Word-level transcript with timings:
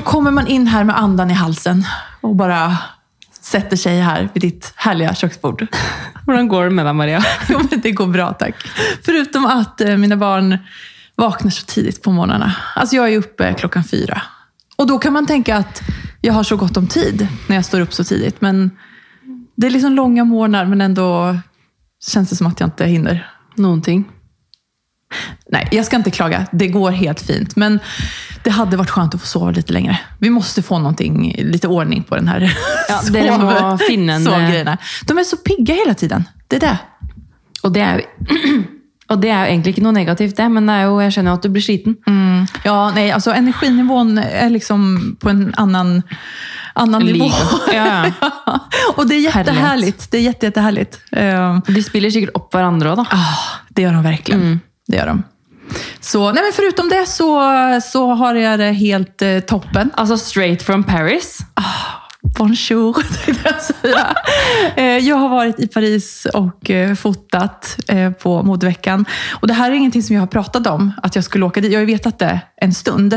Så 0.00 0.04
kommer 0.04 0.30
man 0.30 0.46
in 0.46 0.66
her 0.66 0.84
med 0.84 0.96
andan 0.96 1.30
i 1.30 1.34
halsen 1.36 1.82
og 2.24 2.38
bare 2.40 2.56
setter 3.36 3.76
seg 3.76 3.98
her 4.00 4.30
ved 4.32 4.46
ditt 4.46 4.68
herlige 4.80 5.10
kjøkkenbord. 5.20 5.66
Hvordan 6.24 6.46
går 6.48 6.70
det 6.70 6.76
med 6.78 6.86
deg, 6.88 6.94
Maria? 6.96 7.18
Jo, 7.52 7.58
men 7.60 7.82
det 7.84 7.92
går 7.98 8.08
bra 8.08 8.30
takk. 8.40 8.62
Foruten 9.04 9.44
at 9.52 9.84
mine 10.00 10.16
barn 10.16 10.54
våkner 11.20 11.52
så 11.52 11.66
tidlig 11.68 11.98
på 12.00 12.14
morgnarna. 12.16 12.48
Altså, 12.80 12.96
jeg 12.96 13.18
er 13.18 13.26
oppe 13.26 13.50
klockan 13.60 13.84
fyra. 13.84 14.22
Og 14.80 14.88
da 14.88 14.96
kan 15.04 15.12
man 15.18 15.28
tenke 15.28 15.58
at 15.58 15.82
jeg 16.24 16.32
har 16.32 16.48
så 16.48 16.56
godt 16.56 16.80
om 16.80 16.88
tid 16.88 17.26
når 17.26 17.58
jeg 17.58 17.68
står 17.68 17.84
opp 17.84 17.92
så 17.92 18.06
tidlig, 18.08 18.32
Men 18.40 18.70
det 19.60 19.68
er 19.68 19.76
liksom 19.76 20.00
lange 20.00 20.24
morgener, 20.24 20.64
men 20.64 20.80
ändå 20.80 21.10
kjennes 22.00 22.32
det 22.32 22.40
som 22.40 22.48
at 22.48 22.64
jeg 22.64 22.72
ikke 22.72 22.88
hinner. 22.94 23.20
Noen 23.60 23.84
ting. 23.84 24.06
Nei, 25.52 25.66
jeg 25.74 25.84
skal 25.84 26.00
ikke 26.00 26.16
klage. 26.22 26.46
Det 26.56 26.72
går 26.72 26.96
helt 27.04 27.20
fint. 27.20 27.56
Men 27.60 27.82
det 28.42 28.50
hade 28.50 28.76
varit 28.76 28.90
skönt 28.90 29.14
att 29.14 29.20
få 29.20 29.26
sova 29.26 29.50
lite 29.50 29.72
längre. 29.72 29.98
Vi 30.18 30.30
måste 30.30 30.62
få 30.62 30.78
någonting, 30.78 31.34
lite 31.38 31.68
ordning 31.68 32.02
på 32.02 32.16
den 32.16 32.28
här 32.28 32.56
Ja, 32.88 32.98
sovgrejerna. 34.30 34.78
De 35.06 35.18
är 35.18 35.24
så 35.24 35.36
pigga 35.36 35.74
hela 35.74 35.94
tiden. 35.94 36.24
Det 36.48 36.56
är 36.56 36.60
det. 36.60 36.78
Og 37.62 37.72
det 37.72 37.80
er 37.80 38.00
jo 38.00 38.04
og 39.10 39.18
det 39.18 39.30
er 39.34 39.40
jo 39.42 39.50
egentlig 39.50 39.72
ikke 39.74 39.82
noe 39.82 39.92
negativt, 39.96 40.36
det, 40.38 40.44
men 40.54 40.68
det 40.70 40.74
er 40.78 40.84
jo, 40.86 41.00
jeg 41.02 41.12
skjønner 41.16 41.32
jo 41.32 41.38
at 41.40 41.46
du 41.46 41.50
blir 41.50 41.64
sliten. 41.66 41.96
Mm. 42.06 42.44
Ja, 42.62 42.76
nei, 42.94 43.08
altså 43.10 43.32
energinivån 43.34 44.20
er 44.22 44.52
liksom 44.54 44.84
på 45.18 45.32
en 45.32 45.40
annen, 45.58 45.96
annen 46.78 47.06
nivå. 47.08 47.26
Ja, 47.74 47.88
ja. 48.06 48.54
Og 48.96 49.08
det 49.10 49.18
er 49.18 49.34
kjempeherlig. 49.34 49.96
Det 50.12 50.20
er 50.20 50.24
jätte, 50.28 50.46
jättehärligt. 50.46 51.00
Uh, 51.10 51.58
De 51.66 51.82
spiller 51.82 52.14
sikkert 52.14 52.38
opp 52.38 52.54
hverandre 52.54 52.92
òg, 52.94 53.02
da. 53.02 53.18
ah, 53.18 53.42
det 53.74 53.82
gjør 53.88 53.98
de 53.98 54.04
verkligen. 54.06 54.60
Det 54.86 55.00
gjør 55.00 55.10
de. 55.10 55.18
Så, 56.00 56.32
nej, 56.32 56.42
men 56.42 56.52
förutom 56.54 56.88
det 56.88 57.06
så, 57.06 57.40
så 57.82 58.14
har 58.14 58.34
jag 58.34 58.58
det 58.58 58.72
helt 58.72 59.22
eh, 59.22 59.38
toppen. 59.40 59.90
Altså 59.94 60.18
straight 60.18 60.62
from 60.62 60.84
Paris. 60.84 61.38
Bonjour, 62.38 62.92
tänkte 63.24 63.48
jag 63.54 63.62
säga. 63.62 64.14
Eh, 64.76 64.84
Jag 65.08 65.16
har 65.16 65.28
varit 65.28 65.60
i 65.60 65.66
Paris 65.66 66.26
och 66.34 66.70
eh, 66.70 66.94
fotat 66.94 67.76
eh, 67.88 68.10
på 68.10 68.42
modeveckan. 68.42 69.04
Och 69.40 69.48
det 69.48 69.54
här 69.54 69.70
är 69.70 69.74
ingenting 69.74 70.02
som 70.02 70.14
jag 70.16 70.22
har 70.22 70.26
pratat 70.26 70.66
om, 70.66 70.92
att 71.02 71.14
jag 71.14 71.24
skulle 71.24 71.44
åka 71.44 71.60
dit. 71.60 71.72
Jag 71.72 71.78
har 71.80 71.86
ju 71.86 71.92
vetat 71.92 72.18
det 72.18 72.40
en 72.56 72.74
stund. 72.74 73.12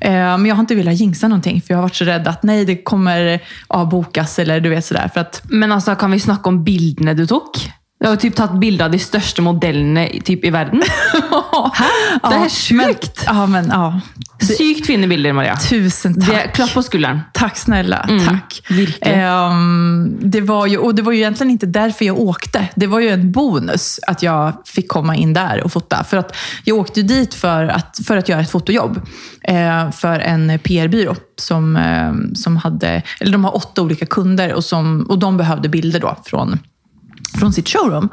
Eh, 0.00 0.10
Men 0.12 0.46
jag 0.46 0.54
har 0.54 0.60
inte 0.60 0.74
velat 0.74 0.94
jinxa 1.00 1.28
någonting, 1.28 1.62
för 1.62 1.74
jag 1.74 1.78
har 1.78 1.82
varit 1.82 1.94
så 1.96 2.04
rädd 2.04 2.28
att 2.28 2.42
nej, 2.42 2.64
det 2.64 2.82
kommer 2.82 3.40
avbokas 3.68 4.38
eller 4.38 4.60
du 4.60 4.68
vet 4.68 4.84
sådär. 4.84 5.10
För 5.14 5.20
att, 5.20 5.42
Men 5.44 5.72
altså, 5.72 5.94
kan 5.94 6.10
vi 6.10 6.20
snakke 6.20 6.48
om 6.48 6.64
bildene 6.64 7.14
du 7.14 7.26
tok? 7.26 7.70
Du 8.00 8.06
har 8.06 8.14
jo 8.14 8.20
typ 8.20 8.36
tatt 8.38 8.54
bilde 8.60 8.84
av 8.86 8.94
de 8.94 8.98
største 8.98 9.42
modellene 9.44 10.06
typ, 10.24 10.44
i 10.48 10.50
verden. 10.54 10.80
Hæ? 11.80 11.88
Det 12.24 12.36
er 12.38 12.48
sjukt! 12.54 13.24
ja, 13.26 13.42
men 13.46 13.68
ja. 13.68 14.00
Sykt 14.40 14.86
fine 14.88 15.04
bilder, 15.10 15.34
Maria. 15.36 15.52
Tusen 15.60 16.14
takk. 16.16 16.24
Det, 16.30 16.36
tack. 16.38 16.54
klapp 16.56 16.72
på 16.78 16.82
skulderen. 16.86 17.20
Takk, 17.36 17.58
snälla, 17.60 17.98
Mm, 18.08 18.22
takk. 18.24 18.56
verkligen. 18.70 19.20
Ehm, 19.20 20.16
det, 20.22 20.40
var 20.40 20.66
ju, 20.66 20.78
och 20.78 20.94
det 20.94 21.02
var 21.02 21.12
ju 21.12 21.18
egentligen 21.18 21.50
inte 21.50 21.66
därför 21.66 22.04
jag 22.04 22.18
åkte. 22.18 22.68
Det 22.76 22.86
var 22.86 23.00
ju 23.00 23.08
en 23.08 23.32
bonus 23.32 24.00
att 24.06 24.22
jag 24.22 24.52
fick 24.66 24.88
komma 24.88 25.16
in 25.16 25.32
där 25.36 25.60
och 25.64 25.72
fota. 25.72 26.04
För 26.04 26.16
att 26.16 26.36
jag 26.64 26.78
åkte 26.78 27.02
dit 27.02 27.34
för 27.34 27.64
att, 27.68 28.00
för 28.06 28.16
att 28.16 28.28
göra 28.28 28.40
ett 28.40 28.50
fotojobb. 28.50 29.00
eh, 29.44 29.90
för 29.90 30.20
en 30.20 30.58
PR-byrå 30.58 31.14
som, 31.36 31.76
eh, 31.76 32.12
som 32.34 32.56
hade, 32.56 33.02
eller 33.20 33.32
de 33.32 33.44
har 33.44 33.56
åtta 33.56 33.82
olika 33.82 34.06
kunder 34.06 34.52
och, 34.54 34.64
som, 34.64 35.06
och 35.08 35.18
de 35.18 35.36
behövde 35.36 35.68
bilder 35.68 36.00
då 36.00 36.16
från 36.24 36.58
från 37.38 37.52
sitt 37.52 37.68
showroom. 37.68 38.08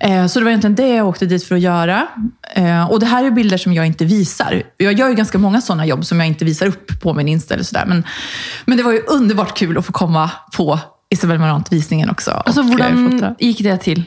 Eh, 0.00 0.26
så 0.26 0.38
det 0.38 0.44
var 0.44 0.50
egentligen 0.50 0.74
det 0.74 0.88
jag 0.88 1.08
åkte 1.08 1.26
dit 1.26 1.44
för 1.44 1.54
att 1.54 1.60
göra. 1.60 2.06
Eh, 2.54 2.90
och 2.90 3.00
det 3.00 3.06
här 3.06 3.24
är 3.24 3.30
bilder 3.30 3.58
som 3.58 3.72
jag 3.72 3.86
inte 3.86 4.04
visar. 4.04 4.62
Jag 4.76 4.92
gör 4.92 5.08
ju 5.08 5.14
ganska 5.14 5.38
många 5.38 5.60
sådana 5.60 5.86
jobb 5.86 6.04
som 6.04 6.20
jag 6.20 6.26
inte 6.26 6.44
visar 6.44 6.66
upp 6.66 7.00
på 7.00 7.14
min 7.14 7.28
Insta 7.28 7.54
eller 7.54 7.64
sådär. 7.64 7.84
Men, 7.86 8.04
men 8.64 8.76
det 8.76 8.82
var 8.82 8.92
ju 8.92 9.00
underbart 9.00 9.58
kul 9.58 9.78
att 9.78 9.86
få 9.86 9.92
komma 9.92 10.30
på 10.56 10.78
Isabel 11.10 11.38
Marant-visningen 11.38 12.10
också. 12.10 12.30
Alltså, 12.30 12.62
fota. 12.62 13.34
gikk 13.38 13.62
det 13.62 13.76
til? 13.76 14.04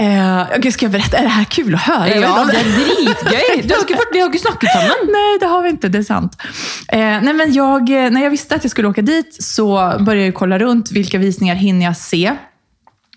Eh, 0.00 0.58
okay, 0.58 0.72
ska 0.72 0.84
jag 0.84 0.92
berätta? 0.92 1.16
Är 1.16 1.22
det 1.22 1.28
här 1.28 1.44
kul 1.44 1.74
att 1.74 1.80
höra? 1.80 2.08
Ja, 2.08 2.44
det 2.46 2.58
er 2.60 2.68
dritgøy! 2.70 3.62
Du 3.66 3.74
har 3.74 3.82
ikke, 3.82 3.96
de 4.12 4.20
har 4.20 4.28
ikke 4.30 4.38
snakket 4.38 4.70
sammen. 4.70 5.10
Nej, 5.16 5.38
det 5.40 5.46
har 5.46 5.62
vi 5.62 5.70
inte. 5.70 5.88
Det 5.88 5.98
är 5.98 6.02
sant. 6.02 6.36
Eh, 6.88 6.98
nej, 6.98 7.34
men 7.34 7.52
jag, 7.52 7.90
eh, 7.90 8.10
när 8.10 8.22
jag 8.22 8.30
visste 8.30 8.54
att 8.54 8.64
jag 8.64 8.70
skulle 8.70 8.88
åka 8.88 9.02
dit 9.02 9.42
så 9.42 9.96
började 10.00 10.24
jag 10.24 10.34
kolla 10.34 10.58
runt. 10.58 10.92
Vilka 10.92 11.18
visningar 11.18 11.54
hinner 11.54 11.86
jag 11.86 11.96
se? 11.96 12.36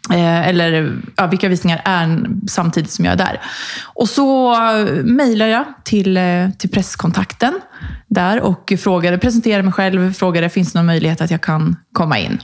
Eh, 0.10 0.48
eller 0.48 0.98
ja, 1.16 1.28
vilka 1.28 1.50
visningar 1.50 1.82
är 1.86 2.26
samtidigt 2.48 2.92
som 2.92 3.06
jag 3.06 3.12
är 3.12 3.18
där. 3.18 3.42
Och 3.84 4.10
så 4.10 4.54
eh, 4.54 5.04
mejlar 5.04 5.48
jag 5.48 5.66
till, 5.84 6.18
eh, 6.18 6.50
till 6.58 6.70
presskontakten 6.70 7.62
där 8.08 8.42
och 8.42 8.74
frågade, 8.80 9.18
presenterade 9.18 9.64
mig 9.64 9.74
själv, 9.74 10.14
frågade 10.14 10.50
finns 10.50 10.74
det 10.74 10.80
någon 10.80 10.86
möjlighet 10.86 11.22
att 11.22 11.32
jag 11.32 11.42
kan 11.42 11.76
komma 11.94 12.20
in. 12.20 12.42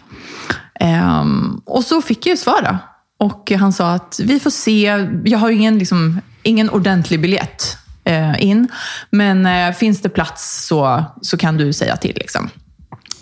Ehm, 0.80 1.62
och 1.66 1.84
så 1.84 2.02
fick 2.02 2.26
jag 2.26 2.32
ju 2.32 2.38
svar 2.38 2.62
då. 2.62 2.78
Och 3.26 3.52
han 3.52 3.74
sa 3.74 3.94
att 3.94 4.20
vi 4.24 4.40
får 4.40 4.50
se, 4.50 5.08
jag 5.26 5.40
har 5.40 5.50
ingen, 5.50 5.80
liksom, 5.80 6.22
ingen 6.44 6.70
ordentlig 6.70 7.22
biljett 7.22 7.78
eh, 8.04 8.44
in, 8.44 8.68
men 9.10 9.46
eh, 9.46 9.74
finns 9.74 10.02
det 10.02 10.10
plats 10.10 10.68
så, 10.68 11.04
så 11.22 11.38
kan 11.38 11.58
du 11.58 11.74
säga 11.74 11.98
till. 11.98 12.16
Liksom. 12.16 12.50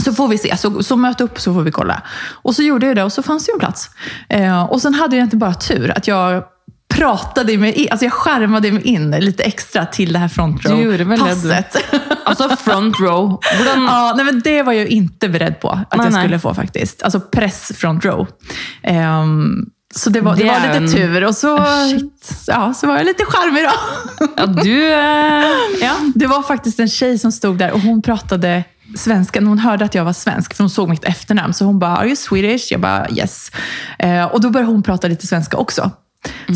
Så 0.05 0.13
får 0.13 0.27
vi 0.27 0.37
se, 0.37 0.57
så, 0.57 0.83
så 0.83 0.95
möt 0.95 1.21
upp 1.21 1.39
så 1.39 1.53
får 1.53 1.61
vi 1.61 1.71
kolla. 1.71 2.01
Och 2.31 2.55
så 2.55 2.63
gjorde 2.63 2.85
jag 2.87 2.95
det 2.95 3.03
och 3.03 3.11
så 3.13 3.23
fanns 3.23 3.45
det 3.45 3.49
ju 3.49 3.53
en 3.53 3.59
plats. 3.59 3.89
Eh, 4.29 4.63
och 4.63 4.81
sen 4.81 4.93
hade 4.93 5.15
jag 5.15 5.23
inte 5.25 5.37
bara 5.37 5.53
tur 5.53 5.91
att 5.97 6.07
jag 6.07 6.43
pratade 6.93 7.57
mig 7.57 7.71
in, 7.73 7.87
alltså 7.91 8.05
jag 8.05 8.13
skärmade 8.13 8.71
mig 8.71 8.81
in 8.81 9.11
lite 9.11 9.43
extra 9.43 9.85
till 9.85 10.13
det 10.13 10.19
här 10.19 10.27
front 10.27 10.63
Du 10.63 10.69
gjorde 10.81 11.03
väl 11.03 11.19
det, 11.19 11.25
du? 11.25 11.49
passet. 11.49 11.75
Altså 12.25 12.49
front 12.55 12.99
row. 12.99 13.39
Hvordan 13.57 13.83
Ja, 13.83 14.13
nej, 14.15 14.25
men 14.25 14.39
det 14.41 14.63
var 14.63 14.73
jag 14.73 14.87
inte 14.87 15.29
beredd 15.29 15.59
på 15.59 15.69
att 15.69 15.77
Nej, 15.77 16.05
jag 16.05 16.13
nej. 16.13 16.23
skulle 16.23 16.39
få 16.39 16.53
faktiskt. 16.53 17.03
Alltså 17.03 17.19
press 17.19 17.71
front 17.75 18.05
row. 18.05 18.27
Um, 19.23 19.65
så 19.95 20.09
det 20.09 20.21
var, 20.21 20.35
det 20.35 20.43
Det 20.43 20.49
var 20.49 20.55
lite 20.59 20.71
en- 20.77 20.91
tur 20.91 21.23
och 21.23 21.35
så, 21.35 21.57
Shit. 21.89 22.31
ja, 22.47 22.73
så 22.73 22.87
var 22.87 22.97
jag 22.97 23.05
lite 23.05 23.25
charmig 23.25 23.63
då. 23.63 23.71
Ja, 24.37 24.45
du 24.45 24.85
eh, 24.93 25.45
Ja. 25.81 25.93
Det 26.15 26.27
var 26.27 26.43
faktiskt 26.43 26.79
en 26.79 26.87
tjej 26.89 27.19
som 27.19 27.31
stod 27.31 27.57
där 27.57 27.71
och 27.71 27.79
hon 27.81 28.01
pratade 28.01 28.63
svenska. 28.95 29.41
Hon 29.41 29.59
hörde 29.59 29.85
att 29.85 29.95
jag 29.95 30.05
var 30.05 30.13
svensk, 30.13 30.53
för 30.53 30.63
hon 30.63 30.69
såg 30.69 30.89
mitt 30.89 31.03
efternamn. 31.03 31.53
Så 31.53 31.65
hon 31.65 31.79
bara, 31.79 31.97
are 31.97 32.05
you 32.05 32.15
Swedish? 32.15 32.71
Jag 32.71 32.81
bara, 32.81 33.09
yes. 33.09 33.51
Eh, 33.99 34.23
och 34.23 34.41
då 34.41 34.49
började 34.49 34.71
hon 34.71 34.83
prata 34.83 35.07
lite 35.07 35.27
svenska 35.27 35.57
också. 35.57 35.91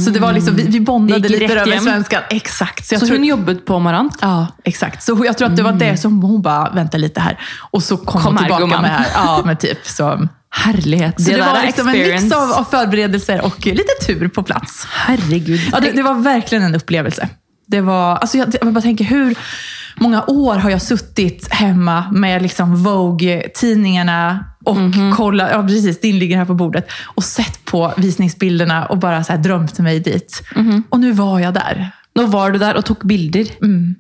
Så 0.06 0.10
det 0.10 0.20
var 0.20 0.34
liksom, 0.34 0.56
vi, 0.56 0.64
vi 0.64 0.80
bondade 0.80 1.20
Det 1.20 1.30
lite 1.30 1.60
över 1.60 1.78
svenskan. 1.78 2.22
Exakt. 2.30 2.88
Så 2.88 2.94
jag 2.94 3.00
Så 3.00 3.08
tror, 3.08 3.18
hun 3.18 3.26
jobbet 3.26 3.66
på 3.66 3.80
Marant? 3.80 4.18
Ja, 4.22 4.48
exakt. 4.64 5.04
Så 5.04 5.22
jag 5.26 5.38
tror 5.38 5.48
att 5.48 5.56
det 5.56 5.64
var 5.64 5.72
det 5.72 5.98
som 5.98 6.24
hon 6.24 6.42
bara, 6.42 6.70
vänta 6.70 6.98
lite 6.98 7.20
här. 7.20 7.40
Och 7.72 7.84
så 7.84 7.98
kom, 7.98 8.22
Kom 8.22 8.36
hon 8.36 8.38
tillbaka 8.38 8.66
här, 8.66 8.82
med 8.82 8.92
här. 8.92 9.08
Ja, 9.14 9.42
men 9.46 9.58
typ. 9.58 9.88
Så, 9.88 10.28
Herlighet. 10.50 11.22
så 11.22 11.32
det, 11.32 11.38
var 11.38 11.66
liksom 11.66 11.88
en 11.88 11.94
mix 11.94 12.36
av, 12.36 12.52
av 12.52 12.64
förberedelser 12.64 13.46
och 13.46 13.66
lite 13.66 14.06
tur 14.06 14.28
på 14.28 14.44
plats. 14.44 14.88
Herregud. 14.92 15.62
Ja, 15.72 15.80
det, 15.80 15.92
det 15.92 16.04
var 16.04 16.14
verkligen 16.14 16.64
en 16.64 16.76
upplevelse. 16.76 17.30
Det 17.70 17.82
var, 17.82 18.16
alltså 18.16 18.38
jag, 18.38 18.56
jag 18.62 18.74
bara 18.74 18.82
tänker, 18.82 19.06
hur 19.06 19.38
många 19.96 20.24
år 20.28 20.56
har 20.56 20.70
jag 20.70 20.82
suttit 20.82 21.54
hemma 21.54 22.12
med 22.12 22.42
liksom 22.42 22.76
Vogue-tidningarna 22.76 24.46
och 24.66 24.78
kollat, 25.16 25.50
ja 25.52 25.64
precis, 25.64 26.02
din 26.02 26.20
ligger 26.20 26.38
här 26.38 26.46
på 26.46 26.54
bordet, 26.54 26.88
och 27.16 27.24
sett 27.24 27.66
på 27.66 27.94
visningsbilderna 27.98 28.86
och 28.86 28.98
bara 28.98 29.24
så 29.24 29.32
här 29.34 29.40
drömt 29.40 29.80
mig 29.80 30.00
dit. 30.00 30.44
Och 30.90 31.00
nu 31.00 31.12
var 31.12 31.40
jag 31.40 31.54
där. 31.54 31.92
Nå 32.16 32.26
var 32.26 32.52
du 32.52 32.60
der 32.60 32.78
og 32.78 32.86
tok 32.86 33.04
bilder. 33.04 33.48
Mm. 33.62 33.96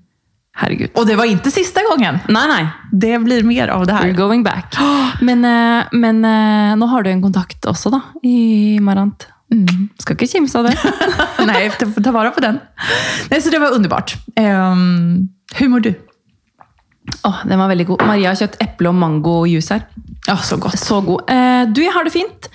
Herregud. 0.59 0.89
Och 0.93 1.07
det 1.07 1.15
var 1.15 1.25
inte 1.25 1.51
sista 1.51 1.79
gången. 1.89 2.19
Nei, 2.27 2.47
nei. 2.47 2.67
Det 2.91 3.19
blir 3.19 3.43
mer 3.43 3.67
av 3.67 3.85
det 3.87 3.93
You're 3.93 4.11
We're 4.11 4.17
going 4.17 4.43
back. 4.43 4.75
Men, 5.21 5.45
eh, 5.45 5.85
men 5.91 6.25
eh, 6.25 6.75
nå 6.75 6.85
har 6.85 7.03
du 7.03 7.09
en 7.09 7.21
kontakt 7.21 7.65
også, 7.65 7.89
da, 7.89 8.01
i 8.23 8.79
Marant. 8.79 9.27
Mm. 9.49 9.89
Skal 9.97 10.17
ikke 10.17 10.29
kimse 10.29 10.59
av 10.59 10.67
det. 10.69 10.75
Nei, 11.49 11.63
ta, 11.73 12.13
vara 12.13 12.33
på 12.35 12.43
den. 12.43 12.59
Nei, 13.31 13.39
så 13.41 13.53
det 13.53 13.61
var 13.61 13.73
underbart. 13.77 14.15
Um, 14.37 15.29
hur 15.57 15.71
mår 15.73 15.87
du? 15.87 15.91
Åh, 17.25 17.41
den 17.49 17.59
var 17.59 17.71
veldig 17.71 17.87
god. 17.89 18.05
Maria 18.05 18.33
har 18.33 18.39
kjøpt 18.39 18.61
eple- 18.63 18.91
og 18.91 18.97
mangojuice 18.99 19.73
her. 19.75 19.87
Ja, 20.27 20.37
så 20.45 20.59
godt. 20.61 20.77
Så 20.79 21.01
god. 21.05 21.25
Eh, 21.31 21.65
du, 21.73 21.81
jeg 21.81 21.93
har 21.95 22.05
det 22.05 22.13
fint. 22.13 22.49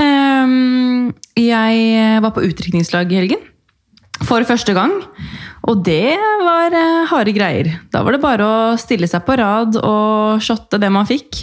Ehm, 0.00 1.12
jeg 1.36 2.20
var 2.24 2.32
på 2.32 2.44
utdrikningslag 2.46 3.12
i 3.12 3.20
helgen. 3.20 3.42
For 4.22 4.44
første 4.48 4.74
gang. 4.76 4.94
Og 5.68 5.82
det 5.86 6.16
var 6.42 6.74
eh, 6.74 7.04
harde 7.10 7.34
greier. 7.36 7.68
Da 7.92 8.02
var 8.06 8.16
det 8.16 8.22
bare 8.22 8.46
å 8.46 8.76
stille 8.80 9.08
seg 9.10 9.24
på 9.26 9.36
rad 9.38 9.76
og 9.78 10.42
shotte 10.42 10.80
det 10.82 10.90
man 10.94 11.08
fikk. 11.08 11.42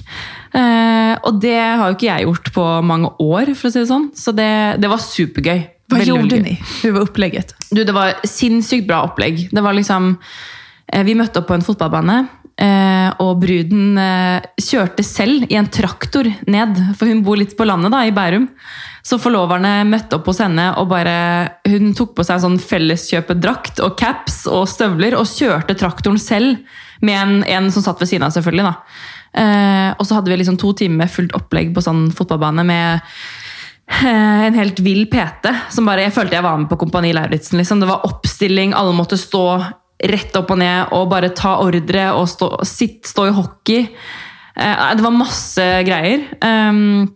Eh, 0.56 1.14
og 1.28 1.38
det 1.44 1.58
har 1.58 1.92
jo 1.92 1.98
ikke 1.98 2.10
jeg 2.10 2.26
gjort 2.26 2.52
på 2.56 2.66
mange 2.86 3.12
år, 3.22 3.54
for 3.58 3.70
å 3.70 3.74
si 3.74 3.82
det 3.84 3.92
sånn. 3.92 4.10
Så 4.18 4.34
det, 4.36 4.50
det 4.82 4.90
var 4.92 5.04
supergøy. 5.04 5.62
Hva 5.90 6.02
gjorde 6.06 6.42
ni? 6.44 6.56
Hur 6.84 6.98
var 6.98 7.08
opplegget? 7.08 7.56
Du, 7.74 7.84
det 7.84 7.96
var 7.96 8.20
sinnssykt 8.28 8.88
bra 8.90 9.04
opplegg. 9.08 9.48
Det 9.54 9.64
var 9.66 9.74
liksom 9.78 10.12
eh, 10.16 11.06
Vi 11.08 11.18
møtte 11.18 11.42
opp 11.42 11.50
på 11.50 11.58
en 11.58 11.66
fotballbane, 11.66 12.20
eh, 12.62 13.10
og 13.26 13.42
bruden 13.42 13.98
kjørte 14.62 15.06
selv 15.06 15.50
i 15.50 15.58
en 15.58 15.70
traktor 15.74 16.30
ned. 16.50 16.78
For 17.00 17.10
hun 17.10 17.26
bor 17.26 17.40
litt 17.42 17.58
på 17.58 17.68
landet, 17.70 17.94
da, 17.94 18.06
i 18.06 18.14
Bærum. 18.14 18.50
Så 19.06 19.18
forloverne 19.22 19.88
møtte 19.90 20.18
opp 20.20 20.28
hos 20.30 20.42
henne, 20.44 20.68
og 20.78 20.90
bare 20.92 21.16
Hun 21.70 21.94
tok 21.98 22.12
på 22.18 22.26
seg 22.28 22.42
sånn 22.44 22.60
felleskjøpedrakt 22.62 23.80
og 23.86 23.96
caps 23.98 24.44
og 24.50 24.68
støvler 24.70 25.16
og 25.18 25.30
kjørte 25.30 25.78
traktoren 25.80 26.20
selv 26.22 26.60
Med 27.02 27.16
en, 27.16 27.40
en 27.48 27.72
som 27.72 27.86
satt 27.86 28.02
ved 28.02 28.12
siden 28.12 28.28
av, 28.28 28.36
selvfølgelig. 28.36 28.68
da. 28.68 28.76
Eh, 29.34 29.90
og 29.94 30.08
så 30.08 30.18
hadde 30.18 30.32
vi 30.32 30.40
liksom 30.42 30.58
to 30.60 30.74
timer 30.74 31.04
med 31.04 31.14
fullt 31.14 31.36
opplegg 31.38 31.74
på 31.76 31.84
sånn 31.86 32.08
fotballbane 32.16 32.66
med 32.66 33.02
eh, 34.00 34.48
en 34.48 34.58
helt 34.58 34.80
vill 34.86 35.06
PT. 35.12 35.52
som 35.76 35.86
bare, 35.86 36.08
Jeg 36.08 36.16
følte 36.16 36.40
jeg 36.40 36.48
var 36.48 36.58
med 36.58 36.70
på 36.72 36.80
Kompani 36.82 37.14
Lauritzen. 37.14 37.60
Liksom. 37.62 37.80
Det 37.80 37.92
var 37.92 38.08
oppstilling, 38.10 38.74
alle 38.74 38.96
måtte 38.98 39.20
stå 39.20 39.46
rett 40.10 40.36
opp 40.40 40.54
og 40.56 40.62
ned 40.62 40.96
og 40.96 41.10
bare 41.12 41.34
ta 41.36 41.58
ordre 41.60 42.10
og 42.16 42.28
stå, 42.32 42.54
sitt, 42.68 43.04
stå 43.08 43.28
i 43.28 43.36
hockey. 43.36 43.88
Eh, 44.56 44.90
det 44.96 45.06
var 45.06 45.16
masse 45.16 45.66
greier. 45.88 46.26
Um, 46.44 47.10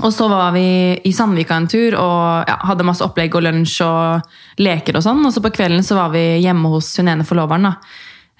og 0.00 0.12
så 0.14 0.28
var 0.30 0.54
vi 0.54 0.96
i 1.04 1.12
Sandvika 1.12 1.56
en 1.58 1.66
tur 1.68 1.96
og 1.98 2.48
ja, 2.48 2.56
hadde 2.70 2.86
masse 2.86 3.04
opplegg 3.04 3.34
og 3.36 3.44
lunsj 3.44 3.80
og 3.84 4.62
leker 4.62 4.96
og 4.96 5.04
sånn. 5.04 5.20
Og 5.26 5.34
så 5.34 5.42
på 5.44 5.52
kvelden 5.52 5.84
så 5.84 5.98
var 5.98 6.14
vi 6.14 6.40
hjemme 6.40 6.70
hos 6.72 6.94
hun 7.00 7.10
ene 7.12 7.26
forloveren. 7.26 7.68
da. 7.68 7.74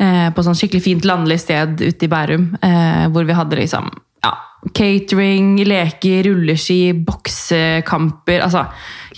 Eh, 0.00 0.28
på 0.32 0.44
sånn 0.44 0.56
skikkelig 0.56 0.84
fint 0.84 1.08
landlig 1.08 1.40
sted 1.42 1.80
ute 1.82 2.06
i 2.06 2.08
Bærum. 2.08 2.46
Eh, 2.64 3.04
hvor 3.12 3.26
vi 3.28 3.36
hadde 3.36 3.58
liksom 3.58 3.90
ja, 4.24 4.32
catering, 4.76 5.58
leker, 5.68 6.24
rulleski, 6.28 6.94
boksekamper. 6.94 8.40
altså 8.46 8.64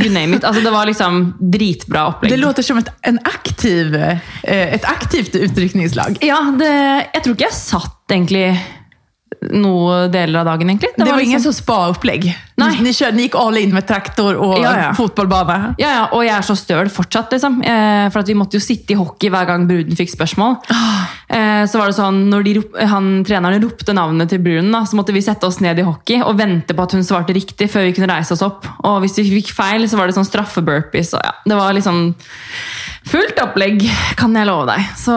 You 0.01 0.09
name 0.11 0.39
it. 0.39 0.45
Altså, 0.49 0.63
det 0.65 0.73
var 0.73 0.89
liksom 0.89 1.35
dritbra 1.53 2.07
opplegg. 2.09 2.33
Det 2.33 2.41
låter 2.41 2.65
som 2.67 2.79
et, 2.81 2.89
en 3.07 3.19
aktiv, 3.29 3.95
eh, 3.95 4.19
et 4.43 4.85
aktivt 4.89 5.37
utrykningslag. 5.37 6.17
Ja, 6.25 6.41
det, 6.59 6.73
jeg 7.13 7.25
tror 7.25 7.37
ikke 7.37 7.51
jeg 7.51 7.59
satt 7.59 8.15
egentlig 8.17 8.47
noe 9.51 10.07
deler 10.13 10.43
av 10.43 10.53
dagen, 10.53 10.71
egentlig. 10.71 10.93
Det, 10.95 11.03
det 11.03 11.09
var, 11.09 11.19
var 11.19 11.27
ingen 11.27 11.39
liksom... 11.39 11.53
sånn 11.53 11.65
spa-opplegg? 11.65 12.29
Ni, 12.63 12.69
ni 12.85 13.25
gikk 13.25 13.37
all 13.41 13.57
in 13.59 13.73
med 13.75 13.87
traktor 13.89 14.37
og 14.39 14.59
ja, 14.61 14.73
ja. 14.79 14.91
fotballbane? 14.97 15.73
Ja, 15.81 15.93
ja, 15.97 16.03
og 16.15 16.23
jeg 16.27 16.35
er 16.37 16.47
så 16.47 16.57
støl 16.59 16.91
fortsatt, 16.93 17.33
liksom. 17.35 17.59
Eh, 17.65 18.07
for 18.13 18.29
vi 18.29 18.37
måtte 18.39 18.59
jo 18.59 18.65
sitte 18.65 18.95
i 18.95 18.99
hockey 18.99 19.33
hver 19.33 19.49
gang 19.49 19.67
bruden 19.69 19.99
fikk 19.99 20.13
spørsmål. 20.15 20.59
Oh. 20.71 21.03
Eh, 21.33 21.65
så 21.71 21.81
var 21.81 21.91
det 21.91 21.97
sånn, 21.97 22.21
Når 22.31 22.47
de, 22.47 22.55
han, 22.93 23.11
treneren 23.27 23.65
ropte 23.65 23.97
navnet 23.97 24.31
til 24.33 24.43
bruden, 24.45 24.71
da, 24.75 24.85
så 24.89 24.99
måtte 24.99 25.17
vi 25.17 25.25
sette 25.25 25.49
oss 25.49 25.63
ned 25.65 25.81
i 25.81 25.87
hockey 25.87 26.23
og 26.23 26.37
vente 26.39 26.77
på 26.77 26.87
at 26.87 26.97
hun 26.97 27.07
svarte 27.07 27.37
riktig 27.37 27.71
før 27.73 27.89
vi 27.89 27.97
kunne 27.97 28.13
reise 28.13 28.37
oss 28.37 28.45
opp. 28.47 28.69
Og 28.87 29.01
hvis 29.05 29.19
vi 29.23 29.41
fikk 29.41 29.55
feil, 29.57 29.89
så 29.89 29.99
var 29.99 30.09
det 30.09 30.19
sånn 30.19 30.29
straffeburpees. 30.29 31.15
Så 31.15 31.23
ja, 31.23 31.35
det 31.49 31.59
var 31.59 31.75
liksom 31.77 32.13
fullt 33.09 33.41
opplegg, 33.43 33.83
kan 34.19 34.35
jeg 34.37 34.49
love 34.49 34.69
deg. 34.71 34.93
Så, 34.99 35.15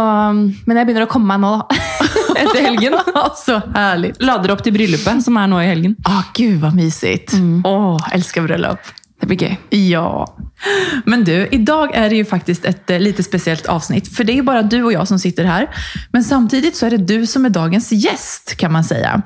men 0.66 0.80
jeg 0.80 0.88
begynner 0.88 1.06
å 1.06 1.12
komme 1.12 1.36
meg 1.36 1.44
nå, 1.44 1.58
da. 1.62 2.24
Etter 2.36 2.62
helgen. 2.62 2.98
så 3.46 3.62
herlig. 3.76 4.14
Lader 4.20 4.56
opp 4.56 4.64
til 4.66 4.76
bryllupet, 4.76 5.24
som 5.26 5.38
er 5.42 5.50
nå 5.52 5.64
i 5.64 5.70
helgen. 5.70 5.98
Å, 6.04 6.12
ah, 6.12 6.30
gud, 6.36 6.60
hva 6.62 6.72
mysigt. 6.76 7.34
Mm. 7.38 7.66
Åh, 7.66 8.14
elsker 8.16 8.48
bröllop. 8.48 8.94
Det 9.22 9.28
blir 9.28 9.38
gøy. 9.48 9.58
Ja. 9.90 10.26
Men 11.06 11.24
du, 11.24 11.48
idag 11.52 11.96
är 11.96 12.10
det 12.10 12.16
ju 12.16 12.26
faktiskt 12.26 12.66
ett 12.66 12.90
eh, 12.90 13.00
lite 13.00 13.24
speciellt 13.24 13.66
avsnitt. 13.66 14.16
För 14.16 14.24
det 14.24 14.38
är 14.38 14.44
bara 14.44 14.64
du 14.64 14.84
och 14.84 14.94
jag 14.94 15.08
som 15.08 15.20
sitter 15.20 15.44
här. 15.44 15.70
Men 16.12 16.24
samtidigt 16.24 16.76
så 16.76 16.86
är 16.86 16.90
det 16.90 16.98
du 16.98 17.28
som 17.28 17.46
är 17.46 17.50
dagens 17.50 17.92
gäst 17.92 18.56
kan 18.58 18.72
man 18.72 18.84
säga. 18.84 19.22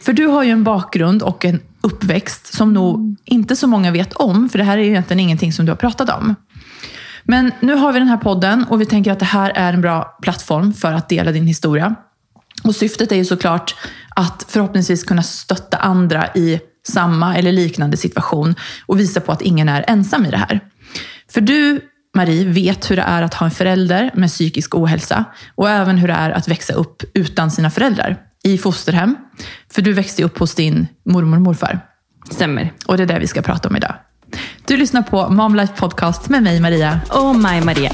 För 0.00 0.12
du 0.12 0.26
har 0.26 0.42
ju 0.42 0.50
en 0.50 0.64
bakgrund 0.64 1.22
och 1.22 1.44
en 1.44 1.60
uppväxt 1.80 2.54
som 2.54 2.72
nog 2.72 3.16
inte 3.24 3.56
så 3.56 3.66
många 3.66 3.90
vet 3.90 4.12
om. 4.12 4.48
För 4.48 4.58
det 4.58 4.64
här 4.64 4.78
är 4.78 4.82
ju 4.82 4.88
egentligen 4.88 5.20
ingenting 5.20 5.52
som 5.52 5.66
du 5.66 5.72
har 5.72 5.76
pratat 5.76 6.10
om. 6.10 6.34
Men 7.24 7.52
nu 7.60 7.74
har 7.74 7.92
vi 7.92 7.98
den 7.98 8.08
här 8.08 8.16
podden 8.16 8.64
och 8.64 8.80
vi 8.80 8.86
tänker 8.86 9.12
att 9.12 9.18
det 9.18 9.24
här 9.24 9.50
är 9.50 9.72
en 9.72 9.80
bra 9.80 10.16
plattform 10.22 10.72
för 10.72 10.92
att 10.92 11.08
dela 11.08 11.32
din 11.32 11.46
historia. 11.46 11.94
Och 12.62 12.76
syftet 12.76 13.12
är 13.12 13.16
ju 13.16 13.24
såklart 13.24 13.74
att 14.16 14.46
förhoppningsvis 14.48 15.04
kunna 15.04 15.22
stötta 15.22 15.76
andra 15.76 16.28
i 16.34 16.60
samma 16.88 17.36
eller 17.36 17.52
liknande 17.52 17.96
situation 17.96 18.54
och 18.86 19.00
visa 19.00 19.20
på 19.20 19.32
att 19.32 19.42
ingen 19.42 19.68
är 19.68 19.84
ensam 19.88 20.26
i 20.26 20.30
det 20.30 20.36
här. 20.36 20.60
För 21.32 21.40
du, 21.40 21.80
Marie, 22.14 22.44
vet 22.44 22.90
hur 22.90 22.96
det 22.96 23.02
är 23.02 23.22
att 23.22 23.34
ha 23.34 23.46
en 23.46 23.50
förälder 23.50 24.10
med 24.14 24.28
psykisk 24.28 24.74
ohälsa 24.74 25.24
och 25.54 25.70
även 25.70 25.98
hur 25.98 26.08
det 26.08 26.14
är 26.14 26.30
att 26.30 26.48
växa 26.48 26.72
upp 26.72 27.02
utan 27.14 27.50
sina 27.50 27.70
föräldrar 27.70 28.16
i 28.44 28.58
fosterhem. 28.58 29.16
För 29.72 29.82
du 29.82 29.92
växte 29.92 30.24
upp 30.24 30.38
hos 30.38 30.54
din 30.54 30.86
mormor 31.04 31.36
och 31.36 31.42
morfar. 31.42 31.80
Stämmer. 32.30 32.72
Och 32.86 32.96
det 32.96 33.02
är 33.02 33.06
det 33.06 33.18
vi 33.18 33.26
ska 33.26 33.42
prata 33.42 33.68
om 33.68 33.76
idag. 33.76 33.94
Du 34.66 34.76
lyssnar 34.76 35.02
på 35.02 35.28
Mom 35.28 35.54
Life 35.54 35.72
Podcast 35.76 36.28
med 36.28 36.42
mig, 36.42 36.60
Maria. 36.60 37.00
Och 37.08 37.36
mig, 37.36 37.60
Maria. 37.64 37.92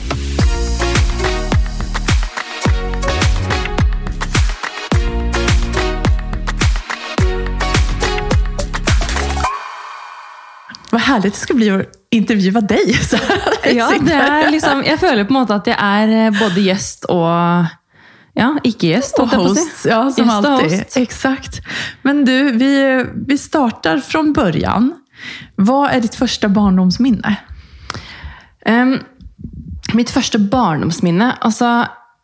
Vad 10.96 11.02
härligt 11.02 11.34
det 11.34 11.40
ska 11.40 11.54
bli 11.54 11.70
att 11.70 11.86
intervjue 12.10 12.60
dig. 12.60 12.94
Så 13.10 13.16
ja, 13.64 13.90
det 14.00 14.14
er 14.14 14.46
liksom, 14.50 14.80
jeg 14.86 14.96
føler 14.96 15.26
på 15.28 15.34
en 15.34 15.36
måte 15.42 15.58
at 15.58 15.66
jeg 15.68 15.76
er 15.76 16.12
eh, 16.16 16.38
både 16.38 16.62
gjest 16.64 17.04
og 17.12 17.66
ja, 18.36 18.46
ikke 18.64 18.94
gjest. 18.94 19.20
Og 19.20 19.34
host, 19.36 19.82
ja, 19.84 19.98
som 20.08 20.30
gjest 20.30 20.48
alltid. 20.48 20.96
Exakt. 21.02 21.60
Men 22.00 22.24
du, 22.24 22.32
vi, 22.56 22.70
vi 23.28 23.36
starter 23.36 24.00
fra 24.00 24.24
början. 24.40 24.88
Hva 25.60 25.82
er 25.92 26.00
ditt 26.06 26.16
første 26.16 26.48
barndomsminne? 26.56 27.34
Um, 28.64 28.96
mitt 30.00 30.16
første 30.16 30.40
barndomsminne 30.40 31.28
altså, 31.44 31.74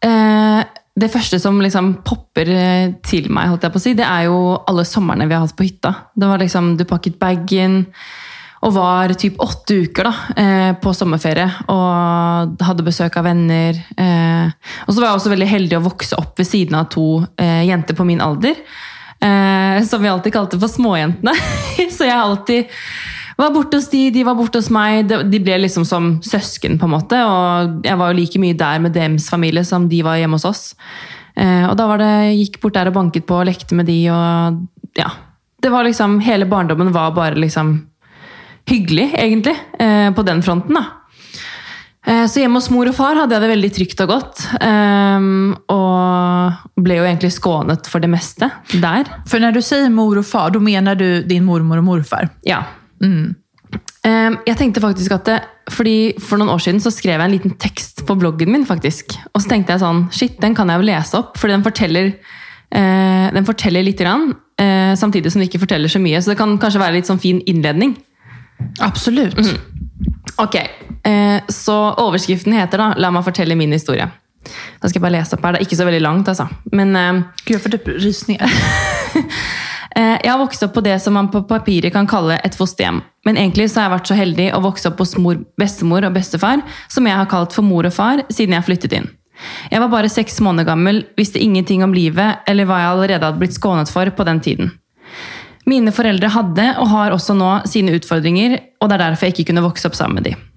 uh, 0.05 0.65
Det 0.97 1.13
første 1.13 1.45
som 1.45 1.61
liksom 1.61 1.95
popper 2.09 2.49
eh, 2.57 2.97
til 3.05 3.29
meg, 3.29 3.53
holdt 3.53 3.69
jeg 3.69 3.77
på 3.77 3.85
å 3.85 3.87
si, 3.91 3.97
det 4.01 4.09
er 4.09 4.31
jo 4.33 4.43
alle 4.65 4.89
somrene 4.89 5.29
vi 5.29 5.37
har 5.37 5.45
hatt 5.45 5.61
på 5.61 5.69
hytta. 5.69 5.93
Det 6.17 6.33
var 6.33 6.41
liksom, 6.41 6.79
Du 6.81 6.89
pakket 6.89 7.21
bagen 7.21 7.83
og 8.63 8.75
var 8.77 9.11
typ 9.19 9.41
åtte 9.43 9.81
uker 9.89 10.07
da, 10.07 10.13
eh, 10.39 10.73
på 10.79 10.93
sommerferie 10.95 11.49
og 11.73 12.63
hadde 12.63 12.85
besøk 12.87 13.17
av 13.19 13.27
venner. 13.27 13.79
Eh, 13.99 14.53
og 14.87 14.93
så 14.93 15.01
var 15.01 15.09
jeg 15.09 15.19
også 15.19 15.33
veldig 15.33 15.49
heldig 15.51 15.79
å 15.79 15.87
vokse 15.89 16.19
opp 16.21 16.39
ved 16.39 16.47
siden 16.47 16.79
av 16.79 16.87
to 16.93 17.25
eh, 17.43 17.65
jenter 17.67 17.99
på 17.99 18.07
min 18.07 18.23
alder. 18.23 18.59
Som 19.23 20.03
vi 20.03 20.09
alltid 20.11 20.35
kalte 20.35 20.59
for 20.59 20.67
småjentene. 20.67 21.31
så 21.97 22.09
jeg 22.09 22.19
alltid 22.19 22.73
var 23.39 23.53
borte 23.55 23.79
hos 23.79 23.87
de, 23.93 24.09
de 24.11 24.25
var 24.27 24.35
borte 24.35 24.59
hos 24.59 24.71
meg. 24.75 25.07
De 25.07 25.39
ble 25.39 25.61
liksom 25.63 25.85
som 25.87 26.17
søsken, 26.27 26.75
på 26.75 26.89
en 26.89 26.95
måte. 26.97 27.21
Og 27.23 27.87
jeg 27.87 28.01
var 28.01 28.11
jo 28.11 28.19
like 28.19 28.41
mye 28.43 28.59
der 28.59 28.83
med 28.83 28.97
dems 28.99 29.29
familie 29.31 29.63
som 29.67 29.87
de 29.91 30.01
var 30.03 30.19
hjemme 30.19 30.41
hos 30.41 30.49
oss. 30.49 30.65
Og 31.39 31.77
da 31.79 31.87
var 31.87 32.03
det, 32.03 32.11
gikk 32.35 32.59
bort 32.65 32.75
der 32.75 32.91
og 32.91 32.99
banket 32.99 33.29
på 33.31 33.39
og 33.39 33.47
lekte 33.47 33.79
med 33.79 33.87
de, 33.87 34.01
og 34.11 34.99
ja. 34.99 35.15
Det 35.63 35.71
var 35.71 35.87
liksom, 35.87 36.19
Hele 36.27 36.51
barndommen 36.51 36.91
var 36.91 37.15
bare 37.15 37.39
liksom 37.39 37.77
hyggelig, 38.69 39.13
egentlig, 39.19 39.57
eh, 39.79 40.11
på 40.11 40.25
den 40.27 40.43
fronten. 40.43 40.75
da. 40.75 41.03
Eh, 42.07 42.25
så 42.27 42.43
hjemme 42.43 42.59
hos 42.59 42.71
mor 42.75 42.89
og 42.91 42.97
far 42.97 43.15
hadde 43.15 43.37
jeg 43.37 43.45
det 43.45 43.51
veldig 43.53 43.71
trygt 43.77 44.01
og 44.03 44.11
godt. 44.11 44.43
Um, 44.59 45.53
og 45.71 46.81
ble 46.83 46.99
jo 46.99 47.07
egentlig 47.07 47.31
skånet 47.37 47.87
for 47.91 48.03
det 48.03 48.11
meste 48.11 48.49
der. 48.73 49.07
For 49.31 49.43
når 49.43 49.55
du 49.55 49.63
sier 49.63 49.93
mor 49.93 50.19
og 50.19 50.27
far, 50.27 50.51
da 50.51 50.63
mener 50.63 50.99
du 50.99 51.07
din 51.29 51.47
mormor 51.47 51.79
og 51.79 51.87
morfar? 51.87 52.33
Ja. 52.49 52.65
Mm. 53.03 53.37
Um, 54.03 54.39
jeg 54.49 54.59
tenkte 54.59 54.83
faktisk 54.83 55.15
at 55.15 55.29
det, 55.31 55.41
fordi 55.71 56.19
For 56.19 56.35
noen 56.37 56.51
år 56.51 56.59
siden 56.59 56.81
så 56.83 56.91
skrev 56.91 57.21
jeg 57.21 57.23
en 57.23 57.35
liten 57.37 57.53
tekst 57.63 58.03
på 58.07 58.19
bloggen 58.19 58.51
min. 58.51 58.67
faktisk. 58.67 59.15
Og 59.31 59.45
så 59.45 59.53
tenkte 59.55 59.77
jeg 59.77 59.85
sånn 59.85 60.09
Shit, 60.11 60.41
den 60.43 60.57
kan 60.59 60.69
jeg 60.69 60.83
jo 60.83 60.89
lese 60.91 61.21
opp, 61.21 61.39
for 61.39 61.47
den 61.47 61.63
forteller, 61.63 62.17
uh, 62.75 63.29
den 63.31 63.47
forteller 63.47 63.87
litt. 63.87 64.03
Samtidig 64.99 65.31
som 65.31 65.41
den 65.41 65.49
ikke 65.49 65.63
forteller 65.63 65.91
så 65.91 66.03
mye. 66.03 66.19
Så 66.19 66.33
det 66.33 66.39
kan 66.39 66.59
kanskje 66.59 66.83
være 66.83 66.99
litt 66.99 67.07
sånn 67.07 67.23
fin 67.23 67.39
innledning. 67.47 67.95
Absolutt. 68.81 69.39
Mm. 69.39 69.61
Ok, 70.43 70.55
eh, 70.55 71.41
Så 71.49 71.77
overskriften 71.99 72.53
heter 72.53 72.79
da 72.79 72.95
'La 72.97 73.11
meg 73.11 73.25
fortelle 73.25 73.57
min 73.57 73.73
historie'. 73.73 74.11
Da 74.81 74.89
skal 74.89 74.99
jeg 74.99 75.03
bare 75.03 75.19
lese 75.21 75.37
opp 75.37 75.45
her. 75.45 75.53
Det 75.53 75.61
er 75.61 75.67
ikke 75.67 75.79
så 75.79 75.87
veldig 75.87 76.03
langt, 76.03 76.29
altså. 76.29 76.49
Men 76.73 76.97
eh, 76.97 77.23
Gud, 77.47 77.61
for 77.61 77.71
rysninger. 78.03 78.43
eh, 79.97 80.19
jeg 80.25 80.31
har 80.31 80.39
vokst 80.39 80.63
opp 80.67 80.75
på 80.75 80.83
det 80.83 80.99
som 81.03 81.15
man 81.15 81.31
på 81.31 81.45
papiret 81.47 81.93
kan 81.93 82.07
kalle 82.07 82.41
et 82.45 82.57
fosterhjem. 82.59 83.03
Men 83.25 83.37
egentlig 83.37 83.71
så 83.71 83.81
har 83.81 83.89
jeg 83.89 83.97
vært 83.99 84.11
så 84.11 84.19
heldig 84.19 84.49
å 84.57 84.63
vokse 84.65 84.91
opp 84.91 84.99
hos 84.99 85.17
mor, 85.17 85.39
bestemor 85.61 86.05
og 86.09 86.15
bestefar, 86.17 86.63
som 86.89 87.07
jeg 87.07 87.17
har 87.17 87.31
kalt 87.31 87.55
for 87.55 87.63
mor 87.63 87.87
og 87.87 87.95
far 87.95 88.25
siden 88.29 88.55
jeg 88.59 88.67
flyttet 88.67 88.93
inn. 88.99 89.11
Jeg 89.71 89.81
var 89.81 89.91
bare 89.91 90.11
seks 90.13 90.41
måneder 90.45 90.69
gammel, 90.69 91.05
visste 91.19 91.41
ingenting 91.43 91.83
om 91.83 91.95
livet 91.95 92.43
eller 92.49 92.67
hva 92.69 92.79
jeg 92.79 92.91
allerede 92.93 93.27
hadde 93.27 93.41
blitt 93.41 93.57
skånet 93.57 93.91
for 93.91 94.11
på 94.11 94.27
den 94.29 94.41
tiden. 94.45 94.71
Mine 95.69 95.93
foreldre 95.95 96.31
hadde, 96.35 96.65
og 96.83 96.89
har 96.91 97.15
også 97.15 97.37
nå, 97.39 97.51
sine 97.71 97.95
utfordringer, 97.99 98.57
og 98.83 98.89
det 98.91 98.97
er 98.97 99.05
derfor 99.05 99.29
jeg 99.29 99.37
ikke 99.37 99.53
kunne 99.53 99.65
vokse 99.65 99.87
opp 99.89 99.99
sammen 99.99 100.19
med 100.19 100.33
dem. 100.33 100.49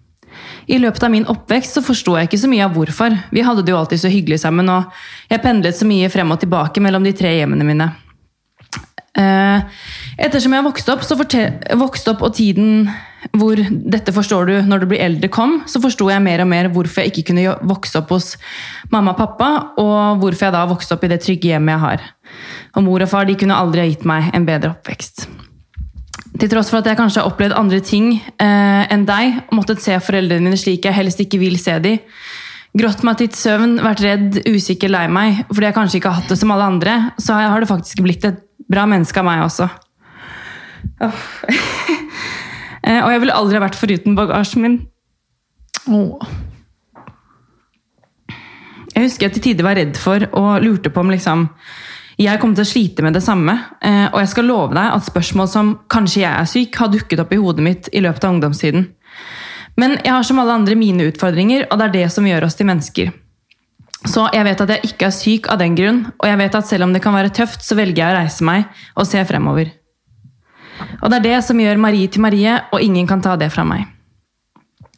I 0.66 0.80
løpet 0.82 1.04
av 1.06 1.12
min 1.14 1.28
oppvekst 1.30 1.78
så 1.78 1.84
forsto 1.86 2.16
jeg 2.18 2.26
ikke 2.26 2.40
så 2.42 2.50
mye 2.50 2.66
av 2.66 2.74
hvorfor. 2.74 3.14
Vi 3.30 3.44
hadde 3.46 3.62
det 3.66 3.74
jo 3.74 3.78
alltid 3.78 4.02
så 4.02 4.10
hyggelig 4.10 4.40
sammen, 4.42 4.70
og 4.74 4.90
jeg 5.30 5.44
pendlet 5.44 5.78
så 5.78 5.86
mye 5.86 6.10
frem 6.10 6.34
og 6.34 6.42
tilbake 6.42 6.82
mellom 6.82 7.06
de 7.06 7.14
tre 7.18 7.36
hjemmene 7.38 7.68
mine. 7.68 7.92
Eh, 9.16 9.84
ettersom 10.26 10.58
jeg 10.58 10.66
vokste 10.66 10.96
opp, 10.96 11.06
vokste 11.86 12.16
opp 12.16 12.26
og 12.26 12.34
tiden 12.36 12.90
hvor 13.34 13.60
dette 13.70 14.14
forstår 14.14 14.50
du 14.50 14.54
når 14.68 14.84
du 14.84 14.90
blir 14.92 15.04
eldre 15.06 15.30
kom, 15.34 15.58
så 15.70 15.82
forsto 15.84 16.10
jeg 16.12 16.24
mer 16.24 16.44
og 16.44 16.50
mer 16.52 16.70
hvorfor 16.74 17.04
jeg 17.04 17.14
ikke 17.14 17.32
kunne 17.32 17.56
vokse 17.66 17.98
opp 18.00 18.14
hos 18.14 18.34
mamma 18.94 19.16
og 19.16 19.20
pappa, 19.22 19.50
og 19.82 20.22
hvorfor 20.22 20.50
jeg 20.50 20.56
da 20.56 20.66
vokste 20.70 20.98
opp 20.98 21.06
i 21.08 21.12
det 21.12 21.22
trygge 21.24 21.54
hjemmet 21.54 21.76
jeg 21.76 21.84
har. 21.86 22.06
Og 22.76 22.86
mor 22.86 23.06
og 23.06 23.12
far 23.12 23.28
de 23.28 23.38
kunne 23.40 23.58
aldri 23.58 23.84
ha 23.84 23.90
gitt 23.90 24.06
meg 24.08 24.30
en 24.36 24.48
bedre 24.48 24.74
oppvekst. 24.76 25.28
Til 26.36 26.52
tross 26.52 26.70
for 26.72 26.82
at 26.82 26.90
jeg 26.90 27.00
kanskje 27.00 27.22
har 27.22 27.32
opplevd 27.32 27.56
andre 27.56 27.80
ting 27.86 28.10
eh, 28.20 28.84
enn 28.92 29.06
deg, 29.08 29.40
og 29.48 29.62
måttet 29.62 29.84
se 29.84 29.96
foreldrene 30.04 30.50
mine 30.50 30.60
slik 30.60 30.86
jeg 30.86 30.98
helst 30.98 31.22
ikke 31.24 31.40
vil 31.40 31.56
se 31.62 31.78
dem, 31.84 32.02
grått 32.76 33.06
meg 33.08 33.22
til 33.22 33.32
søvn, 33.32 33.78
vært 33.84 34.04
redd, 34.04 34.42
usikker, 34.52 34.92
lei 34.92 35.06
meg, 35.08 35.46
fordi 35.48 35.70
jeg 35.70 35.78
kanskje 35.78 36.02
ikke 36.02 36.12
har 36.12 36.20
hatt 36.20 36.34
det 36.34 36.40
som 36.42 36.52
alle 36.52 36.68
andre, 36.74 36.98
så 37.24 37.40
har 37.40 37.64
det 37.64 37.72
faktisk 37.72 38.04
blitt 38.04 38.28
et 38.28 38.42
bra 38.68 38.84
menneske 38.90 39.22
av 39.22 39.28
meg 39.30 39.46
også. 39.46 39.70
Åh. 41.06 41.24
Eh, 42.86 43.02
og 43.02 43.12
jeg 43.14 43.24
ville 43.24 43.38
aldri 43.38 43.58
ha 43.58 43.64
vært 43.66 43.80
foruten 43.80 44.18
bagasjen 44.18 44.66
min. 44.66 44.78
Åh. 45.90 46.36
Jeg 48.96 49.10
husker 49.10 49.28
jeg 49.28 49.36
til 49.36 49.44
tider 49.50 49.68
var 49.68 49.76
redd 49.76 49.98
for 50.00 50.24
og 50.38 50.64
lurte 50.64 50.92
på 50.94 51.02
om 51.04 51.12
liksom, 51.12 51.50
jeg 52.22 52.40
kom 52.40 52.54
til 52.56 52.64
å 52.64 52.70
slite 52.70 53.04
med 53.04 53.18
det 53.18 53.24
samme. 53.26 53.58
Eh, 53.84 54.06
og 54.08 54.22
jeg 54.22 54.32
skal 54.32 54.48
love 54.48 54.78
deg 54.78 54.94
at 54.94 55.10
spørsmål 55.10 55.50
som 55.52 55.80
'kanskje 55.90 56.22
jeg 56.24 56.32
er 56.32 56.48
syk' 56.48 56.80
har 56.80 56.88
dukket 56.88 57.20
opp 57.20 57.34
i 57.34 57.42
hodet 57.42 57.64
mitt 57.64 57.90
i 57.92 58.00
løpet 58.00 58.24
av 58.24 58.34
ungdomstiden. 58.34 58.88
Men 59.78 60.00
jeg 60.04 60.14
har 60.14 60.24
som 60.24 60.40
alle 60.40 60.54
andre 60.54 60.76
mine 60.76 61.12
utfordringer, 61.12 61.68
og 61.70 61.80
det 61.80 61.86
er 61.86 61.92
det 61.92 62.12
som 62.12 62.26
gjør 62.26 62.46
oss 62.46 62.56
til 62.56 62.66
mennesker. 62.66 63.12
Så 64.06 64.30
jeg 64.32 64.46
vet 64.46 64.62
at 64.62 64.70
jeg 64.70 64.82
ikke 64.84 65.08
er 65.10 65.10
syk 65.10 65.48
av 65.52 65.60
den 65.60 65.76
grunn, 65.76 66.06
og 66.20 66.28
jeg 66.30 66.38
vet 66.38 66.56
at 66.56 66.68
selv 66.68 66.84
om 66.84 66.94
det 66.94 67.02
kan 67.02 67.14
være 67.14 67.34
tøft, 67.34 67.64
så 67.66 67.76
velger 67.76 68.06
jeg 68.06 68.14
å 68.14 68.20
reise 68.20 68.44
meg 68.44 68.66
og 68.96 69.08
se 69.08 69.24
fremover. 69.26 69.72
Og 71.02 71.12
det 71.12 71.20
er 71.20 71.26
det 71.26 71.42
som 71.48 71.60
gjør 71.60 71.82
Marie 71.82 72.12
til 72.12 72.24
Marie, 72.24 72.56
og 72.72 72.82
ingen 72.82 73.08
kan 73.08 73.22
ta 73.24 73.36
det 73.40 73.52
fra 73.54 73.66
meg. 73.68 73.86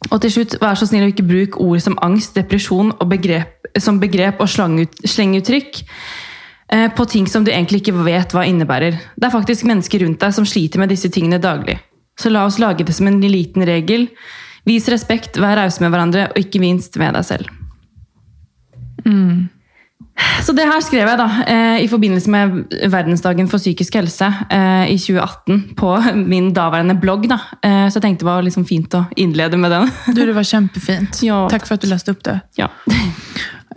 Og 0.08 0.20
til 0.22 0.32
slutt, 0.32 0.56
vær 0.62 0.78
så 0.78 0.86
snill 0.88 1.08
å 1.08 1.10
ikke 1.10 1.26
bruke 1.26 1.60
ord 1.60 1.82
som 1.84 1.98
angst, 2.04 2.36
depresjon 2.38 2.94
begrep, 3.10 3.68
som 3.82 3.98
begrep 4.00 4.40
og 4.40 4.48
slengeuttrykk 4.48 5.80
eh, 6.72 6.86
på 6.94 7.06
ting 7.10 7.26
som 7.28 7.44
du 7.44 7.50
egentlig 7.52 7.82
ikke 7.82 7.96
vet 8.06 8.32
hva 8.32 8.46
innebærer. 8.48 8.96
Det 9.18 9.28
er 9.28 9.34
faktisk 9.34 9.66
mennesker 9.68 10.06
rundt 10.06 10.22
deg 10.22 10.34
som 10.36 10.46
sliter 10.48 10.80
med 10.80 10.94
disse 10.94 11.10
tingene 11.12 11.42
daglig. 11.42 11.76
Så 12.18 12.32
la 12.32 12.46
oss 12.46 12.58
lage 12.62 12.86
det 12.86 12.96
som 12.96 13.10
en 13.10 13.20
liten 13.22 13.66
regel. 13.66 14.08
Vis 14.66 14.88
respekt, 14.90 15.38
vær 15.38 15.58
rause 15.58 15.82
med 15.82 15.92
hverandre, 15.94 16.30
og 16.32 16.40
ikke 16.40 16.62
minst 16.62 16.96
med 17.00 17.14
deg 17.18 17.26
selv. 17.26 17.52
Så 20.42 20.54
det 20.56 20.66
her 20.66 20.80
skrev 20.82 21.08
jeg 21.10 21.18
da, 21.18 21.26
eh, 21.46 21.80
i 21.84 21.88
forbindelse 21.90 22.30
med 22.32 22.74
verdensdagen 22.90 23.48
for 23.50 23.62
psykisk 23.62 23.98
helse 23.98 24.28
eh, 24.50 24.90
i 24.92 24.96
2018 24.98 25.74
på 25.78 25.92
min 26.18 26.52
daværende 26.56 26.96
blogg. 26.98 27.28
Da. 27.30 27.38
Eh, 27.62 27.86
så 27.88 27.98
jeg 27.98 28.06
tenkte 28.06 28.24
det 28.24 28.30
var 28.30 28.46
liksom 28.46 28.66
fint 28.68 28.94
å 28.98 29.04
innlede 29.18 29.58
med 29.60 29.74
den. 29.74 29.90
Du, 30.16 30.22
det 30.24 30.34
var 30.36 30.46
kjempefint. 30.46 31.22
Ja. 31.26 31.44
Takk 31.50 31.66
for 31.68 31.78
at 31.78 31.84
du 31.84 31.90
leste 31.90 32.14
opp 32.14 32.24
det. 32.26 32.38
Ja. 32.58 32.70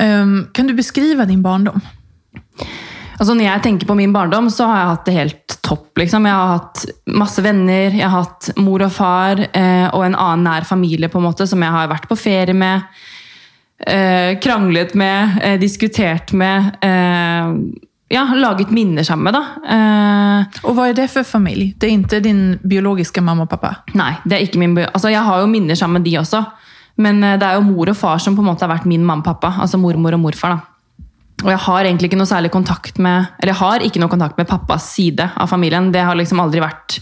Um, 0.02 0.48
kan 0.56 0.70
du 0.70 0.74
beskrive 0.78 1.28
din 1.30 1.44
barndom? 1.46 1.82
Altså 3.22 3.36
Når 3.36 3.46
jeg 3.46 3.62
tenker 3.68 3.90
på 3.90 3.98
min 4.00 4.14
barndom, 4.16 4.48
så 4.50 4.66
har 4.66 4.80
jeg 4.80 4.92
hatt 4.92 5.06
det 5.06 5.18
helt 5.20 5.58
topp. 5.62 5.92
liksom. 6.02 6.26
Jeg 6.26 6.38
har 6.40 6.56
hatt 6.56 6.86
masse 7.22 7.44
venner, 7.46 7.94
jeg 7.94 8.08
har 8.08 8.24
hatt 8.24 8.50
mor 8.58 8.82
og 8.82 8.94
far 8.96 9.44
og 9.44 10.06
en 10.08 10.16
annen 10.16 10.48
nær 10.48 10.66
familie 10.66 11.12
på 11.12 11.22
en 11.22 11.28
måte, 11.28 11.46
som 11.46 11.62
jeg 11.62 11.76
har 11.76 11.92
vært 11.92 12.10
på 12.10 12.18
ferie 12.18 12.56
med. 12.58 12.88
Eh, 13.88 14.40
kranglet 14.40 14.94
med, 14.96 15.40
eh, 15.42 15.60
diskutert 15.60 16.34
med. 16.34 16.78
Eh, 16.82 17.54
ja, 18.08 18.24
laget 18.36 18.72
minner 18.72 19.04
sammen 19.04 19.24
med. 19.24 19.34
da. 19.34 19.46
Eh, 19.76 20.46
Og 20.64 20.76
hva 20.76 20.90
er 20.90 20.94
det 20.94 21.10
for 21.10 21.24
familie? 21.24 21.74
Det 21.78 21.90
er 21.90 21.98
ikke 21.98 22.22
din 22.24 22.60
biologiske 22.64 23.22
mamma 23.22 23.44
og 23.44 23.50
pappa? 23.50 23.76
Nei, 23.96 24.18
det 24.26 24.34
er 24.38 24.46
ikke 24.46 24.60
min 24.60 24.78
Altså, 24.78 25.10
jeg 25.10 25.24
har 25.24 25.40
jo 25.42 25.48
minner 25.48 25.76
sammen 25.76 26.02
med 26.02 26.12
de 26.12 26.18
også. 26.18 26.46
Men 26.98 27.22
det 27.22 27.42
er 27.44 27.56
jo 27.56 27.62
mor 27.62 27.90
og 27.90 27.96
far 27.98 28.18
som 28.20 28.36
på 28.36 28.40
en 28.42 28.54
måte 28.54 28.62
har 28.68 28.78
vært 28.78 28.86
min 28.86 29.04
mamma 29.04 29.22
og 29.22 29.26
pappa. 29.26 29.62
Altså 29.62 29.80
mormor 29.80 30.14
og 30.14 30.20
morfar. 30.20 30.50
da. 30.50 30.62
Og 31.44 31.50
jeg 31.50 31.58
har 31.58 31.84
egentlig 31.84 32.12
ikke 32.12 32.20
noe 32.20 32.30
særlig 32.30 32.52
kontakt 32.52 33.00
med 33.00 33.28
Eller 33.40 33.54
jeg 33.54 33.62
har 33.62 33.80
ikke 33.80 34.00
noe 34.00 34.10
kontakt 34.10 34.38
med 34.38 34.48
pappas 34.48 34.84
side 34.94 35.32
av 35.36 35.50
familien. 35.50 35.92
Det 35.92 36.04
har 36.04 36.16
liksom 36.16 36.40
aldri 36.40 36.62
vært 36.62 37.00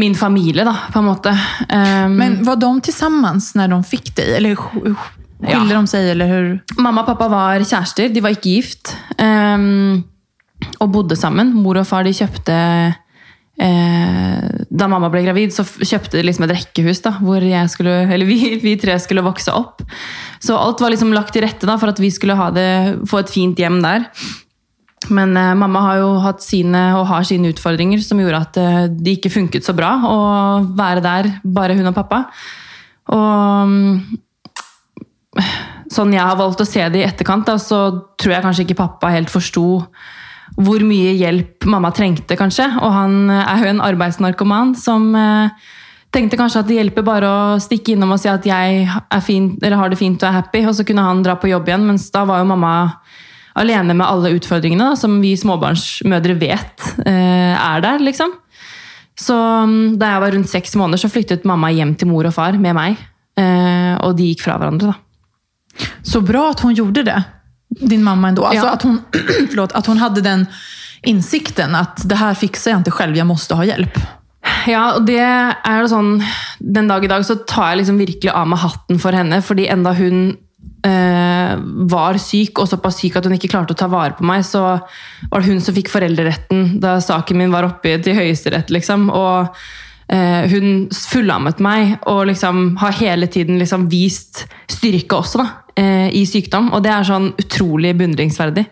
min 0.00 0.14
familie, 0.14 0.64
da, 0.64 0.72
på 0.92 0.98
en 0.98 1.04
måte. 1.04 1.32
Um, 1.68 2.14
Men 2.16 2.38
var 2.46 2.56
de 2.56 2.92
sammen 2.92 3.36
når 3.54 3.68
de 3.68 3.82
fikk 3.84 4.14
deg? 4.16 4.36
Eller 4.38 4.56
sk- 5.40 5.50
skilde 5.50 5.76
de 5.80 5.86
seg, 5.90 6.08
Eller 6.14 6.28
hur? 6.30 6.48
Mamma 6.78 7.02
og 7.02 7.06
pappa 7.12 7.28
var 7.32 7.60
kjærester, 7.64 8.12
de 8.12 8.20
var 8.24 8.30
ikke 8.36 8.50
gift. 8.56 8.94
Um, 9.18 10.04
og 10.80 10.90
bodde 10.92 11.16
sammen. 11.16 11.54
Mor 11.56 11.78
og 11.80 11.86
far 11.88 12.04
de 12.04 12.12
kjøpte 12.12 12.56
eh, 13.60 14.48
Da 14.70 14.88
mamma 14.88 15.08
ble 15.12 15.22
gravid, 15.24 15.54
så 15.56 15.64
kjøpte 15.64 16.18
de 16.18 16.26
liksom 16.26 16.44
et 16.46 16.52
rekkehus 16.56 17.00
da, 17.04 17.14
hvor 17.24 17.40
skulle, 17.72 17.94
eller 18.12 18.28
vi, 18.28 18.56
vi 18.66 18.76
tre 18.80 18.98
skulle 19.00 19.24
vokse 19.24 19.52
opp. 19.56 19.82
Så 20.40 20.56
alt 20.56 20.80
var 20.80 20.92
liksom 20.92 21.12
lagt 21.16 21.32
til 21.36 21.44
rette 21.44 21.66
da, 21.68 21.78
for 21.80 21.88
at 21.92 22.00
vi 22.00 22.10
skulle 22.12 22.36
ha 22.36 22.50
det, 22.54 22.68
få 23.08 23.22
et 23.24 23.32
fint 23.32 23.58
hjem 23.60 23.80
der. 23.84 24.06
Men 25.08 25.32
eh, 25.36 25.54
mamma 25.56 25.80
har 25.88 26.00
jo 26.02 26.10
hatt 26.20 26.42
sine 26.44 26.90
og 26.98 27.06
har 27.08 27.24
sine 27.24 27.48
utfordringer 27.54 28.02
som 28.04 28.20
gjorde 28.20 28.40
at 28.44 28.60
eh, 28.60 28.82
det 28.92 29.16
ikke 29.18 29.32
funket 29.32 29.64
så 29.64 29.72
bra 29.76 29.94
å 30.04 30.18
være 30.76 31.00
der, 31.04 31.30
bare 31.44 31.76
hun 31.78 31.88
og 31.88 31.96
pappa. 31.96 32.26
Og 33.10 33.78
sånn 35.94 36.14
jeg 36.14 36.24
har 36.24 36.38
valgt 36.38 36.62
å 36.62 36.68
se 36.68 36.82
det 36.90 37.02
i 37.02 37.06
etterkant, 37.06 37.46
da, 37.48 37.58
så 37.60 37.82
tror 38.20 38.36
jeg 38.36 38.46
kanskje 38.46 38.66
ikke 38.66 38.80
pappa 38.82 39.12
helt 39.14 39.30
forsto 39.32 39.84
hvor 40.60 40.82
mye 40.82 41.12
hjelp 41.14 41.66
mamma 41.70 41.92
trengte, 41.94 42.36
kanskje. 42.38 42.66
Og 42.82 42.90
han 42.92 43.30
er 43.30 43.62
jo 43.62 43.70
en 43.70 43.84
arbeidsnarkoman 43.84 44.74
som 44.78 45.06
eh, 45.16 45.68
tenkte 46.14 46.38
kanskje 46.40 46.64
at 46.64 46.68
det 46.68 46.78
hjelper 46.80 47.06
bare 47.06 47.30
å 47.30 47.58
stikke 47.62 47.94
innom 47.94 48.16
og 48.16 48.20
si 48.20 48.30
at 48.30 48.46
jeg 48.46 48.86
fin, 49.24 49.52
har 49.62 49.92
det 49.92 50.00
fint 50.00 50.20
og 50.20 50.28
er 50.28 50.38
happy, 50.40 50.64
og 50.66 50.76
så 50.76 50.86
kunne 50.86 51.06
han 51.06 51.22
dra 51.26 51.36
på 51.38 51.50
jobb 51.52 51.70
igjen. 51.70 51.86
Mens 51.92 52.08
da 52.14 52.24
var 52.28 52.42
jo 52.42 52.50
mamma 52.50 52.74
alene 53.60 53.94
med 53.96 54.06
alle 54.06 54.34
utfordringene 54.36 54.92
da, 54.92 54.98
som 54.98 55.18
vi 55.22 55.36
småbarnsmødre 55.38 56.36
vet 56.40 56.90
eh, 57.06 57.54
er 57.54 57.86
der, 57.86 58.02
liksom. 58.02 58.34
Så 59.20 59.36
mm, 59.36 60.00
da 60.00 60.14
jeg 60.14 60.24
var 60.24 60.34
rundt 60.34 60.50
seks 60.50 60.74
måneder, 60.80 61.02
så 61.02 61.12
flyttet 61.12 61.46
mamma 61.48 61.70
hjem 61.74 61.94
til 61.98 62.10
mor 62.10 62.26
og 62.26 62.34
far 62.34 62.58
med 62.58 62.76
meg. 62.76 62.98
Eh, 63.38 63.94
og 64.02 64.16
de 64.18 64.30
gikk 64.32 64.44
fra 64.46 64.58
hverandre, 64.58 64.94
da. 64.94 65.09
Så 66.02 66.20
bra 66.20 66.50
att 66.50 66.60
hon 66.60 66.74
gjorde 66.74 67.02
det, 67.02 67.22
din 67.80 68.02
mamma 68.02 68.28
ändå. 68.28 68.44
Alltså 68.44 68.66
Ja. 68.66 68.72
att, 68.72 68.82
hon, 68.82 69.00
förlåt, 69.50 69.72
att 69.72 69.86
hon 69.86 69.98
hade 69.98 70.20
den 70.20 70.46
innsikten 71.02 71.74
at 71.74 72.02
det 72.08 72.16
her 72.20 72.34
fikser 72.34 72.70
jeg 72.74 72.80
ikke 72.84 72.96
selv, 72.96 73.16
jeg 73.16 73.26
måtte 73.26 73.56
ha 73.56 73.64
hjelp. 73.64 73.96
Ja, 74.68 74.92
og 74.96 75.06
det 75.08 75.20
er 75.20 75.80
jo 75.82 75.88
sånn 75.88 76.22
Den 76.60 76.88
dag 76.88 77.04
i 77.04 77.08
dag 77.08 77.24
så 77.24 77.34
tar 77.48 77.70
jeg 77.70 77.82
liksom 77.82 77.98
virkelig 78.00 78.32
av 78.32 78.46
meg 78.48 78.58
hatten 78.62 78.98
for 79.00 79.12
henne, 79.16 79.40
fordi 79.44 79.66
enda 79.72 79.92
hun 79.96 80.36
eh, 80.84 81.52
var 81.92 82.18
syk, 82.20 82.58
og 82.60 82.68
såpass 82.68 82.98
syk 83.00 83.16
at 83.16 83.24
hun 83.28 83.36
ikke 83.36 83.50
klarte 83.52 83.76
å 83.76 83.80
ta 83.80 83.88
vare 83.92 84.16
på 84.18 84.24
meg, 84.28 84.44
så 84.44 84.62
var 85.30 85.40
det 85.40 85.48
hun 85.48 85.60
som 85.64 85.76
fikk 85.76 85.88
foreldreretten 85.92 86.80
da 86.80 86.98
saken 87.04 87.40
min 87.40 87.52
var 87.52 87.68
oppe 87.68 87.96
til 88.04 88.16
Høyesterett, 88.16 88.72
liksom. 88.72 89.08
Og 89.12 89.56
eh, 90.12 90.48
hun 90.52 90.88
fullammet 90.92 91.60
meg, 91.64 91.98
og 92.08 92.26
liksom 92.32 92.76
har 92.80 92.96
hele 93.00 93.28
tiden 93.32 93.60
liksom 93.60 93.88
vist 93.92 94.46
styrke 94.72 95.20
også, 95.20 95.44
da, 95.44 95.48
eh, 95.76 96.08
i 96.16 96.24
sykdom. 96.26 96.72
Og 96.74 96.82
det 96.84 96.90
er 96.92 97.06
sånn 97.06 97.30
utrolig 97.38 97.94
beundringsverdig. 97.98 98.66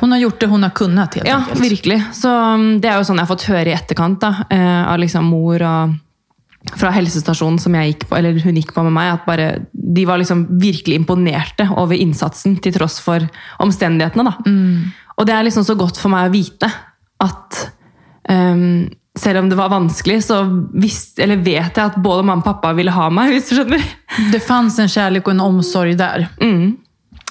Hun 0.00 0.10
har 0.10 0.18
gjort 0.24 0.40
det 0.42 0.48
hun 0.50 0.62
har 0.66 0.70
kunnet. 0.74 1.14
helt 1.14 1.26
Ja, 1.28 1.36
enkelt. 1.38 1.60
virkelig. 1.62 2.00
Så 2.12 2.28
um, 2.32 2.80
Det 2.80 2.90
er 2.90 2.96
jo 2.98 3.04
sånn 3.06 3.16
jeg 3.20 3.26
har 3.28 3.36
fått 3.36 3.46
høre 3.50 3.70
i 3.70 3.76
etterkant 3.76 4.20
da, 4.20 4.32
eh, 4.50 4.82
av 4.92 4.98
liksom 4.98 5.24
mor 5.30 5.62
og 5.62 5.96
fra 6.76 6.90
helsestasjonen 6.92 7.60
som 7.62 7.72
jeg 7.78 7.92
gikk 7.94 8.08
på, 8.10 8.16
eller 8.18 8.34
hun 8.42 8.56
gikk 8.58 8.74
på 8.74 8.82
med 8.84 8.92
meg, 8.92 9.12
at 9.14 9.24
bare, 9.24 9.44
de 9.72 10.04
var 10.04 10.18
liksom 10.18 10.42
virkelig 10.60 10.98
imponerte 10.98 11.68
over 11.78 11.96
innsatsen 11.96 12.58
til 12.60 12.74
tross 12.74 12.98
for 13.00 13.22
omstendighetene. 13.62 14.24
Da. 14.26 14.34
Og 15.16 15.26
det 15.26 15.34
er 15.36 15.46
liksom 15.46 15.64
så 15.64 15.76
godt 15.78 15.96
for 15.96 16.12
meg 16.12 16.26
å 16.28 16.34
vite 16.34 16.68
at 17.24 17.62
um, 18.28 18.88
selv 19.18 19.42
om 19.42 19.48
det 19.50 19.58
var 19.58 19.72
vanskelig, 19.72 20.20
så 20.24 20.42
visst, 20.72 21.18
eller 21.18 21.40
vet 21.42 21.76
jeg 21.76 21.84
at 21.84 21.98
både 22.02 22.24
mamma 22.24 22.42
og 22.42 22.46
pappa 22.46 22.72
ville 22.78 22.94
ha 22.94 23.08
meg. 23.12 23.30
hvis 23.34 23.50
du 23.50 23.58
skjønner. 23.58 23.88
Det 24.32 24.42
fanns 24.44 24.78
en 24.80 24.90
kjærlighet 24.90 25.26
og 25.26 25.34
en 25.34 25.46
omsorg 25.46 25.96
där. 25.98 26.28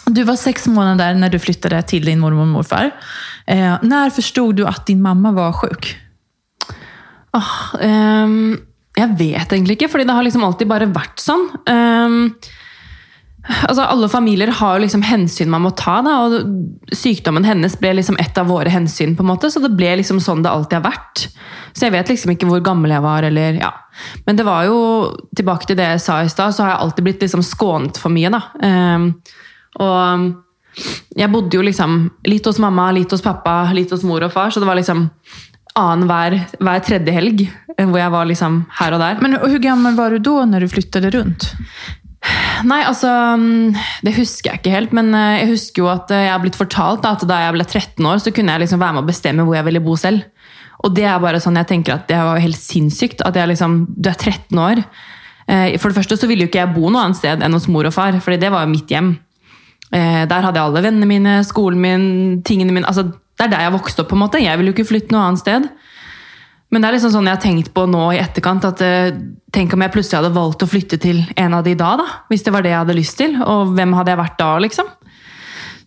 Du 0.08 0.24
var 0.24 0.38
seks 0.40 0.68
måneder 0.72 1.18
når 1.20 1.34
du 1.34 1.40
flyttet 1.44 1.90
til 1.92 2.06
din 2.08 2.20
mormor 2.20 2.46
og 2.48 2.54
morfar. 2.62 2.92
Eh, 3.48 3.74
når 3.84 4.14
forsto 4.16 4.52
du 4.56 4.64
at 4.68 4.86
din 4.88 5.02
mamma 5.04 5.34
var 5.36 5.56
sjuk? 5.60 5.90
Oh, 7.36 7.50
um, 7.84 8.56
jeg 8.98 9.18
vet 9.20 9.52
egentlig 9.52 9.78
ikke, 9.78 9.92
fordi 9.92 10.08
det 10.08 10.16
har 10.16 10.26
liksom 10.26 10.46
alltid 10.48 10.70
bare 10.72 10.88
vært 10.90 11.22
sånn. 11.22 11.44
Um, 11.70 12.32
altså 13.68 13.86
Alle 13.86 14.10
familier 14.12 14.52
har 14.58 14.80
liksom 14.82 15.04
hensyn 15.06 15.52
man 15.52 15.66
må 15.68 15.74
ta, 15.78 16.00
da, 16.06 16.18
og 16.26 16.96
sykdommen 16.96 17.46
hennes 17.48 17.78
ble 17.80 17.94
liksom 18.00 18.18
et 18.24 18.40
av 18.40 18.50
våre 18.50 18.72
hensyn. 18.74 19.16
på 19.16 19.26
en 19.26 19.32
måte, 19.34 19.52
Så 19.52 19.62
det 19.64 19.76
ble 19.78 19.98
liksom 20.02 20.24
sånn 20.24 20.44
det 20.44 20.52
alltid 20.52 20.80
har 20.80 20.88
vært. 20.90 21.28
Så 21.74 21.88
jeg 21.88 21.96
vet 21.96 22.12
liksom 22.12 22.34
ikke 22.34 22.50
hvor 22.50 22.64
gammel 22.66 22.94
jeg 22.94 23.06
var. 23.06 23.28
eller 23.28 23.60
ja. 23.62 23.72
Men 24.28 24.40
det 24.40 24.46
var 24.48 24.68
jo, 24.68 24.80
tilbake 25.36 25.70
til 25.70 25.80
det 25.80 25.92
jeg 25.94 26.04
sa 26.04 26.22
i 26.24 26.32
stad, 26.32 26.56
så 26.56 26.66
har 26.66 26.76
jeg 26.76 26.82
alltid 26.86 27.08
blitt 27.08 27.26
liksom 27.26 27.46
skånet 27.46 28.02
for 28.02 28.14
mye. 28.14 28.34
da. 28.34 28.44
Um, 28.62 29.12
og 29.84 30.34
jeg 31.18 31.32
bodde 31.34 31.58
jo 31.58 31.66
liksom 31.66 32.00
litt 32.30 32.46
hos 32.46 32.60
mamma, 32.62 32.92
litt 32.94 33.14
hos 33.14 33.26
pappa, 33.26 33.64
litt 33.74 33.94
hos 33.94 34.06
mor 34.06 34.26
og 34.26 34.34
far, 34.34 34.54
så 34.54 34.62
det 34.62 34.70
var 34.70 34.78
liksom 34.78 35.08
annen 35.78 36.10
hver, 36.10 36.82
tredje 36.86 37.14
helg, 37.14 37.46
eh, 37.76 37.86
hvor 37.86 38.00
jeg 38.02 38.14
var 38.14 38.28
liksom 38.30 38.60
her 38.80 38.98
og 38.98 39.04
der. 39.04 39.22
Men 39.22 39.38
Hvor 39.42 39.62
gammel 39.62 39.98
var 39.98 40.14
du 40.14 40.20
da 40.20 40.46
når 40.50 40.66
du 40.66 40.74
flyttade 40.74 41.14
rundt? 41.14 41.52
Nei, 42.68 42.82
altså 42.84 43.08
mm, 43.40 43.76
Det 44.04 44.16
husker 44.18 44.50
jeg 44.50 44.60
ikke 44.60 44.74
helt, 44.74 44.94
men 44.98 45.14
eh, 45.16 45.44
jeg 45.44 45.52
husker 45.54 45.84
jo 45.84 45.92
at 45.92 46.12
eh, 46.12 46.26
jeg 46.26 46.34
har 46.34 46.42
blitt 46.44 46.58
fortalt 46.58 47.06
da, 47.06 47.14
at 47.14 47.28
da 47.30 47.44
jeg 47.46 47.56
ble 47.56 47.68
13 47.68 48.10
år, 48.10 48.24
så 48.24 48.34
kunne 48.34 48.56
jeg 48.56 48.66
liksom 48.66 48.82
være 48.82 48.98
med 48.98 49.06
å 49.06 49.10
bestemme 49.12 49.46
hvor 49.48 49.58
jeg 49.58 49.68
ville 49.70 49.84
bo 49.86 49.96
selv. 50.00 50.26
Og 50.86 50.94
det 50.96 51.06
er 51.10 51.20
bare 51.20 51.40
sånn 51.42 51.56
jeg 51.58 51.68
tenker 51.68 51.96
at 51.96 52.08
det 52.08 52.18
var 52.22 52.38
helt 52.40 52.60
sinnssykt. 52.60 53.24
At 53.26 53.36
jeg 53.36 53.48
liksom, 53.50 53.86
du 53.98 54.10
er 54.10 54.18
13 54.20 54.58
år, 54.60 54.84
Eh, 55.48 55.78
For 55.80 55.88
det 55.88 55.96
første 55.96 56.18
så 56.20 56.28
ville 56.28 56.44
jo 56.44 56.50
ikke 56.50 56.60
jeg 56.60 56.74
bo 56.76 56.90
noe 56.92 57.06
annet 57.06 57.16
sted 57.16 57.40
enn 57.42 57.54
hos 57.56 57.70
mor 57.72 57.88
og 57.88 57.94
far, 57.96 58.12
fordi 58.20 58.36
det 58.42 58.50
var 58.52 58.66
jo 58.66 58.72
mitt 58.74 58.90
hjem. 58.92 59.14
Eh, 59.96 60.26
Der 60.28 60.42
hadde 60.44 60.60
jeg 60.60 60.66
alle 60.66 60.82
vennene 60.84 61.08
mine, 61.08 61.36
skolen 61.48 61.80
min, 61.80 62.42
tingene 62.44 62.74
mine. 62.76 62.86
altså 62.86 63.04
Det 63.14 63.46
er 63.46 63.48
der 63.54 63.62
jeg 63.62 63.72
vokste 63.72 64.02
opp. 64.02 64.10
på 64.10 64.16
en 64.18 64.24
måte. 64.26 64.42
Jeg 64.44 64.58
ville 64.58 64.74
jo 64.74 64.76
ikke 64.76 64.90
flytte 64.92 65.12
noe 65.16 65.22
annet 65.24 65.40
sted. 65.40 65.70
Men 66.70 66.82
det 66.82 66.90
er 66.90 66.94
liksom 66.98 67.14
sånn 67.16 67.30
jeg 67.32 67.38
har 67.38 67.42
tenkt 67.46 67.72
på 67.74 67.86
nå 67.88 68.12
i 68.12 68.20
etterkant, 68.20 68.66
at 68.66 68.82
eh, 68.82 69.12
tenk 69.54 69.72
om 69.74 69.80
jeg 69.82 69.92
plutselig 69.94 70.20
hadde 70.20 70.36
valgt 70.36 70.64
å 70.64 70.68
flytte 70.68 71.00
til 71.00 71.24
en 71.38 71.54
av 71.54 71.64
de 71.64 71.76
da, 71.76 71.96
da. 71.96 72.08
Hvis 72.28 72.44
det 72.44 72.52
var 72.52 72.62
det 72.62 72.72
jeg 72.72 72.82
hadde 72.84 72.98
lyst 73.00 73.18
til. 73.18 73.42
Og 73.42 73.72
hvem 73.74 73.94
hadde 73.96 74.12
jeg 74.12 74.20
vært 74.20 74.38
da, 74.38 74.58
liksom? 74.60 74.86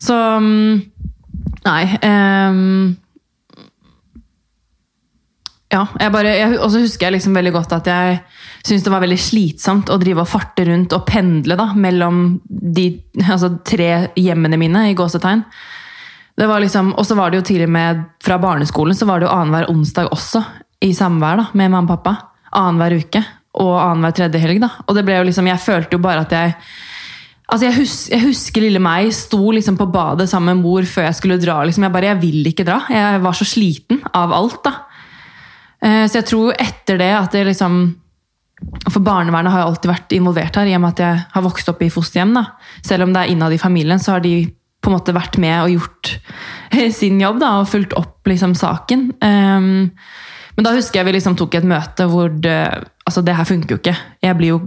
Så 0.00 0.16
mm, 0.40 0.82
Nei. 1.66 1.98
ehm, 2.00 2.96
ja, 5.70 5.84
jeg 6.02 6.10
bare, 6.10 6.30
jeg, 6.34 6.56
og 6.58 6.70
så 6.72 6.80
husker 6.82 7.06
jeg 7.06 7.14
liksom 7.18 7.36
veldig 7.38 7.52
godt 7.54 7.74
at 7.76 7.88
jeg 7.90 8.16
syntes 8.66 8.82
det 8.84 8.92
var 8.92 9.04
veldig 9.04 9.18
slitsomt 9.22 9.92
å 9.92 9.98
drive 10.02 10.24
og 10.24 10.30
farte 10.30 10.64
rundt 10.66 10.94
og 10.96 11.04
pendle 11.06 11.56
da, 11.58 11.68
mellom 11.78 12.40
de 12.48 12.88
altså, 13.22 13.52
tre 13.66 14.10
hjemmene 14.18 14.58
mine 14.60 14.88
i 14.90 14.96
gåsetegn. 14.98 15.44
Det 16.40 16.48
var 16.48 16.62
liksom, 16.62 16.94
og 16.98 17.06
så 17.06 17.14
var 17.18 17.30
det 17.30 17.40
jo 17.40 17.46
til 17.52 17.64
og 17.66 17.72
med 17.74 18.02
fra 18.24 18.40
barneskolen 18.42 18.96
så 18.96 19.06
var 19.06 19.20
det 19.20 19.28
jo 19.28 19.34
annenhver 19.34 19.70
onsdag 19.70 20.10
også 20.10 20.42
i 20.82 20.90
samvær 20.96 21.38
da, 21.38 21.48
med 21.54 21.70
mamma 21.70 21.86
og 21.86 22.00
pappa. 22.00 22.16
Annenhver 22.56 22.98
uke 22.98 23.22
og 23.60 23.74
annenhver 23.78 24.16
tredje 24.16 24.42
helg. 24.42 24.62
da. 24.64 24.72
Og 24.88 24.96
det 24.96 25.04
ble 25.06 25.20
jo 25.20 25.26
liksom, 25.28 25.50
jeg 25.52 25.62
følte 25.62 25.98
jo 25.98 26.02
bare 26.02 26.26
at 26.26 26.38
jeg 26.38 26.56
Altså 27.50 27.66
jeg, 27.66 27.74
hus, 27.80 27.94
jeg 28.06 28.22
husker 28.22 28.62
lille 28.62 28.78
meg 28.78 29.08
sto 29.10 29.50
liksom 29.50 29.74
på 29.74 29.88
badet 29.90 30.28
sammen 30.30 30.54
med 30.54 30.60
mor 30.62 30.84
før 30.86 31.08
jeg 31.08 31.16
skulle 31.18 31.38
dra. 31.42 31.56
Liksom. 31.66 31.82
Jeg 31.82 31.94
bare, 31.96 32.12
jeg 32.12 32.20
vil 32.22 32.46
ikke 32.46 32.62
dra. 32.62 32.76
Jeg 32.94 33.22
var 33.24 33.34
så 33.34 33.46
sliten 33.48 33.98
av 34.14 34.30
alt. 34.36 34.60
da. 34.62 34.72
Eh, 35.82 36.06
Så 36.08 36.18
jeg 36.20 36.26
tror 36.26 36.52
etter 36.58 36.98
det 37.00 37.10
at 37.16 37.32
det 37.32 37.46
liksom 37.46 37.94
For 38.92 39.00
barnevernet 39.00 39.52
har 39.52 39.62
jo 39.62 39.68
alltid 39.70 39.88
vært 39.90 40.12
involvert 40.12 40.56
her, 40.60 40.66
i 40.68 40.74
og 40.76 40.82
med 40.82 40.90
at 40.92 40.98
jeg 41.00 41.20
har 41.32 41.42
vokst 41.42 41.68
opp 41.72 41.80
i 41.82 41.88
fosterhjem. 41.88 42.34
da. 42.34 42.42
Selv 42.84 43.04
om 43.06 43.12
det 43.14 43.22
er 43.22 43.30
innad 43.32 43.52
i 43.56 43.58
familien, 43.58 43.98
så 43.98 44.12
har 44.18 44.20
de 44.20 44.50
på 44.82 44.90
en 44.90 44.96
måte 44.98 45.14
vært 45.16 45.38
med 45.40 45.62
og 45.62 45.70
gjort 45.70 46.10
sin 46.92 47.18
jobb 47.20 47.40
da, 47.40 47.54
og 47.60 47.68
fulgt 47.68 47.94
opp 47.96 48.26
liksom 48.28 48.52
saken. 48.54 49.10
Um, 49.24 49.90
men 50.56 50.64
da 50.66 50.74
husker 50.76 51.00
jeg 51.00 51.06
vi 51.08 51.12
liksom 51.16 51.36
tok 51.40 51.54
et 51.56 51.64
møte 51.64 52.04
hvor 52.10 52.28
det, 52.28 52.84
altså 53.08 53.22
det 53.24 53.34
her 53.38 53.44
funker 53.48 53.70
jo 53.76 53.80
ikke. 53.80 53.96
Jeg 54.22 54.36
blir 54.36 54.52
jo, 54.52 54.58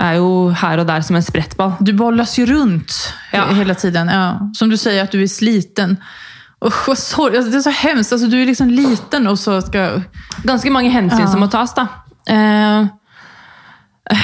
er 0.00 0.16
jo 0.16 0.48
her 0.62 0.80
og 0.80 0.86
der 0.88 1.04
som 1.04 1.16
en 1.16 1.22
sprettball. 1.26 1.76
Du 1.84 1.92
bolles 1.92 2.38
jo 2.38 2.46
rundt 2.48 2.96
Ja. 3.34 3.44
hele 3.52 3.74
tiden. 3.76 4.08
Ja. 4.08 4.38
Som 4.56 4.70
du 4.72 4.76
sier, 4.80 5.02
at 5.04 5.12
du 5.12 5.20
er 5.20 5.28
sliten. 5.28 5.98
Usch, 6.64 6.88
vad 6.88 6.98
sorg. 6.98 7.32
Det 7.32 7.56
är 7.56 7.60
så 7.60 7.70
hemskt. 7.70 8.12
Alltså, 8.12 8.26
du 8.28 8.42
är 8.42 8.46
liksom 8.46 8.70
liten 8.70 9.26
och 9.26 9.38
så 9.38 9.60
ska... 9.62 10.00
Ganske 10.42 10.70
mange 10.70 10.88
hensyn 10.88 11.20
Ja. 11.20 11.26
som 11.28 11.40
må 11.40 11.46
tas, 11.52 11.74
da. 11.74 11.86
Eh, 12.28 12.86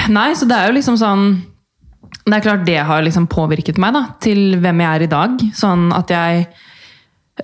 nei, 0.08 0.34
så 0.36 0.44
det 0.48 0.56
er 0.56 0.70
jo 0.70 0.76
liksom 0.78 0.96
sånn 1.00 1.24
Det 2.24 2.36
er 2.38 2.44
klart 2.44 2.64
det 2.66 2.78
har 2.86 3.02
liksom 3.04 3.26
påvirket 3.30 3.78
meg 3.80 3.92
da, 3.96 4.02
til 4.22 4.56
hvem 4.60 4.80
jeg 4.80 4.96
er 4.96 5.04
i 5.04 5.10
dag. 5.10 5.42
Sånn 5.56 5.86
at 5.96 6.10
jeg 6.12 6.46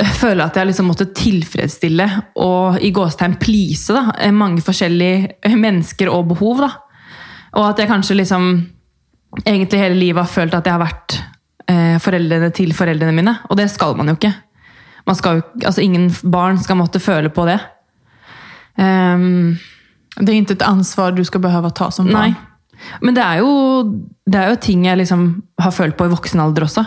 eh, 0.00 0.12
føler 0.20 0.44
at 0.46 0.56
jeg 0.56 0.70
liksom 0.70 0.88
måtte 0.90 1.08
tilfredsstille 1.16 2.06
og 2.44 2.78
i 2.84 2.90
gåstegn 2.94 3.36
please 3.40 3.92
da, 3.96 4.12
eh, 4.20 4.32
mange 4.32 4.62
forskjellige 4.64 5.52
mennesker 5.56 6.08
og 6.12 6.28
behov. 6.34 6.60
da. 6.66 6.70
Og 7.56 7.68
at 7.70 7.78
jeg 7.82 7.88
kanskje 7.90 8.18
liksom 8.20 8.48
egentlig 9.44 9.80
hele 9.80 9.98
livet 9.98 10.22
har 10.24 10.30
følt 10.32 10.54
at 10.54 10.64
jeg 10.68 10.76
har 10.76 10.84
vært 10.84 11.18
eh, 11.68 11.96
foreldrene 12.00 12.50
til 12.54 12.72
foreldrene 12.76 13.16
mine. 13.16 13.38
Og 13.50 13.56
det 13.60 13.70
skal 13.72 13.96
man 13.96 14.08
jo 14.12 14.16
ikke. 14.18 14.34
Man 15.06 15.16
skal 15.18 15.42
altså 15.64 15.82
Ingen 15.84 16.10
barn 16.22 16.58
skal 16.58 16.78
måtte 16.80 17.02
føle 17.02 17.30
på 17.30 17.46
det. 17.46 17.60
Um, 18.76 19.56
Det 20.16 20.32
er 20.32 20.40
ikke 20.40 20.56
et 20.56 20.62
ansvar 20.66 21.12
du 21.12 21.22
skal 21.24 21.42
behøve 21.44 21.68
å 21.70 21.76
ta 21.76 21.90
som 21.92 22.08
barn. 22.08 22.32
nei. 22.32 22.36
Men 23.00 23.16
det 23.16 23.22
er, 23.24 23.40
jo, 23.40 23.82
det 24.28 24.40
er 24.40 24.50
jo 24.52 24.58
ting 24.60 24.84
jeg 24.84 24.98
liksom 25.00 25.26
har 25.60 25.72
følt 25.72 25.96
på 25.96 26.06
i 26.06 26.12
voksen 26.12 26.40
alder 26.40 26.66
også. 26.66 26.84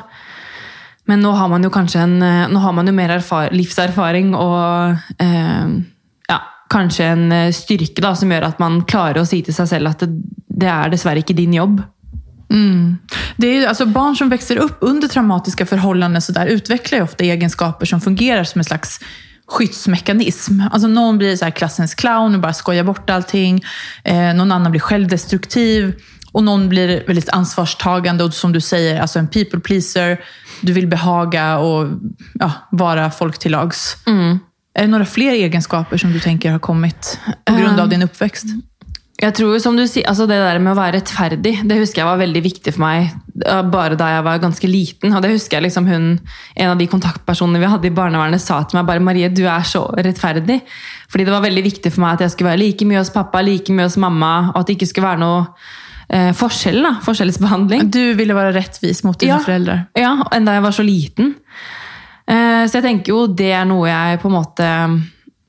Men 1.09 1.23
nå 1.25 1.31
har 1.33 1.49
man 1.49 1.63
jo 1.65 1.71
kanskje 1.73 2.03
en, 2.03 2.21
eh, 2.21 2.47
nå 2.49 2.61
har 2.61 2.75
man 2.77 2.87
jo 2.87 2.93
mer 2.93 3.15
erfar 3.15 3.49
livserfaring 3.55 4.35
og 4.37 4.99
eh, 5.17 5.71
ja, 6.29 6.39
kanskje 6.69 7.07
en 7.09 7.31
eh, 7.33 7.53
styrke 7.55 8.03
da, 8.05 8.13
som 8.17 8.29
gjør 8.29 8.51
at 8.51 8.61
man 8.61 8.83
klarer 8.85 9.23
å 9.23 9.25
si 9.25 9.41
til 9.45 9.55
seg 9.55 9.71
selv 9.71 9.89
at 9.89 10.05
det, 10.05 10.11
det 10.61 10.69
er 10.69 10.93
dessverre 10.93 11.23
ikke 11.23 11.37
din 11.37 11.57
jobb. 11.57 11.81
Det 13.37 13.47
är 13.47 13.67
alltså, 13.67 13.85
barn 13.85 14.15
som 14.15 14.29
växer 14.29 14.57
upp 14.57 14.77
under 14.81 15.07
traumatiska 15.07 15.65
förhållanden 15.65 16.21
så 16.21 16.31
där, 16.31 16.45
utvecklar 16.45 17.01
ofta 17.01 17.23
egenskaper 17.23 17.85
som 17.85 18.01
fungerar 18.01 18.43
som 18.43 18.59
en 18.59 18.65
slags 18.65 18.99
skyddsmekanism. 19.47 20.61
Alltså 20.71 20.87
någon 20.87 21.17
blir 21.17 21.35
så 21.35 21.45
här 21.45 21.51
klassens 21.51 21.95
clown 21.95 22.35
och 22.35 22.41
bara 22.41 22.53
skojar 22.53 22.83
bort 22.83 23.09
allting. 23.09 23.63
Eh, 24.03 24.33
någon 24.33 24.51
annan 24.51 24.71
blir 24.71 24.81
självdestruktiv. 24.81 25.93
Och 26.31 26.43
någon 26.43 26.69
blir 26.69 27.03
väldigt 27.07 27.29
ansvarstagande 27.29 28.23
och 28.23 28.33
som 28.33 28.51
du 28.51 28.61
säger, 28.61 29.01
alltså 29.01 29.19
en 29.19 29.27
people 29.27 29.59
pleaser. 29.59 30.19
Du 30.61 30.73
vill 30.73 30.87
behaga 30.87 31.57
och 31.57 31.87
ja, 32.33 32.51
vara 32.71 33.11
folk 33.11 33.39
till 33.39 33.51
lags. 33.51 33.97
Är 34.73 34.81
det 34.81 34.87
några 34.87 35.05
fler 35.05 35.31
egenskaper 35.31 35.97
som 35.97 36.13
du 36.13 36.19
tänker 36.19 36.51
har 36.51 36.59
kommit 36.59 37.19
på 37.45 37.53
grund 37.55 37.79
av 37.79 37.89
din 37.89 38.01
uppväxt? 38.01 38.45
Jeg 39.19 39.33
tror 39.35 39.57
som 39.59 39.75
du 39.75 39.83
sier, 39.83 40.05
altså 40.07 40.23
Det 40.29 40.37
der 40.39 40.59
med 40.63 40.71
å 40.71 40.77
være 40.79 40.95
rettferdig 41.01 41.51
det 41.67 41.77
husker 41.81 42.01
jeg 42.01 42.07
var 42.07 42.21
veldig 42.21 42.41
viktig 42.45 42.71
for 42.71 42.83
meg 42.85 43.09
eh, 43.45 43.61
bare 43.67 43.97
da 43.99 44.07
jeg 44.13 44.23
var 44.23 44.39
ganske 44.39 44.69
liten. 44.71 45.11
og 45.13 45.21
det 45.25 45.33
husker 45.33 45.57
jeg 45.57 45.65
liksom 45.67 45.89
hun, 45.89 46.05
En 46.55 46.69
av 46.71 46.77
de 46.79 46.87
kontaktpersonene 46.87 47.59
vi 47.59 47.67
hadde 47.73 47.89
i 47.89 47.95
barnevernet 47.97 48.39
sa 48.39 48.61
til 48.63 48.79
meg 48.79 48.87
bare 48.87 49.03
Marie, 49.03 49.27
du 49.29 49.43
er 49.43 49.67
så 49.67 49.83
rettferdig. 49.97 50.61
Fordi 51.11 51.25
det 51.27 51.33
var 51.35 51.43
veldig 51.43 51.63
viktig 51.65 51.91
for 51.91 52.05
meg 52.05 52.13
at 52.15 52.21
jeg 52.27 52.31
skulle 52.35 52.51
være 52.53 52.61
like 52.63 52.85
mye 52.87 53.01
hos 53.01 53.11
pappa, 53.11 53.41
like 53.43 53.73
mye 53.75 53.89
hos 53.89 53.97
mamma, 53.99 54.31
og 54.53 54.61
at 54.61 54.67
det 54.71 54.77
ikke 54.77 54.87
skulle 54.93 55.09
være 55.09 55.19
noe 55.25 55.43
eh, 56.09 56.31
forskjell. 56.39 56.79
da, 56.85 56.95
Forskjellsbehandling. 57.03 57.89
Du 57.91 58.01
ville 58.15 58.33
være 58.37 58.55
rettvis 58.55 59.03
mot 59.03 59.19
dine 59.19 59.35
Ja. 59.35 59.43
foreldre? 59.43 59.77
Ja, 59.99 60.15
enda 60.31 60.55
jeg 60.55 60.63
var 60.63 60.71
så 60.79 60.85
liten. 60.87 61.35
Eh, 62.27 62.65
Så 62.67 62.79
jeg 62.79 62.83
tenker 62.87 63.09
jo 63.13 63.27
det 63.27 63.51
er 63.51 63.65
noe 63.65 63.87
jeg 63.89 64.19
på 64.21 64.29
en 64.29 64.37
måte 64.39 64.67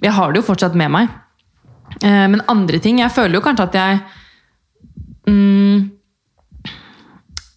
Jeg 0.03 0.13
har 0.17 0.33
det 0.33 0.41
jo 0.43 0.47
fortsatt 0.53 0.75
med 0.75 0.91
meg. 0.91 1.09
Eh, 2.05 2.27
Men 2.33 2.43
andre 2.49 2.79
ting 2.81 3.01
Jeg 3.03 3.13
føler 3.13 3.37
jo 3.39 3.45
kanskje 3.45 3.67
at 3.69 3.75
jeg 3.77 3.99
mm, 5.29 5.91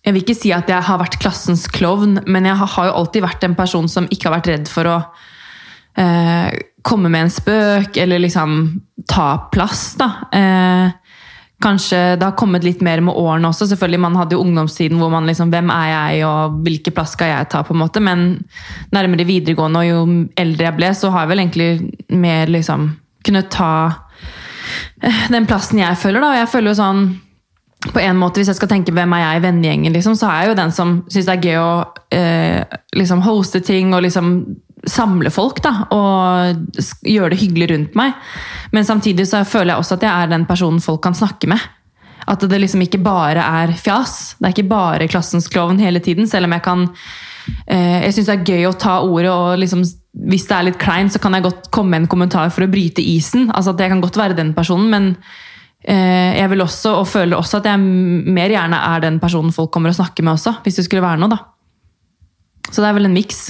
Jeg 0.03 0.13
vil 0.13 0.23
ikke 0.23 0.35
si 0.35 0.51
at 0.51 0.67
jeg 0.67 0.83
har 0.83 0.99
vært 0.99 1.19
klassens 1.23 1.63
klovn, 1.71 2.17
men 2.27 2.49
jeg 2.49 2.59
har 2.59 2.89
jo 2.89 2.95
alltid 2.99 3.23
vært 3.23 3.45
en 3.47 3.55
person 3.55 3.87
som 3.87 4.09
ikke 4.11 4.27
har 4.27 4.35
vært 4.35 4.49
redd 4.51 4.67
for 4.67 4.89
å 4.91 4.97
eh, 5.95 6.49
komme 6.83 7.07
med 7.07 7.23
en 7.23 7.31
spøk, 7.31 7.95
eller 8.03 8.19
liksom 8.19 8.57
ta 9.07 9.29
plass, 9.53 9.93
da. 9.95 10.09
Eh, 10.35 10.91
kanskje 11.63 12.01
det 12.19 12.27
har 12.27 12.35
kommet 12.35 12.65
litt 12.67 12.81
mer 12.83 12.99
med 12.99 13.15
årene 13.15 13.47
også. 13.47 13.69
Selvfølgelig, 13.71 14.01
Man 14.03 14.19
hadde 14.19 14.35
jo 14.35 14.43
ungdomstiden 14.43 14.99
hvor 14.99 15.13
man 15.13 15.29
liksom 15.29 15.53
Hvem 15.53 15.71
er 15.71 15.87
jeg, 15.93 16.25
og 16.27 16.59
hvilken 16.67 16.97
plass 16.97 17.15
skal 17.15 17.31
jeg 17.31 17.49
ta? 17.53 17.63
på 17.63 17.71
en 17.71 17.79
måte, 17.85 18.03
Men 18.03 18.43
nærmere 18.91 19.23
videregående, 19.23 19.79
og 19.79 19.87
jo 19.87 20.27
eldre 20.35 20.67
jeg 20.67 20.79
ble, 20.81 20.91
så 20.99 21.15
har 21.15 21.23
jeg 21.23 21.31
vel 21.31 21.45
egentlig 21.45 21.71
mer 22.11 22.51
liksom 22.51 22.89
kunnet 23.23 23.47
ta 23.55 23.71
den 25.33 25.47
plassen 25.49 25.81
jeg 25.81 25.99
føler. 25.99 26.21
da, 26.23 26.33
og 26.33 26.41
jeg 26.41 26.51
føler 26.55 26.73
jo 26.73 26.79
sånn 26.81 27.05
på 27.83 27.99
en 27.99 28.15
måte, 28.15 28.39
Hvis 28.39 28.47
jeg 28.47 28.55
skal 28.55 28.69
tenke 28.71 28.93
hvem 28.95 29.13
er 29.17 29.19
jeg 29.25 29.39
i 29.39 29.43
vennegjengen, 29.43 29.91
liksom, 29.91 30.15
så 30.15 30.29
er 30.29 30.43
jeg 30.43 30.53
jo 30.53 30.59
den 30.61 30.71
som 30.71 30.93
syns 31.11 31.27
det 31.27 31.33
er 31.33 31.47
gøy 31.49 31.57
å 31.59 31.71
eh, 32.15 32.77
liksom 32.95 33.23
hoste 33.25 33.59
ting 33.59 33.91
og 33.91 34.05
liksom 34.05 34.29
samle 34.87 35.31
folk. 35.31 35.61
da, 35.63 35.73
Og 35.91 36.79
gjøre 37.07 37.33
det 37.33 37.41
hyggelig 37.41 37.69
rundt 37.71 37.95
meg. 37.99 38.15
Men 38.71 38.87
samtidig 38.87 39.27
så 39.29 39.43
føler 39.47 39.73
jeg 39.73 39.83
også 39.83 39.97
at 39.97 40.05
jeg 40.07 40.11
er 40.11 40.31
den 40.31 40.47
personen 40.47 40.83
folk 40.83 41.03
kan 41.03 41.17
snakke 41.17 41.49
med. 41.51 41.59
At 42.27 42.43
det 42.47 42.59
liksom 42.61 42.83
ikke 42.85 43.01
bare 43.03 43.43
er 43.43 43.75
fjas. 43.75 44.35
Det 44.39 44.47
er 44.47 44.55
ikke 44.55 44.71
bare 44.71 45.09
klassens 45.11 45.49
klovn 45.51 45.79
hele 45.83 45.99
tiden. 46.03 46.27
Selv 46.27 46.47
om 46.47 46.55
jeg 46.55 46.63
kan 46.63 46.87
eh, 47.67 48.03
Jeg 48.05 48.15
syns 48.15 48.31
det 48.31 48.37
er 48.37 48.47
gøy 48.53 48.69
å 48.69 48.77
ta 48.79 49.01
ordet, 49.03 49.31
og 49.31 49.59
liksom, 49.59 49.83
hvis 50.13 50.45
det 50.45 50.55
er 50.55 50.67
litt 50.67 50.77
kleint, 50.81 51.13
så 51.13 51.21
kan 51.21 51.33
jeg 51.33 51.45
godt 51.47 51.71
komme 51.73 51.95
med 51.95 52.03
en 52.03 52.11
kommentar 52.11 52.51
for 52.53 52.65
å 52.65 52.69
bryte 52.69 53.01
isen. 53.01 53.49
Altså 53.49 53.73
at 53.73 53.81
Jeg 53.81 53.89
kan 53.89 54.03
godt 54.03 54.19
være 54.19 54.37
den 54.37 54.53
personen, 54.53 54.91
men 54.91 55.07
eh, 55.81 56.37
jeg 56.37 56.51
vil 56.51 56.61
også, 56.61 56.99
og 56.99 57.09
føler 57.09 57.37
også 57.37 57.59
at 57.59 57.71
jeg 57.71 57.81
mer 57.81 58.53
gjerne 58.53 58.77
er 58.93 59.01
den 59.07 59.19
personen 59.19 59.55
folk 59.55 59.71
kommer 59.73 59.89
og 59.89 59.97
snakker 59.97 60.23
med 60.23 60.37
også, 60.37 60.59
hvis 60.63 60.77
det 60.77 60.85
skulle 60.85 61.05
være 61.05 61.21
noe, 61.23 61.33
da. 61.33 61.41
Så 62.69 62.81
det 62.81 62.89
er 62.89 62.97
vel 62.99 63.09
en 63.09 63.17
miks. 63.17 63.47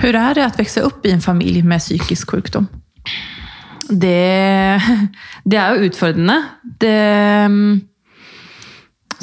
Hvordan 0.00 0.22
er 0.22 0.36
det 0.38 0.46
å 0.46 0.54
vokse 0.56 0.84
opp 0.88 1.04
i 1.04 1.12
en 1.12 1.24
familie 1.24 1.64
med 1.64 1.84
psykisk 1.84 2.32
sykdom? 2.32 2.70
Det, 3.86 4.80
det 5.50 5.60
er 5.60 5.76
jo 5.76 5.90
utfordrende. 5.90 6.40
Det 6.80 6.96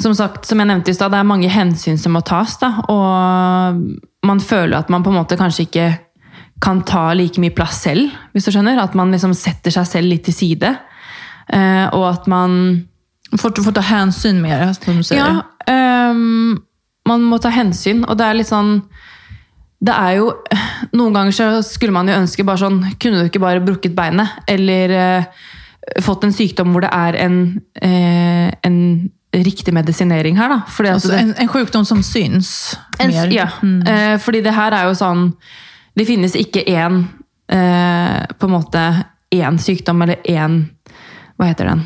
Som 0.00 0.14
sagt, 0.18 0.46
som 0.48 0.58
jeg 0.58 0.68
nevnte 0.68 0.90
i 0.90 0.96
stad, 0.96 1.12
det 1.14 1.20
er 1.20 1.28
mange 1.28 1.50
hensyn 1.52 2.00
som 2.00 2.16
må 2.16 2.24
tas. 2.26 2.56
Da, 2.58 2.72
og 2.90 4.26
man 4.26 4.40
føler 4.42 4.78
at 4.80 4.90
man 4.90 5.04
på 5.04 5.12
en 5.12 5.20
måte 5.20 5.38
kanskje 5.38 5.68
ikke 5.68 5.90
kan 6.64 6.80
ta 6.86 7.12
like 7.14 7.40
mye 7.42 7.54
plass 7.54 7.82
selv, 7.84 8.10
hvis 8.32 8.48
du 8.48 8.54
skjønner. 8.54 8.80
At 8.82 8.96
man 8.98 9.12
liksom 9.14 9.34
setter 9.38 9.74
seg 9.74 9.86
selv 9.90 10.10
litt 10.10 10.26
til 10.26 10.36
side. 10.36 10.74
Eh, 11.52 11.86
og 11.92 12.08
at 12.10 12.28
man 12.30 12.58
Får, 13.34 13.50
får 13.64 13.74
ta 13.74 13.82
hensyn 13.82 14.36
mer, 14.38 14.68
som 14.76 14.96
du 14.96 15.02
säger. 15.02 15.24
Ja, 15.24 15.72
ehm, 15.72 16.60
man 17.08 17.24
må 17.26 17.40
ta 17.42 17.50
hensyn, 17.50 18.04
og 18.06 18.18
det 18.20 18.28
er 18.28 18.38
litt 18.38 18.50
sånn 18.50 18.76
det 19.84 19.92
er 19.92 20.18
jo, 20.20 20.28
Noen 20.96 21.16
ganger 21.16 21.34
så 21.34 21.48
skulle 21.66 21.92
man 21.92 22.08
jo 22.08 22.14
ønske 22.16 22.44
bare 22.46 22.62
sånn 22.62 22.78
Kunne 23.02 23.20
du 23.20 23.28
ikke 23.28 23.42
bare 23.42 23.60
brukket 23.64 23.96
beinet? 23.96 24.38
Eller 24.48 24.94
eh, 24.96 25.42
fått 26.04 26.24
en 26.24 26.32
sykdom 26.32 26.70
hvor 26.72 26.86
det 26.86 26.92
er 26.94 27.18
en, 27.26 27.38
eh, 27.82 28.48
en 28.64 28.78
riktig 29.42 29.74
medisinering 29.74 30.36
her. 30.38 30.48
Da. 30.48 30.60
Altså 30.92 31.08
det, 31.08 31.18
en, 31.18 31.34
en 31.38 31.48
sjukdom 31.48 31.84
som 31.84 32.02
syns 32.02 32.78
en, 32.98 33.10
mer. 33.10 33.32
ja, 33.32 33.48
eh, 33.86 34.18
fordi 34.22 34.40
det 34.44 34.54
her 34.54 34.76
er 34.76 34.88
jo 34.88 34.94
sånn 34.98 35.32
Det 35.94 36.06
finnes 36.06 36.34
ikke 36.38 36.62
én 36.70 37.02
eh, 37.48 38.22
på 38.38 38.46
en 38.46 38.54
måte 38.54 38.84
én 39.34 39.58
sykdom 39.58 40.02
eller 40.02 40.22
én 40.24 40.62
Hva 41.38 41.50
heter 41.50 41.70
den? 41.72 41.84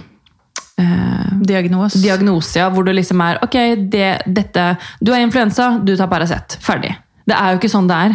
Eh, 0.78 1.32
Diagnos. 1.48 1.96
Diagnosia, 2.02 2.68
hvor 2.70 2.84
du 2.84 2.92
liksom 2.92 3.20
er 3.24 3.40
Ok, 3.44 3.56
det, 3.90 4.22
dette 4.26 4.70
Du 5.00 5.12
har 5.12 5.24
influensa, 5.24 5.78
du 5.82 5.96
tar 5.96 6.10
Paracet. 6.10 6.58
Ferdig. 6.60 6.94
Det 7.28 7.36
er 7.36 7.52
jo 7.52 7.58
ikke 7.58 7.70
sånn 7.70 7.88
det 7.90 7.98
er. 8.08 8.14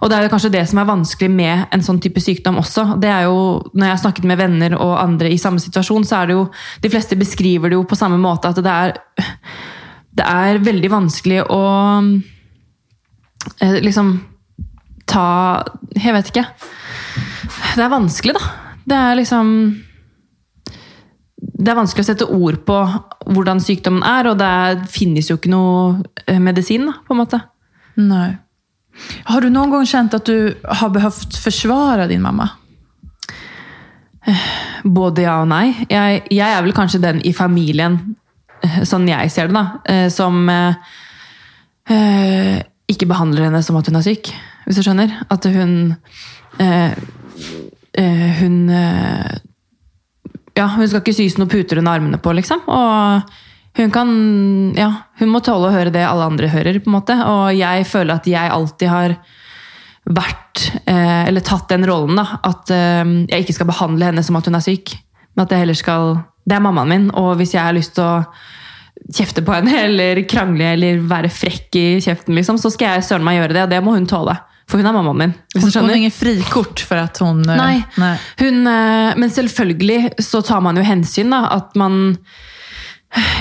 Og 0.00 0.10
det 0.10 0.16
er 0.16 0.24
jo 0.24 0.32
kanskje 0.32 0.52
det 0.54 0.64
som 0.70 0.80
er 0.80 0.88
vanskelig 0.88 1.30
med 1.32 1.66
en 1.74 1.84
sånn 1.84 2.00
type 2.02 2.22
sykdom 2.22 2.60
også. 2.62 2.86
Det 3.02 3.10
er 3.12 3.26
jo, 3.28 3.60
Når 3.74 3.86
jeg 3.86 3.94
har 3.94 4.02
snakket 4.02 4.28
med 4.30 4.40
venner 4.40 4.76
og 4.78 4.94
andre 5.02 5.32
i 5.32 5.40
samme 5.40 5.60
situasjon, 5.60 6.06
så 6.08 6.22
er 6.22 6.26
det 6.26 6.38
jo 6.38 6.44
De 6.82 6.90
fleste 6.92 7.18
beskriver 7.20 7.68
det 7.68 7.78
jo 7.78 7.84
på 7.88 7.98
samme 7.98 8.18
måte 8.20 8.48
at 8.48 8.60
det 8.64 8.72
er 8.72 8.96
Det 10.14 10.24
er 10.24 10.62
veldig 10.64 10.90
vanskelig 10.90 11.42
å 11.50 11.62
eh, 13.60 13.80
liksom 13.82 14.14
ta 15.06 15.64
Jeg 15.96 16.14
vet 16.14 16.30
ikke. 16.32 16.46
Det 17.74 17.82
er 17.84 17.92
vanskelig, 17.92 18.36
da. 18.38 18.52
Det 18.84 18.96
er 18.96 19.18
liksom 19.18 19.50
det 21.54 21.70
er 21.70 21.76
vanskelig 21.76 22.04
å 22.04 22.08
sette 22.08 22.26
ord 22.28 22.56
på 22.66 22.76
hvordan 23.34 23.60
sykdommen 23.62 24.04
er, 24.06 24.28
og 24.30 24.38
det 24.40 24.88
finnes 24.92 25.28
jo 25.30 25.36
ikke 25.38 25.52
noe 25.52 26.02
eh, 26.26 26.40
medisin, 26.42 26.88
på 27.04 27.14
en 27.14 27.20
måte. 27.20 27.40
Nei. 28.00 28.34
Har 29.28 29.42
du 29.42 29.50
noen 29.50 29.72
gang 29.72 29.88
kjent 29.88 30.14
at 30.16 30.28
du 30.28 30.54
har 30.80 30.92
behøvd 30.94 31.38
forsvare 31.42 32.06
din 32.10 32.22
mamma? 32.24 32.50
Både 34.84 35.24
ja 35.26 35.38
og 35.42 35.48
nei. 35.50 35.74
Jeg, 35.90 36.22
jeg 36.32 36.44
er 36.44 36.62
vel 36.64 36.76
kanskje 36.76 37.02
den 37.02 37.20
i 37.26 37.32
familien, 37.36 37.98
eh, 38.64 38.82
sånn 38.88 39.08
jeg 39.08 39.32
ser 39.32 39.50
det, 39.50 39.56
da, 39.56 39.64
eh, 39.90 40.06
som 40.12 40.48
eh, 40.52 40.94
eh, 41.92 42.62
ikke 42.90 43.08
behandler 43.10 43.48
henne 43.48 43.62
som 43.64 43.76
at 43.80 43.88
hun 43.90 44.00
er 44.00 44.06
syk, 44.06 44.30
hvis 44.64 44.80
du 44.80 44.84
skjønner. 44.86 45.18
At 45.32 45.48
hun 45.48 45.96
eh, 46.62 46.96
Hun 47.94 48.54
eh, 48.70 49.34
Ja, 50.54 50.68
hun 50.70 50.86
skal 50.86 51.02
ikke 51.02 51.14
sys 51.14 51.36
noen 51.38 51.50
puter 51.50 51.78
under 51.80 51.98
armene 51.98 52.18
på, 52.22 52.32
liksom. 52.34 52.62
Og 52.70 53.34
hun 53.76 53.90
kan 53.90 54.10
Ja, 54.76 54.90
hun 55.18 55.32
må 55.32 55.40
tåle 55.42 55.70
å 55.70 55.74
høre 55.74 55.92
det 55.94 56.04
alle 56.06 56.28
andre 56.30 56.50
hører, 56.52 56.78
på 56.82 56.90
en 56.90 56.98
måte. 56.98 57.16
Og 57.26 57.54
jeg 57.56 57.86
føler 57.90 58.14
at 58.16 58.28
jeg 58.30 58.52
alltid 58.54 58.90
har 58.90 59.16
vært 60.04 60.66
eh, 60.84 61.24
Eller 61.28 61.44
tatt 61.44 61.70
den 61.72 61.86
rollen, 61.88 62.18
da. 62.20 62.40
At 62.44 62.70
eh, 62.74 63.02
jeg 63.30 63.46
ikke 63.46 63.58
skal 63.58 63.70
behandle 63.72 64.12
henne 64.12 64.24
som 64.26 64.38
at 64.38 64.50
hun 64.50 64.58
er 64.58 64.64
syk. 64.64 64.94
Men 65.34 65.46
at 65.46 65.54
jeg 65.54 65.64
heller 65.64 65.78
skal 65.78 66.18
Det 66.44 66.58
er 66.58 66.62
mammaen 66.62 66.90
min, 66.90 67.10
og 67.16 67.34
hvis 67.40 67.56
jeg 67.56 67.64
har 67.64 67.74
lyst 67.74 67.96
til 67.96 68.04
å 68.04 68.24
kjefte 69.14 69.42
på 69.44 69.52
henne 69.56 69.74
eller 69.88 70.22
krangle 70.28 70.74
eller 70.76 71.02
være 71.08 71.32
frekk 71.32 71.76
i 71.80 71.86
kjeften, 72.04 72.36
liksom, 72.38 72.60
så 72.60 72.70
skal 72.72 72.94
jeg 72.94 73.08
søren 73.08 73.26
meg 73.26 73.40
gjøre 73.40 73.56
det, 73.56 73.62
og 73.64 73.72
det 73.72 73.80
må 73.84 73.96
hun 73.96 74.08
tåle. 74.08 74.36
For 74.70 74.80
hun 74.80 74.88
er 74.88 74.94
mammaen 74.96 75.18
min. 75.20 75.32
Hun, 75.56 75.66
hun 75.66 75.90
har 75.90 75.98
ingen 75.98 76.14
frikort 76.14 76.80
for 76.86 77.02
at 77.02 77.18
hun 77.20 77.42
eh, 77.42 77.58
Nei. 77.58 77.82
nei. 78.00 78.14
Hun, 78.40 78.62
eh, 78.70 79.10
men 79.20 79.32
selvfølgelig 79.32 80.24
så 80.24 80.40
tar 80.46 80.62
man 80.64 80.78
jo 80.78 80.86
hensyn, 80.86 81.34
da. 81.34 81.42
At 81.58 81.74
man 81.80 82.14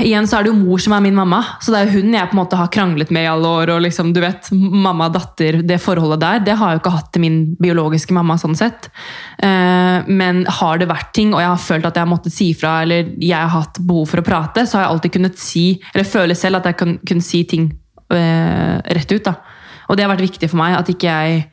Igjen 0.04 0.28
så 0.30 0.38
er 0.38 0.46
det 0.46 0.52
jo 0.52 0.58
mor 0.60 0.82
som 0.82 0.94
er 0.94 1.02
min 1.02 1.16
mamma, 1.18 1.40
så 1.62 1.74
det 1.74 1.80
er 1.80 1.88
jo 1.90 2.02
hun 2.04 2.14
jeg 2.14 2.30
på 2.30 2.36
en 2.36 2.40
måte 2.44 2.58
har 2.60 2.70
kranglet 2.74 3.10
med 3.14 3.26
i 3.26 3.30
alle 3.32 3.50
år. 3.50 3.72
og 3.74 3.82
liksom, 3.82 4.12
du 4.14 4.20
vet, 4.22 4.50
Mamma 4.54 5.08
datter, 5.10 5.62
det 5.66 5.80
forholdet 5.82 6.22
der, 6.22 6.44
det 6.46 6.58
har 6.60 6.70
jeg 6.70 6.78
jo 6.78 6.82
ikke 6.84 6.94
hatt 6.94 7.10
til 7.16 7.24
min 7.24 7.40
biologiske 7.62 8.14
mamma. 8.14 8.36
sånn 8.38 8.56
sett. 8.56 8.90
Eh, 9.42 10.04
Men 10.08 10.46
har 10.46 10.78
det 10.78 10.90
vært 10.90 11.12
ting, 11.14 11.34
og 11.34 11.42
jeg 11.42 11.50
har 11.50 11.58
følt 11.58 11.86
at 11.86 11.96
jeg 11.96 12.06
har 12.06 12.12
måttet 12.12 12.34
si 12.36 12.54
fra, 12.54 12.82
eller 12.84 13.10
jeg 13.18 13.40
har 13.40 13.50
hatt 13.50 13.80
behov 13.82 14.10
for 14.10 14.22
å 14.22 14.26
prate, 14.28 14.68
så 14.68 14.78
har 14.78 14.86
jeg 14.86 14.92
alltid 14.94 15.12
kunnet 15.18 15.38
si, 15.40 15.66
eller 15.94 16.06
føle 16.06 16.36
selv 16.36 16.58
at 16.58 16.66
jeg 16.66 16.78
kan 16.78 16.98
kunne 17.00 17.22
si 17.26 17.44
ting 17.44 17.72
eh, 18.12 18.78
rett 18.78 19.12
ut. 19.12 19.24
da. 19.24 19.36
Og 19.90 19.98
det 19.98 20.06
har 20.06 20.14
vært 20.14 20.28
viktig 20.30 20.50
for 20.50 20.58
meg 20.62 20.78
at 20.78 20.90
ikke 20.90 21.10
jeg 21.10 21.50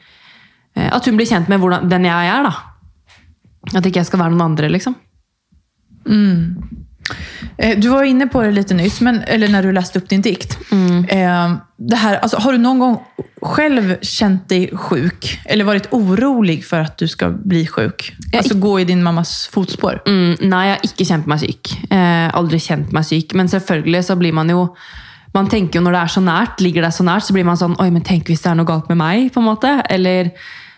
eh, 0.76 0.88
At 0.92 1.04
hun 1.06 1.16
blir 1.16 1.26
kjent 1.26 1.48
med 1.48 1.58
hvordan, 1.58 1.88
den 1.88 2.04
jeg 2.04 2.28
er, 2.36 2.42
da. 2.44 2.52
At 3.76 3.86
ikke 3.86 4.00
jeg 4.00 4.06
skal 4.06 4.20
være 4.20 4.34
noen 4.36 4.52
andre, 4.52 4.68
liksom. 4.68 4.94
Eh, 6.04 6.76
Du 7.76 7.88
var 7.88 8.02
inne 8.08 8.26
på 8.26 8.42
det 8.42 8.54
lite 8.56 8.74
nyss, 8.74 9.00
men, 9.00 9.22
eller 9.22 9.48
när 9.48 9.62
du 9.62 9.72
läste 9.72 9.98
upp 9.98 10.08
din 10.08 10.22
dikt. 10.22 10.58
Mm. 10.72 11.02
det 11.76 11.96
här, 11.96 12.18
alltså, 12.18 12.36
har 12.36 12.52
du 12.52 12.58
någon 12.58 12.78
gång 12.78 12.98
själv 13.42 13.96
känt 14.02 14.48
dig 14.48 14.70
sjuk? 14.76 15.40
Eller 15.44 15.64
varit 15.64 15.92
orolig 15.92 16.64
for 16.64 16.76
at 16.76 16.98
du 16.98 17.08
skal 17.08 17.32
bli 17.32 17.66
sjuk? 17.66 18.12
Altså 18.36 18.54
gå 18.54 18.80
i 18.80 18.84
din 18.84 19.02
mammas 19.02 19.48
fotspår? 19.52 20.02
Mm, 20.06 20.36
nei, 20.40 20.64
jeg 20.66 20.76
har 20.76 20.88
ikke 20.88 21.06
kjent 21.08 21.28
meg 21.30 21.42
syk. 21.42 21.72
Eh, 21.90 22.28
aldri 22.36 22.60
kjent 22.60 22.92
meg 22.96 23.06
syk. 23.08 23.34
Men 23.34 23.48
selvfølgelig 23.48 24.04
så 24.08 24.16
blir 24.16 24.36
man 24.36 24.50
jo 24.50 24.68
Man 25.30 25.46
tenker 25.46 25.78
jo 25.78 25.84
når 25.84 25.94
det 25.94 25.98
er 26.00 26.10
så 26.10 26.20
nært, 26.20 26.60
ligger 26.60 26.82
det 26.82 26.88
så 26.90 27.04
nært, 27.06 27.22
så 27.22 27.34
blir 27.36 27.44
man 27.46 27.58
sånn 27.58 27.76
Oi, 27.78 27.86
men 27.94 28.02
tenk 28.02 28.26
hvis 28.26 28.40
det 28.42 28.48
er 28.50 28.56
noe 28.58 28.66
galt 28.66 28.88
med 28.90 28.98
meg, 28.98 29.28
på 29.30 29.38
en 29.38 29.46
måte. 29.46 29.76
Eller 29.86 30.32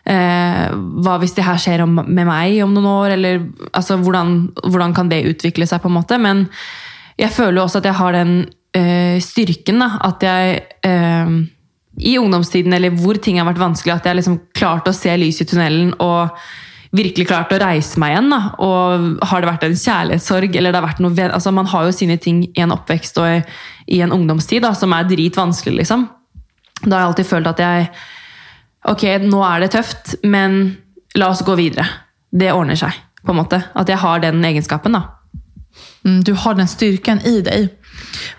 eh, 0.08 0.66
hva 0.72 1.18
hvis 1.22 1.36
det 1.36 1.46
her 1.46 1.60
skjer 1.60 1.84
om, 1.84 2.00
med 2.02 2.26
meg 2.28 2.58
om 2.64 2.74
noen 2.74 2.90
år? 2.90 3.16
Eller 3.16 3.44
altså, 3.72 3.98
hvordan, 4.00 4.52
hvordan 4.64 4.96
kan 4.96 5.12
det 5.12 5.24
utvikle 5.30 5.68
seg, 5.68 5.82
på 5.82 5.90
en 5.90 5.98
måte? 5.98 6.18
Men 6.22 6.46
jeg 7.20 7.34
føler 7.34 7.60
jo 7.60 7.66
også 7.66 7.82
at 7.82 7.90
jeg 7.90 7.98
har 8.00 8.16
den 8.16 8.36
eh, 8.76 9.18
styrken, 9.22 9.82
da. 9.84 9.90
At 10.08 10.26
jeg 10.26 10.62
eh, 10.88 11.36
i 12.00 12.16
ungdomstiden, 12.18 12.72
eller 12.72 12.94
hvor 12.96 13.20
ting 13.20 13.38
har 13.38 13.48
vært 13.48 13.62
vanskelig, 13.62 13.98
at 13.98 14.08
jeg 14.08 14.20
liksom 14.20 14.38
klarte 14.56 14.92
å 14.92 14.96
se 14.96 15.12
lys 15.20 15.42
i 15.44 15.48
tunnelen 15.48 15.92
og 16.00 16.32
virkelig 16.96 17.26
klart 17.28 17.52
å 17.52 17.60
reise 17.60 18.00
meg 18.00 18.14
igjen. 18.14 18.32
Da. 18.32 18.40
Og 18.64 19.28
har 19.28 19.42
det 19.42 19.50
vært 19.50 19.66
en 19.68 19.76
kjærlighetssorg, 19.76 20.56
eller 20.56 20.72
det 20.72 20.80
har 20.80 20.88
vært 20.88 21.02
noe 21.04 21.28
altså 21.28 21.52
Man 21.54 21.68
har 21.72 21.86
jo 21.88 21.94
sine 21.96 22.18
ting 22.20 22.44
i 22.50 22.64
en 22.64 22.74
oppvekst 22.74 23.20
og 23.22 23.28
i, 23.86 24.00
en 24.00 24.12
ungdomstid 24.14 24.64
da, 24.64 24.72
som 24.76 24.92
er 24.96 25.08
dritvanskelig, 25.08 25.82
liksom. 25.82 26.08
Da 26.82 26.96
har 26.96 27.02
jeg 27.02 27.10
alltid 27.12 27.28
følt 27.28 27.50
at 27.52 27.62
jeg 27.62 27.88
Ok, 28.88 29.04
nå 29.22 29.42
er 29.46 29.62
det 29.62 29.72
tøft, 29.76 30.16
men 30.22 30.76
la 31.18 31.30
oss 31.30 31.44
gå 31.46 31.54
videre. 31.58 31.86
Det 32.32 32.50
ordner 32.52 32.78
seg, 32.78 32.96
på 33.22 33.34
en 33.34 33.40
måte. 33.42 33.60
At 33.78 33.90
jeg 33.90 34.00
har 34.02 34.22
den 34.24 34.42
egenskapen, 34.44 34.96
da. 34.96 35.04
Mm, 36.04 36.22
du 36.26 36.32
har 36.34 36.56
den 36.58 36.68
styrkan 36.68 37.22
i 37.28 37.38
deg. 37.46 37.70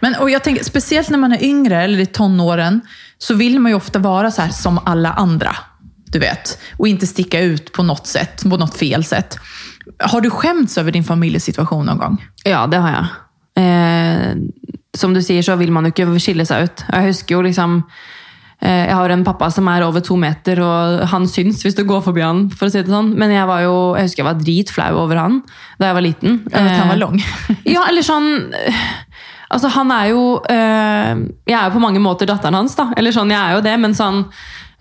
Men, 0.03 0.17
og 0.19 0.32
jeg 0.32 0.43
tenker, 0.43 0.65
speciellt 0.67 1.13
når 1.13 1.21
man 1.21 1.36
er 1.38 1.45
yngre 1.45 1.84
eller 1.86 2.03
i 2.03 2.10
tonåren 2.12 2.82
så 3.23 3.38
vil 3.39 3.60
man 3.62 3.71
jo 3.71 3.79
ofte 3.79 4.01
være 4.03 4.32
så 4.34 4.47
her 4.47 4.56
som 4.56 4.82
alle 4.89 5.13
andre. 5.19 5.53
Du 6.13 6.19
vet. 6.21 6.58
og 6.77 6.88
ikke 6.89 7.10
stikke 7.10 7.39
ut 7.53 7.71
på 7.73 7.86
noe 7.88 8.03
sett, 8.06 8.43
på 8.43 8.60
noe 8.60 8.69
fel 8.75 9.06
sett. 9.08 9.39
Har 9.99 10.21
du 10.21 10.29
skämts 10.29 10.77
over 10.77 10.93
din 10.93 11.06
familiesituasjon 11.08 11.88
noen 11.88 12.01
gang? 12.01 12.17
Ja, 12.45 12.65
det 12.67 12.82
har 12.84 12.97
jeg. 12.97 13.08
Eh, 13.63 14.75
som 14.93 15.15
du 15.15 15.21
sier, 15.23 15.41
så 15.41 15.56
vil 15.58 15.71
man 15.73 15.88
jo 15.88 15.93
ikke 15.93 16.19
skille 16.21 16.45
seg 16.45 16.67
ut. 16.67 16.84
Jeg 16.91 17.10
husker 17.10 17.38
jo 17.38 17.45
liksom 17.47 17.79
Jeg 18.63 18.95
har 18.95 19.12
en 19.12 19.26
pappa 19.28 19.49
som 19.52 19.67
er 19.67 19.84
over 19.84 20.04
to 20.06 20.15
meter, 20.19 20.62
og 20.63 21.02
han 21.12 21.26
syns 21.28 21.63
hvis 21.65 21.76
du 21.76 21.84
går 21.88 22.04
forbi 22.06 22.23
han. 22.23 22.45
for 22.54 22.69
å 22.69 22.71
si 22.71 22.80
det 22.80 22.93
sånn. 22.93 23.12
Men 23.19 23.34
jeg 23.34 23.47
var 23.49 23.63
jo, 23.65 23.76
jeg 23.97 24.08
husker 24.08 24.23
jeg 24.23 24.30
var 24.30 24.39
dritflau 24.39 24.91
over 25.04 25.19
han 25.19 25.41
da 25.82 25.89
jeg 25.89 25.97
var 25.97 26.06
liten. 26.06 26.41
Ja, 26.54 26.63
han 26.80 26.91
var 26.93 27.02
lang? 27.02 27.19
ja, 27.76 27.84
eller 27.89 28.06
sånn 28.06 28.30
eh, 28.56 28.84
Altså, 29.54 29.69
han 29.69 29.91
er 29.93 30.08
jo 30.10 30.21
eh, 30.49 31.12
Jeg 31.45 31.54
er 31.54 31.67
jo 31.67 31.76
på 31.76 31.82
mange 31.84 32.02
måter 32.02 32.30
datteren 32.30 32.58
hans, 32.58 32.73
da. 32.80 32.88
Eller 32.97 33.13
sånn, 33.13 33.30
jeg 33.34 33.38
er 33.38 33.58
jo 33.58 33.65
det, 33.65 33.73
men 33.82 33.97
sånn 33.97 34.23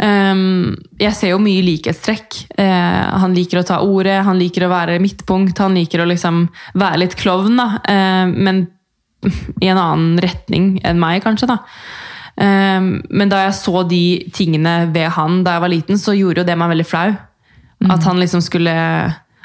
Jeg 0.02 1.14
ser 1.14 1.30
jo 1.30 1.38
mye 1.38 1.62
likhetstrekk. 1.62 2.38
Eh, 2.58 3.02
han 3.22 3.36
liker 3.36 3.60
å 3.60 3.66
ta 3.68 3.76
ordet, 3.84 4.16
han 4.26 4.40
liker 4.40 4.64
å 4.66 4.70
være 4.72 4.96
midtpunkt, 5.02 5.60
han 5.62 5.76
liker 5.78 6.02
å 6.02 6.08
liksom 6.10 6.46
være 6.80 7.04
litt 7.04 7.14
klovn, 7.20 7.60
da. 7.60 7.68
Eh, 7.86 8.32
men 8.32 8.64
i 9.62 9.68
en 9.70 9.78
annen 9.78 10.16
retning 10.24 10.72
enn 10.82 10.98
meg, 10.98 11.20
kanskje, 11.22 11.52
da. 11.52 11.60
Eh, 12.42 12.80
men 12.82 13.32
da 13.32 13.44
jeg 13.46 13.58
så 13.60 13.84
de 13.88 14.04
tingene 14.34 14.88
ved 14.94 15.12
han 15.16 15.42
da 15.46 15.56
jeg 15.56 15.64
var 15.66 15.72
liten, 15.72 16.00
så 16.00 16.16
gjorde 16.16 16.42
jo 16.42 16.48
det 16.48 16.58
meg 16.58 16.72
veldig 16.74 16.88
flau. 16.88 17.12
At 17.90 18.04
han 18.06 18.20
liksom 18.22 18.38
skulle 18.44 18.72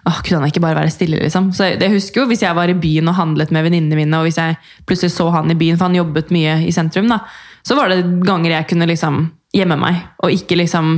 Åh, 0.07 0.19
Kunne 0.23 0.39
han 0.39 0.51
ikke 0.51 0.61
bare 0.63 0.77
være 0.77 0.91
stille, 0.93 1.17
liksom? 1.19 1.49
Så 1.57 1.65
jeg, 1.65 1.79
jeg 1.81 1.91
husker 1.91 2.21
jo 2.21 2.27
Hvis 2.29 2.43
jeg 2.45 2.55
var 2.55 2.69
i 2.69 2.77
byen 2.77 3.09
og 3.09 3.17
handlet 3.17 3.51
med 3.51 3.65
venninnene 3.65 3.97
mine, 3.97 4.19
og 4.19 4.27
hvis 4.27 4.37
jeg 4.39 4.55
plutselig 4.87 5.11
så 5.15 5.25
han 5.33 5.51
i 5.51 5.57
byen, 5.57 5.75
for 5.79 5.89
han 5.89 5.97
jobbet 5.97 6.31
mye 6.31 6.53
i 6.67 6.71
sentrum, 6.71 7.09
da, 7.11 7.17
så 7.65 7.75
var 7.75 7.91
det 7.91 8.03
ganger 8.23 8.53
jeg 8.53 8.69
kunne 8.69 8.87
liksom 8.87 9.25
gjemme 9.57 9.75
meg 9.81 9.99
og 10.23 10.31
ikke 10.31 10.59
liksom 10.61 10.93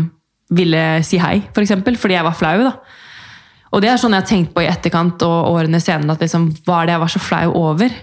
ville 0.53 0.83
si 1.05 1.17
hei, 1.21 1.39
for 1.55 1.63
eksempel, 1.63 1.97
fordi 1.97 2.17
jeg 2.17 2.25
var 2.27 2.37
flau. 2.37 2.67
da. 2.67 2.75
Og 3.69 3.81
det 3.81 3.91
er 3.91 3.99
sånn 4.01 4.13
jeg 4.17 4.23
har 4.23 4.29
tenkt 4.29 4.53
på 4.53 4.63
i 4.65 4.69
etterkant 4.69 5.25
og 5.25 5.51
årene 5.53 5.81
senere, 5.81 6.15
at 6.17 6.23
liksom, 6.25 6.49
hva 6.65 6.81
er 6.81 6.89
det 6.89 6.95
jeg 6.95 7.03
var 7.03 7.13
så 7.13 7.21
flau 7.21 7.47
over? 7.57 7.97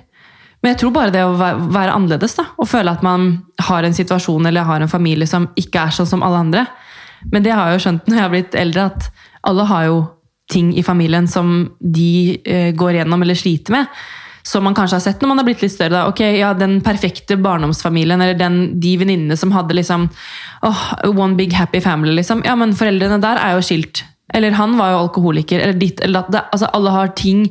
Men 0.63 0.73
jeg 0.73 0.81
tror 0.81 0.93
bare 0.97 1.13
det 1.15 1.23
å 1.23 1.37
være 1.37 1.93
annerledes, 1.93 2.35
da, 2.39 2.49
og 2.57 2.69
føle 2.71 2.93
at 2.97 3.05
man 3.07 3.29
har 3.69 3.87
en 3.87 3.95
situasjon 3.95 4.49
eller 4.49 4.67
har 4.67 4.83
en 4.83 4.91
familie 4.91 5.29
som 5.29 5.51
ikke 5.59 5.87
er 5.87 5.95
sånn 5.95 6.09
som 6.11 6.25
alle 6.27 6.43
andre. 6.47 6.67
Men 7.33 7.45
det 7.45 7.55
har 7.55 7.71
jeg 7.71 7.79
jo 7.79 7.85
skjønt 7.87 8.09
når 8.09 8.17
jeg 8.17 8.25
har 8.25 8.35
blitt 8.35 8.59
eldre, 8.59 8.87
at 8.91 9.09
alle 9.47 9.67
har 9.71 9.89
jo 9.89 9.99
ting 10.53 10.71
i 10.79 10.85
familien 10.87 11.27
som 11.29 11.67
de 11.81 12.39
eh, 12.47 12.71
går 12.77 13.01
gjennom 13.01 13.23
eller 13.23 13.39
sliter 13.39 13.75
med. 13.75 13.91
Som 14.47 14.63
man 14.63 14.77
kanskje 14.79 15.01
har 15.01 15.03
sett 15.03 15.23
når 15.23 15.33
man 15.33 15.41
har 15.41 15.47
blitt 15.49 15.63
litt 15.65 15.75
større. 15.75 15.95
Da. 15.97 16.05
Ok, 16.11 16.21
ja, 16.39 16.53
Den 16.55 16.79
perfekte 16.87 17.35
barndomsfamilien, 17.43 18.23
eller 18.23 18.39
den, 18.39 18.61
de 18.81 18.93
venninnene 19.01 19.39
som 19.39 19.51
hadde 19.55 19.75
liksom 19.75 20.07
åh, 20.67 20.85
one 21.11 21.35
big 21.39 21.55
happy 21.57 21.81
family. 21.83 22.15
liksom. 22.15 22.45
Ja, 22.47 22.55
men 22.59 22.77
foreldrene 22.79 23.19
der 23.23 23.43
er 23.43 23.57
jo 23.57 23.65
skilt. 23.67 24.05
Eller 24.35 24.55
han 24.59 24.79
var 24.79 24.95
jo 24.95 25.03
alkoholiker. 25.09 25.63
Eller 25.63 25.79
ditt, 25.79 26.01
eller 26.05 26.23
at 26.23 26.31
det, 26.31 26.45
altså 26.55 26.71
alle 26.79 26.95
har 26.95 27.15
ting 27.19 27.49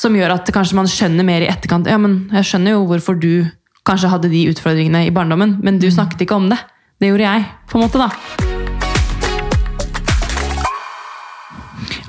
som 0.00 0.16
gjør 0.16 0.32
at 0.38 0.48
kanskje 0.54 0.78
man 0.78 0.88
skjønner 0.88 1.26
mer 1.26 1.44
i 1.44 1.50
etterkant. 1.50 1.88
Ja, 1.90 1.98
men 2.00 2.22
jeg 2.32 2.48
skjønner 2.48 2.78
jo 2.78 2.86
hvorfor 2.88 3.18
du 3.20 3.44
kanskje 3.88 4.10
hadde 4.12 4.30
de 4.32 4.46
utfordringene 4.48 5.04
i 5.06 5.12
barndommen, 5.12 5.58
men 5.64 5.80
du 5.80 5.90
snakket 5.92 6.24
ikke 6.24 6.38
om 6.38 6.48
det. 6.52 6.60
Det 7.00 7.10
gjorde 7.10 7.26
jeg, 7.26 7.44
på 7.68 7.78
en 7.78 7.84
måte, 7.84 8.00
da. 8.00 8.08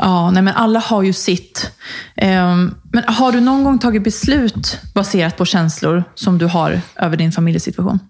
Ja, 0.02 0.32
nei, 0.34 0.42
men 0.42 0.56
alle 0.58 0.82
har 0.84 1.04
jo 1.06 1.14
sitt. 1.16 1.66
Um, 2.16 2.72
men 2.96 3.12
har 3.20 3.36
du 3.36 3.42
noen 3.44 3.68
gang 3.68 3.78
tatt 3.84 4.00
beslut 4.04 4.74
basert 4.96 5.38
på 5.38 5.46
følelser 5.48 6.02
som 6.16 6.40
du 6.42 6.48
har 6.52 6.80
over 7.04 7.20
din 7.20 7.36
familiesituasjon? 7.36 8.02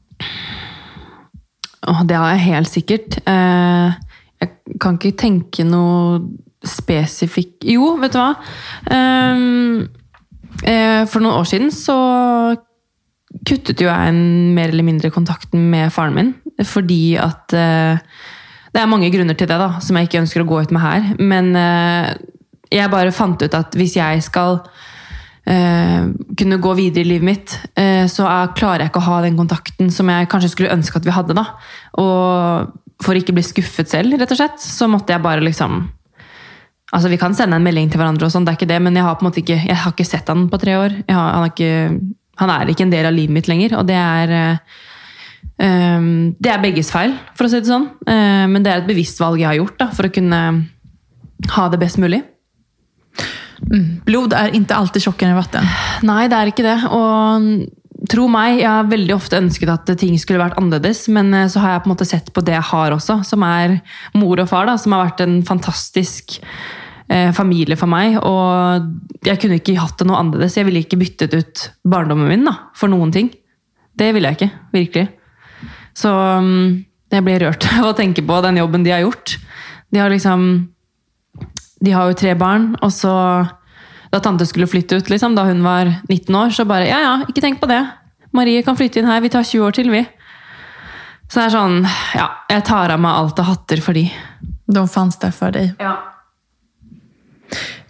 Oh, 1.90 2.06
det 2.06 2.18
har 2.18 2.36
jeg 2.36 2.46
helt 2.46 2.70
sikkert. 2.70 3.20
Uh, 3.26 3.98
jeg 4.42 4.80
kan 4.82 4.98
ikke 4.98 5.18
tenke 5.26 5.66
noe 5.66 6.22
spesifikk 6.62 7.66
Jo, 7.66 7.96
vet 8.02 8.14
du 8.14 8.20
hva? 8.22 8.34
Um, 8.92 9.88
eh, 10.64 11.04
for 11.10 11.24
noen 11.24 11.40
år 11.40 11.48
siden 11.50 11.72
så 11.74 11.98
kuttet 13.48 13.82
jo 13.82 13.88
jeg 13.90 14.12
en 14.12 14.54
mer 14.56 14.72
eller 14.72 14.86
mindre 14.86 15.12
kontakten 15.14 15.70
med 15.72 15.92
faren 15.94 16.18
min. 16.18 16.34
Fordi 16.68 17.16
at 17.22 17.56
eh, 17.56 17.98
Det 18.72 18.80
er 18.80 18.88
mange 18.88 19.10
grunner 19.12 19.36
til 19.36 19.50
det, 19.50 19.58
da, 19.60 19.82
som 19.84 19.98
jeg 19.98 20.08
ikke 20.08 20.22
ønsker 20.22 20.44
å 20.44 20.48
gå 20.48 20.62
ut 20.64 20.72
med 20.72 20.80
her. 20.80 21.08
Men 21.20 21.52
eh, 21.60 22.14
jeg 22.72 22.92
bare 22.92 23.12
fant 23.12 23.42
ut 23.42 23.58
at 23.58 23.76
hvis 23.76 23.98
jeg 23.98 24.22
skal 24.24 24.62
eh, 25.44 26.08
kunne 26.40 26.60
gå 26.64 26.76
videre 26.78 27.04
i 27.04 27.10
livet 27.10 27.28
mitt, 27.28 27.56
eh, 27.76 28.06
så 28.08 28.30
er, 28.30 28.54
klarer 28.56 28.86
jeg 28.86 28.94
ikke 28.94 29.02
å 29.04 29.10
ha 29.10 29.18
den 29.26 29.36
kontakten 29.40 29.92
som 29.92 30.08
jeg 30.08 30.30
kanskje 30.32 30.54
skulle 30.54 30.72
ønske 30.72 31.02
at 31.02 31.08
vi 31.10 31.16
hadde. 31.18 31.36
da. 31.36 31.50
Og 32.00 33.04
for 33.04 33.18
ikke 33.18 33.36
bli 33.36 33.44
skuffet 33.44 33.92
selv, 33.92 34.16
rett 34.16 34.32
og 34.32 34.40
slett, 34.40 34.64
så 34.64 34.88
måtte 34.88 35.12
jeg 35.12 35.26
bare 35.26 35.44
liksom 35.44 35.82
Altså, 36.92 37.10
Vi 37.10 37.20
kan 37.20 37.36
sende 37.36 37.56
en 37.56 37.64
melding 37.64 37.92
til 37.92 38.02
hverandre, 38.02 38.28
og 38.28 38.34
sånn, 38.34 38.46
det 38.46 38.54
er 38.54 38.60
ikke 38.60 38.72
det, 38.74 38.82
men 38.84 38.98
jeg 38.98 39.08
har 39.08 39.16
på 39.16 39.26
en 39.26 39.30
måte 39.30 39.42
ikke, 39.44 39.60
jeg 39.64 39.80
har 39.84 39.94
ikke 39.96 40.08
sett 40.08 40.28
han 40.32 40.48
på 40.52 40.60
tre 40.62 40.76
år. 40.80 40.98
Har, 41.08 41.30
han, 41.38 41.46
er 41.46 41.54
ikke, 41.54 42.16
han 42.42 42.56
er 42.56 42.72
ikke 42.74 42.88
en 42.88 42.96
del 42.96 43.08
av 43.08 43.16
livet 43.16 43.38
mitt 43.38 43.48
lenger, 43.52 43.78
og 43.80 43.88
det 43.88 43.96
er 43.96 44.34
um, 45.62 46.36
Det 46.36 46.52
er 46.52 46.64
begges 46.64 46.92
feil, 46.92 47.16
for 47.38 47.48
å 47.48 47.52
si 47.54 47.62
det 47.62 47.72
sånn. 47.72 47.88
Uh, 48.04 48.46
men 48.52 48.60
det 48.66 48.74
er 48.74 48.84
et 48.84 48.92
bevisst 48.92 49.24
valg 49.24 49.40
jeg 49.40 49.50
har 49.50 49.62
gjort 49.62 49.80
da, 49.80 49.90
for 49.96 50.10
å 50.10 50.14
kunne 50.14 50.42
ha 51.56 51.70
det 51.72 51.80
best 51.82 52.02
mulig. 52.02 52.22
Blod 54.08 54.34
er 54.36 54.56
ikke 54.58 54.76
alltid 54.76 55.06
tjukkere 55.06 55.32
enn 55.32 55.40
vatten. 55.40 55.70
Nei, 56.08 56.26
det 56.32 56.38
er 56.38 56.52
ikke 56.52 56.66
det. 56.66 56.80
Og 56.92 57.48
tro 58.12 58.26
meg, 58.32 58.60
jeg 58.60 58.70
har 58.70 58.90
veldig 58.90 59.16
ofte 59.16 59.40
ønsket 59.40 59.72
at 59.72 59.92
ting 60.02 60.18
skulle 60.20 60.42
vært 60.42 60.58
annerledes, 60.60 61.06
men 61.14 61.32
eh, 61.38 61.48
så 61.52 61.62
har 61.62 61.76
jeg 61.76 61.84
på 61.84 61.90
en 61.90 61.94
måte 61.94 62.10
sett 62.10 62.32
på 62.34 62.44
det 62.46 62.56
jeg 62.58 62.68
har 62.72 62.96
også, 62.96 63.22
som 63.28 63.46
er 63.46 63.78
mor 64.18 64.42
og 64.42 64.50
far, 64.50 64.68
da, 64.70 64.78
som 64.82 64.96
har 64.96 65.06
vært 65.06 65.24
en 65.26 65.42
fantastisk 65.48 66.40
familie 67.36 67.76
for 67.80 67.92
meg. 67.92 68.18
Og 68.24 69.26
jeg 69.28 69.40
kunne 69.42 69.60
ikke 69.60 69.80
hatt 69.80 69.98
det 70.00 70.08
noe 70.08 70.20
annerledes. 70.22 70.58
Jeg 70.58 70.68
ville 70.68 70.84
ikke 70.84 71.00
byttet 71.02 71.36
ut 71.36 71.66
barndommen 71.84 72.30
min 72.32 72.48
da, 72.48 72.56
for 72.78 72.92
noen 72.92 73.12
ting. 73.16 73.32
Det 73.98 74.12
ville 74.16 74.32
jeg 74.32 74.40
ikke, 74.40 74.52
virkelig. 74.76 75.08
Så 75.98 76.12
mm, 76.12 76.68
jeg 77.12 77.26
ble 77.26 77.40
rørt 77.44 77.68
av 77.78 77.90
å 77.92 77.98
tenke 77.98 78.24
på 78.26 78.44
den 78.46 78.62
jobben 78.62 78.86
de 78.88 78.96
har 78.96 79.04
gjort. 79.04 79.36
De 79.92 80.00
har 80.00 80.14
liksom 80.14 80.46
de 81.82 81.94
har 81.96 82.12
jo 82.12 82.18
tre 82.18 82.36
barn, 82.38 82.76
og 82.86 82.92
så 82.94 83.12
da 84.12 84.20
tante 84.22 84.46
skulle 84.46 84.70
flytte 84.70 85.00
ut, 85.00 85.10
liksom, 85.10 85.34
da 85.38 85.48
hun 85.48 85.64
var 85.66 85.90
19 86.10 86.36
år, 86.36 86.54
så 86.54 86.66
bare 86.70 86.90
ja, 86.90 87.00
ja, 87.02 87.14
ikke 87.32 87.42
tenk 87.42 87.62
på 87.62 87.70
det. 87.72 87.82
Marie 88.36 88.62
kan 88.64 88.78
flytte 88.78 89.02
inn 89.02 89.10
her, 89.10 89.22
vi 89.24 89.32
tar 89.34 89.48
20 89.48 89.66
år 89.66 89.76
til, 89.76 89.90
vi. 89.94 90.04
Så 91.32 91.40
det 91.40 91.46
er 91.48 91.56
sånn, 91.56 91.78
ja, 92.14 92.28
jeg 92.52 92.66
tar 92.68 92.94
av 92.94 93.02
meg 93.02 93.18
alt 93.18 93.40
av 93.42 93.50
hatter 93.50 93.82
for 93.82 93.98
de. 93.98 94.06
De 94.72 94.84
fanns 94.92 95.18
der 95.22 95.34
for 95.36 95.56
deg. 95.56 95.74
Ja. 95.82 95.96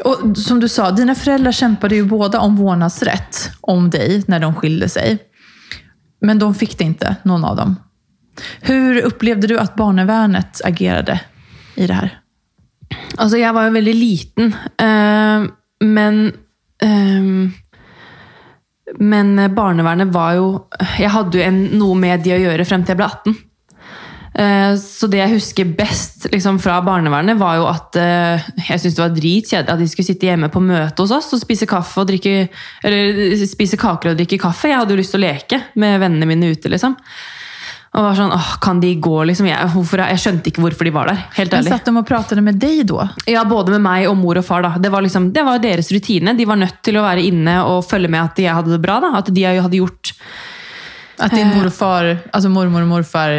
Och 0.04 0.38
som 0.38 0.60
du 0.60 0.70
sa, 0.70 0.92
dina 0.92 1.16
föräldrar 1.16 1.52
kämpade 1.52 1.96
ju 1.96 2.06
båda 2.06 2.40
om 2.40 2.56
vårdnadsrätt 2.56 3.52
om 3.62 3.90
dig 3.90 4.24
när 4.28 4.40
de 4.40 4.56
skilde 4.56 4.90
sig. 4.90 5.20
Men 6.22 6.40
de 6.40 6.56
fick 6.56 6.78
det 6.78 6.84
inte, 6.84 7.16
någon 7.24 7.46
av 7.46 7.56
dem. 7.56 7.76
Hur 8.62 9.02
upplevde 9.02 9.48
du 9.48 9.60
att 9.60 9.76
barnevärnet 9.76 10.62
agerade 10.66 11.20
i 11.76 11.88
det 11.88 11.94
här? 11.94 12.18
Altså, 13.18 13.38
jeg 13.38 13.54
var 13.54 13.68
jo 13.68 13.72
veldig 13.72 13.96
liten, 13.96 14.54
eh, 14.78 15.44
men 15.80 16.34
eh, 16.84 17.52
Men 19.00 19.56
barnevernet 19.56 20.08
var 20.12 20.34
jo 20.34 20.48
Jeg 21.00 21.10
hadde 21.10 21.38
jo 21.38 21.44
en, 21.46 21.60
noe 21.80 21.96
med 21.96 22.24
de 22.26 22.34
å 22.36 22.42
gjøre 22.42 22.66
frem 22.68 22.84
til 22.84 22.92
jeg 22.92 23.00
ble 23.00 23.08
18. 23.08 23.38
Eh, 24.32 24.74
så 24.80 25.10
det 25.12 25.20
jeg 25.20 25.34
husker 25.34 25.74
best 25.76 26.30
liksom, 26.32 26.60
fra 26.64 26.78
barnevernet, 26.86 27.40
var 27.40 27.58
jo 27.60 27.68
at 27.68 27.98
eh, 28.00 28.48
jeg 28.70 28.80
syntes 28.80 28.96
det 28.96 29.04
var 29.04 29.18
dritkjedelig 29.18 29.74
at 29.76 29.82
de 29.82 29.90
skulle 29.92 30.08
sitte 30.08 30.30
hjemme 30.30 30.52
på 30.54 30.64
møte 30.64 31.04
hos 31.04 31.12
oss 31.18 31.34
og 31.36 31.42
spise 31.44 31.68
kaffe 31.68 32.00
og 32.00 32.08
drikke 32.08 32.48
Eller 32.88 33.36
spise 33.50 33.80
kaker 33.80 34.14
og 34.14 34.22
drikke 34.22 34.40
kaffe. 34.40 34.72
Jeg 34.72 34.80
hadde 34.80 34.96
jo 34.96 35.02
lyst 35.02 35.16
til 35.16 35.20
å 35.22 35.28
leke 35.28 35.62
med 35.82 36.00
vennene 36.04 36.30
mine 36.30 36.54
ute, 36.56 36.72
liksom. 36.72 36.96
Og 37.92 38.06
var 38.06 38.16
sånn, 38.16 38.32
åh, 38.32 38.54
kan 38.64 38.80
de 38.80 38.94
gå, 39.04 39.18
liksom? 39.28 39.50
Jeg, 39.50 39.68
hvorfor, 39.74 40.00
jeg 40.08 40.22
skjønte 40.24 40.48
ikke 40.48 40.64
hvorfor 40.64 40.88
de 40.88 40.94
var 40.96 41.10
der. 41.12 41.26
helt 41.36 41.52
ærlig. 41.58 41.68
Men 41.68 41.76
satt 41.76 41.90
de 41.90 41.94
og 42.00 42.08
pratet 42.08 42.40
med 42.40 42.62
deg 42.62 42.86
da? 42.88 43.10
Ja, 43.28 43.44
både 43.44 43.74
med 43.76 43.84
meg 43.84 44.08
og 44.08 44.16
mor 44.16 44.40
og 44.40 44.48
far. 44.48 44.64
da. 44.64 44.78
Det 44.80 44.94
var, 44.94 45.04
liksom, 45.04 45.28
det 45.36 45.44
var 45.44 45.60
deres 45.60 45.92
rutine. 45.92 46.32
De 46.38 46.48
var 46.48 46.62
nødt 46.62 46.80
til 46.88 46.96
å 46.96 47.04
være 47.04 47.26
inne 47.28 47.58
og 47.68 47.84
følge 47.84 48.08
med 48.14 48.24
at 48.24 48.40
jeg 48.40 48.56
hadde 48.56 48.72
det 48.72 48.80
bra. 48.86 49.02
da. 49.04 49.12
At 49.20 49.34
de 49.36 49.44
hadde 49.44 49.82
gjort 49.82 50.14
Att 51.22 51.32
din 51.36 51.48
mor 51.54 51.68
og 51.70 51.74
far, 51.74 52.08
altså 52.34 52.50
mormor 52.50 52.82
og 52.82 52.88
morfar, 52.88 53.34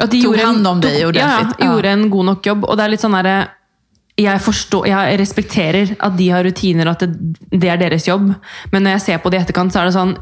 at 0.00 0.10
de 0.12 0.18
gjorde 0.20 0.44
hand 0.44 0.66
om 0.68 0.80
deg 0.84 0.98
ordentlig? 1.06 1.22
Ja, 1.24 1.70
gjorde 1.70 1.92
en 1.96 2.10
god 2.12 2.24
nok 2.30 2.46
jobb. 2.46 2.66
Og 2.68 2.76
det 2.76 2.84
er 2.84 2.92
litt 2.92 3.04
sånn 3.04 3.16
derre 3.16 3.36
jeg, 4.16 4.40
forstår, 4.40 4.86
jeg 4.88 5.16
respekterer 5.20 5.90
at 6.00 6.14
de 6.16 6.30
har 6.32 6.44
rutiner, 6.46 6.88
at 6.88 7.04
det, 7.04 7.34
det 7.52 7.68
er 7.68 7.80
deres 7.80 8.06
jobb. 8.08 8.30
Men 8.72 8.86
når 8.86 8.96
jeg 8.96 9.04
ser 9.04 9.20
på 9.20 9.32
det 9.32 9.40
i 9.40 9.44
etterkant, 9.44 9.74
så 9.74 9.82
er 9.82 9.90
det 9.90 9.96
sånn 9.96 10.14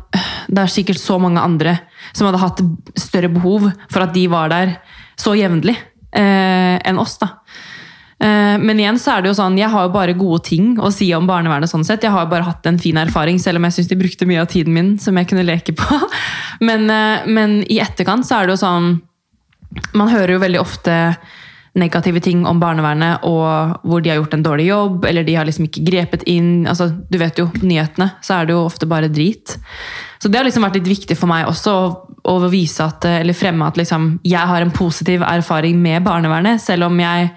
Det 0.50 0.64
er 0.64 0.72
sikkert 0.72 0.98
så 0.98 1.18
mange 1.22 1.42
andre 1.42 1.76
som 2.12 2.26
hadde 2.28 2.42
hatt 2.42 2.62
større 2.98 3.30
behov 3.32 3.68
for 3.90 4.02
at 4.02 4.14
de 4.14 4.26
var 4.30 4.50
der 4.50 4.76
så 5.18 5.36
jevnlig 5.38 5.76
eh, 5.76 6.76
enn 6.82 6.98
oss. 6.98 7.16
da. 7.22 7.36
Eh, 8.24 8.58
Men 8.58 8.80
igjen 8.80 8.98
så 9.00 9.16
er 9.16 9.22
det 9.22 9.32
jo 9.32 9.38
sånn, 9.38 9.58
jeg 9.60 9.70
har 9.72 9.86
jo 9.86 9.94
bare 9.94 10.16
gode 10.16 10.44
ting 10.48 10.74
å 10.80 10.90
si 10.92 11.10
om 11.16 11.28
barnevernet. 11.28 11.70
sånn 11.70 11.84
sett. 11.84 12.02
Jeg 12.02 12.12
har 12.14 12.24
jo 12.24 12.32
bare 12.32 12.48
hatt 12.48 12.66
en 12.66 12.78
fin 12.78 12.96
erfaring, 12.96 13.38
selv 13.38 13.60
om 13.60 13.64
jeg 13.64 13.78
syns 13.78 13.88
de 13.88 14.00
brukte 14.00 14.26
mye 14.26 14.40
av 14.40 14.48
tiden 14.48 14.72
min 14.72 14.98
som 14.98 15.16
jeg 15.16 15.28
kunne 15.28 15.44
leke 15.44 15.74
på. 15.76 16.00
Men, 16.60 16.88
eh, 16.90 17.26
men 17.26 17.62
i 17.68 17.80
etterkant 17.82 18.24
så 18.24 18.38
er 18.38 18.46
det 18.46 18.54
jo 18.54 18.62
sånn 18.62 19.02
Man 19.92 20.08
hører 20.08 20.36
jo 20.36 20.38
veldig 20.38 20.60
ofte 20.60 21.16
negative 21.74 22.20
ting 22.22 22.44
om 22.46 22.60
barnevernet, 22.60 23.24
og 23.26 23.80
hvor 23.82 24.00
de 24.00 24.12
har 24.12 24.20
gjort 24.20 24.36
en 24.36 24.44
dårlig 24.44 24.68
jobb, 24.68 25.04
eller 25.08 25.24
de 25.26 25.34
har 25.34 25.44
liksom 25.48 25.66
ikke 25.66 25.82
grepet 25.82 26.22
inn. 26.30 26.68
altså 26.70 26.92
Du 27.10 27.18
vet 27.18 27.36
jo, 27.38 27.48
på 27.50 27.66
nyhetene 27.66 28.12
så 28.22 28.36
er 28.36 28.46
det 28.46 28.54
jo 28.54 28.62
ofte 28.68 28.86
bare 28.86 29.10
drit. 29.10 29.56
Så 30.22 30.30
det 30.30 30.38
har 30.38 30.46
liksom 30.46 30.62
vært 30.62 30.78
litt 30.78 30.92
viktig 30.92 31.16
for 31.18 31.26
meg 31.26 31.48
også 31.50 31.74
å, 32.22 32.36
vise 32.46 32.86
at, 32.86 33.04
eller 33.04 33.34
fremme 33.34 33.66
at 33.66 33.76
liksom, 33.76 34.20
jeg 34.22 34.46
har 34.46 34.62
en 34.62 34.70
positiv 34.70 35.26
erfaring 35.26 35.82
med 35.82 36.06
barnevernet, 36.06 36.62
selv 36.62 36.86
om 36.86 37.02
jeg 37.02 37.34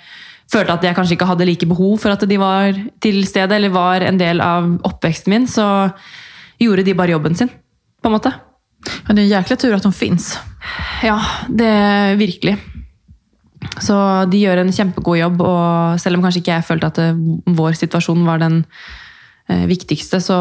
følte 0.51 0.77
at 0.77 0.85
jeg 0.87 0.95
kanskje 0.97 1.17
ikke 1.17 1.27
hadde 1.29 1.47
like 1.47 1.67
behov 1.69 1.97
for 2.01 2.13
at 2.13 2.23
de 2.29 2.39
var 2.39 2.77
til 3.03 3.21
stede, 3.27 3.57
eller 3.57 3.73
var 3.73 4.05
en 4.05 4.19
del 4.19 4.41
av 4.43 4.69
oppveksten 4.87 5.33
min, 5.33 5.47
så 5.49 5.89
gjorde 6.61 6.85
de 6.87 6.95
bare 6.97 7.15
jobben 7.15 7.35
sin, 7.37 7.51
på 8.01 8.09
en 8.09 8.15
måte. 8.17 8.33
Ja, 8.87 9.11
det 9.11 9.19
er 9.19 9.25
en 9.25 9.33
jækla 9.35 9.57
tur 9.59 9.75
at 9.75 9.85
de 9.85 9.91
fins. 9.95 10.31
Ja, 11.03 11.17
det 11.49 11.67
er 11.67 12.19
virkelig. 12.19 12.55
Så 13.83 13.97
de 14.31 14.39
gjør 14.39 14.61
en 14.61 14.73
kjempegod 14.73 15.19
jobb, 15.19 15.43
og 15.43 15.99
selv 16.01 16.17
om 16.17 16.25
kanskje 16.25 16.43
ikke 16.43 16.55
jeg 16.55 16.67
følte 16.67 16.91
at 16.91 17.01
det, 17.01 17.09
vår 17.57 17.77
situasjon 17.77 18.23
var 18.27 18.41
den 18.41 18.61
eh, 19.49 19.65
viktigste, 19.69 20.21
så 20.23 20.37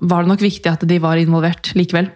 var 0.00 0.24
det 0.24 0.32
nok 0.32 0.44
viktig 0.44 0.70
at 0.70 0.86
de 0.88 0.98
var 1.02 1.20
involvert 1.20 1.74
likevel. 1.78 2.08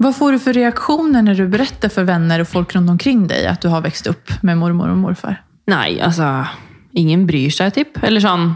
Hva 0.00 0.10
får 0.16 0.34
du 0.34 0.40
for 0.42 0.56
reaksjoner 0.56 1.24
når 1.24 1.42
du 1.42 1.52
beretter 1.52 1.92
for 1.92 2.08
venner 2.08 2.42
og 2.42 2.48
folk 2.48 2.72
rundt 2.74 2.90
omkring 2.90 3.26
deg 3.30 3.44
at 3.50 3.60
du 3.62 3.68
har 3.72 3.84
vokst 3.84 4.08
opp 4.10 4.40
med 4.40 4.58
mormor 4.58 4.90
og 4.92 4.98
morfar? 5.02 5.42
Nei, 5.68 6.00
altså 6.00 6.30
Ingen 6.98 7.26
bryr 7.28 7.52
seg, 7.54 7.74
typ. 7.76 8.00
Eller 8.02 8.22
sånn 8.24 8.48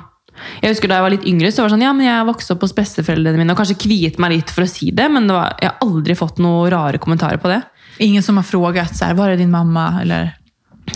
Jeg 0.62 0.72
husker 0.72 0.90
Da 0.90 0.98
jeg 0.98 1.06
var 1.06 1.14
litt 1.14 1.26
yngre, 1.30 1.52
så 1.52 1.62
var 1.62 1.70
det 1.70 1.76
sånn 1.76 1.86
Ja, 1.86 1.92
men 1.96 2.08
jeg 2.08 2.28
vokste 2.30 2.56
opp 2.56 2.64
hos 2.66 2.74
besteforeldrene 2.76 3.40
mine, 3.40 3.54
og 3.54 3.60
kanskje 3.60 3.78
kviet 3.84 4.18
meg 4.22 4.38
litt 4.38 4.54
for 4.54 4.66
å 4.66 4.70
si 4.70 4.90
det, 4.94 5.06
men 5.12 5.28
det 5.28 5.36
var, 5.36 5.54
jeg 5.60 5.70
har 5.70 5.84
aldri 5.84 6.16
fått 6.18 6.40
noen 6.42 6.72
rare 6.74 7.02
kommentarer 7.02 7.42
på 7.42 7.52
det. 7.52 7.60
Ingen 8.02 8.24
som 8.26 8.40
har 8.40 8.46
spurt 8.48 8.96
så 8.98 9.12
var 9.14 9.30
det 9.30 9.42
din 9.44 9.52
mamma? 9.52 10.00
Eller... 10.00 10.32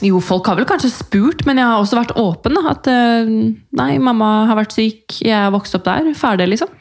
Jo, 0.05 0.19
folk 0.21 0.47
har 0.51 0.59
vel 0.59 0.67
kanskje 0.69 0.91
spurt, 0.93 1.45
men 1.47 1.61
jeg 1.61 1.67
har 1.67 1.81
også 1.81 1.99
vært 1.99 2.17
åpen. 2.21 2.59
da, 2.59 2.73
At 2.75 2.89
eh, 2.91 3.31
nei, 3.79 3.93
mamma 4.03 4.49
har 4.51 4.59
vært 4.59 4.75
syk, 4.75 5.21
jeg 5.23 5.35
har 5.35 5.55
vokst 5.55 5.79
opp 5.79 5.87
der. 5.87 6.11
Ferdig, 6.19 6.51
liksom. 6.53 6.73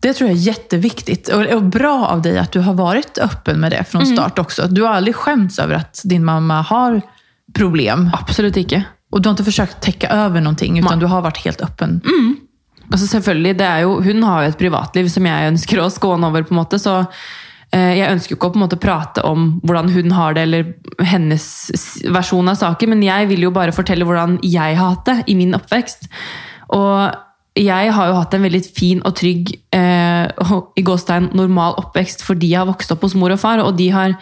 Det 0.00 0.14
tror 0.16 0.30
jeg 0.30 0.38
er 0.38 0.44
kjempeviktig. 0.54 1.16
och, 1.34 1.46
och 1.56 1.62
bra 1.62 1.94
av 2.06 2.22
deg 2.22 2.38
at 2.40 2.52
du 2.52 2.60
har 2.64 2.74
vært 2.74 3.18
åpen 3.20 3.60
med 3.60 3.72
det 3.72 3.84
fra 3.88 4.04
start 4.06 4.38
også. 4.38 4.68
Du 4.72 4.84
har 4.84 4.96
aldri 4.96 5.12
skjemt 5.12 5.58
over 5.60 5.82
at 5.82 6.02
din 6.08 6.24
mamma 6.24 6.62
har 6.62 7.00
problem. 7.56 8.08
Absolutt 8.16 8.58
ikke. 8.60 8.82
Og 9.10 9.22
du 9.22 9.28
har 9.28 9.36
ikke 9.36 9.50
forsøkt 9.50 9.78
å 9.78 9.84
täcka 9.84 10.10
over 10.26 10.42
någonting, 10.42 10.78
utan 10.78 11.02
du 11.02 11.08
har 11.10 11.24
vært 11.24 11.42
helt 11.44 11.62
öppen. 11.66 11.98
Altså 12.90 13.06
selvfølgelig, 13.06 13.54
det 13.58 13.68
jo, 13.84 14.00
Hun 14.02 14.22
har 14.26 14.42
jo 14.42 14.50
et 14.50 14.58
privatliv 14.58 15.08
som 15.10 15.26
jeg 15.26 15.52
ønsker 15.52 15.80
å 15.80 15.90
skåne 15.90 16.26
over, 16.26 16.42
på 16.46 16.54
en 16.54 16.60
måte, 16.60 16.78
så 16.82 16.96
eh, 17.72 17.98
Jeg 17.98 18.10
ønsker 18.10 18.34
jo 18.34 18.38
ikke 18.38 18.50
å 18.50 18.54
på 18.54 18.60
en 18.60 18.66
måte 18.66 18.80
prate 18.82 19.24
om 19.26 19.48
hvordan 19.62 19.90
hun 19.94 20.14
har 20.14 20.34
det, 20.34 20.46
eller 20.46 21.06
hennes 21.06 21.46
versjon 22.10 22.50
av 22.50 22.58
saken, 22.58 22.94
men 22.94 23.02
jeg 23.06 23.30
vil 23.30 23.46
jo 23.46 23.54
bare 23.54 23.74
fortelle 23.74 24.06
hvordan 24.06 24.38
jeg 24.42 24.78
har 24.78 24.94
hatt 24.94 25.10
det 25.10 25.18
i 25.30 25.38
min 25.38 25.54
oppvekst. 25.58 26.10
Og 26.74 27.10
jeg 27.58 27.94
har 27.94 28.10
jo 28.10 28.18
hatt 28.18 28.34
en 28.34 28.46
veldig 28.46 28.62
fin 28.74 29.02
og 29.06 29.16
trygg, 29.18 29.54
eh, 29.74 30.26
i 30.78 30.86
Gåstein, 30.86 31.30
normal 31.34 31.78
oppvekst 31.82 32.22
fordi 32.26 32.54
jeg 32.54 32.62
har 32.62 32.70
vokst 32.70 32.94
opp 32.94 33.06
hos 33.06 33.18
mor 33.18 33.34
og 33.34 33.42
far, 33.42 33.62
og 33.62 33.74
de 33.78 33.90
har 33.94 34.18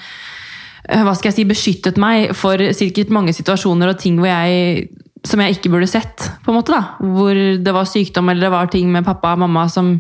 hva 0.88 1.12
skal 1.16 1.30
jeg 1.30 1.36
si, 1.36 1.44
beskyttet 1.48 1.98
meg 2.00 2.32
for 2.38 2.60
sikkert 2.76 3.10
mange 3.12 3.34
situasjoner 3.36 3.92
og 3.92 3.98
ting 4.00 4.16
hvor 4.20 4.30
jeg, 4.30 4.88
som 5.26 5.42
jeg 5.44 5.58
ikke 5.58 5.72
burde 5.74 5.88
sett. 5.90 6.30
på 6.44 6.52
en 6.52 6.56
måte 6.56 6.72
da. 6.72 6.82
Hvor 7.02 7.36
det 7.36 7.74
var 7.76 7.88
sykdom 7.88 8.30
eller 8.32 8.48
det 8.48 8.52
var 8.54 8.70
ting 8.72 8.90
med 8.92 9.04
pappa 9.04 9.34
og 9.36 9.42
mamma 9.44 9.66
som 9.72 9.90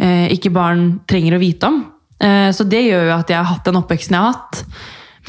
eh, 0.00 0.26
ikke 0.34 0.50
barn 0.54 1.00
trenger 1.06 1.36
å 1.36 1.42
vite 1.42 1.70
om. 1.70 1.78
Eh, 2.20 2.50
så 2.56 2.66
det 2.66 2.82
gjør 2.88 3.06
jo 3.06 3.14
at 3.20 3.30
jeg 3.30 3.38
har 3.38 3.48
hatt 3.52 3.70
den 3.70 3.78
oppveksten 3.80 4.18
jeg 4.18 4.24
har 4.24 4.34
hatt. 4.34 4.64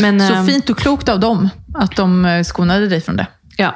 Men, 0.01 0.19
Så 0.23 0.33
eh, 0.39 0.43
fint 0.49 0.73
og 0.73 0.81
klokt 0.81 1.09
av 1.13 1.21
dem 1.21 1.45
at 1.77 1.95
de 1.99 2.35
skonet 2.47 2.89
deg 2.89 3.05
fra 3.05 3.17
det. 3.21 3.29
ja. 3.61 3.71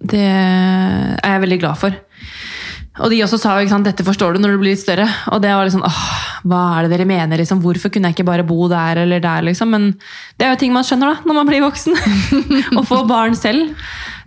Det 0.00 0.16
er 0.16 1.34
jeg 1.34 1.40
veldig 1.42 1.58
glad 1.60 1.76
for. 1.76 1.92
Og 3.00 3.08
de 3.12 3.20
også 3.24 3.38
sa 3.40 3.54
jo 3.56 3.64
ikke 3.64 3.72
sant, 3.72 3.86
dette 3.88 4.04
forstår 4.04 4.36
du 4.36 4.42
når 4.42 4.54
du 4.54 4.60
blir 4.60 4.74
litt 4.74 4.82
større. 4.82 5.06
Og 5.32 5.40
det 5.40 5.52
var 5.56 5.64
liksom, 5.64 5.84
åh, 5.86 6.00
hva 6.50 6.62
er 6.76 6.86
det 6.86 6.94
dere 6.94 7.08
mener? 7.08 7.40
Liksom? 7.40 7.62
Hvorfor 7.64 7.92
kunne 7.92 8.10
jeg 8.10 8.18
ikke 8.18 8.28
bare 8.28 8.44
bo 8.46 8.68
der 8.68 9.00
eller 9.04 9.22
der? 9.24 9.46
Liksom? 9.46 9.72
Men 9.72 9.86
det 10.36 10.46
er 10.46 10.52
jo 10.52 10.58
ting 10.60 10.74
man 10.74 10.84
skjønner 10.86 11.14
da, 11.14 11.28
når 11.28 11.38
man 11.38 11.48
blir 11.48 11.64
voksen. 11.64 11.96
og 12.76 12.84
får 12.88 13.06
barn 13.08 13.38
selv. 13.38 13.72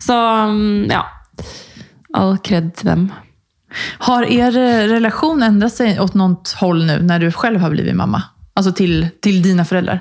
Så 0.02 0.18
mm, 0.18 0.90
ja. 0.90 1.04
All 2.18 2.40
kred 2.46 2.74
til 2.80 2.90
dem. 2.90 3.06
Har 4.08 4.26
er 4.30 4.58
relasjon 4.90 5.46
endret 5.46 5.74
seg 5.74 6.02
åt 6.02 6.18
noe 6.18 6.58
håll 6.62 6.84
nå, 6.88 6.98
når 7.06 7.28
du 7.28 7.30
selv 7.34 7.62
har 7.62 7.74
blivit 7.74 7.98
mamma? 7.98 8.22
Altså 8.58 8.74
til, 8.78 9.08
til 9.22 9.42
dine 9.46 9.66
foreldre? 9.66 10.00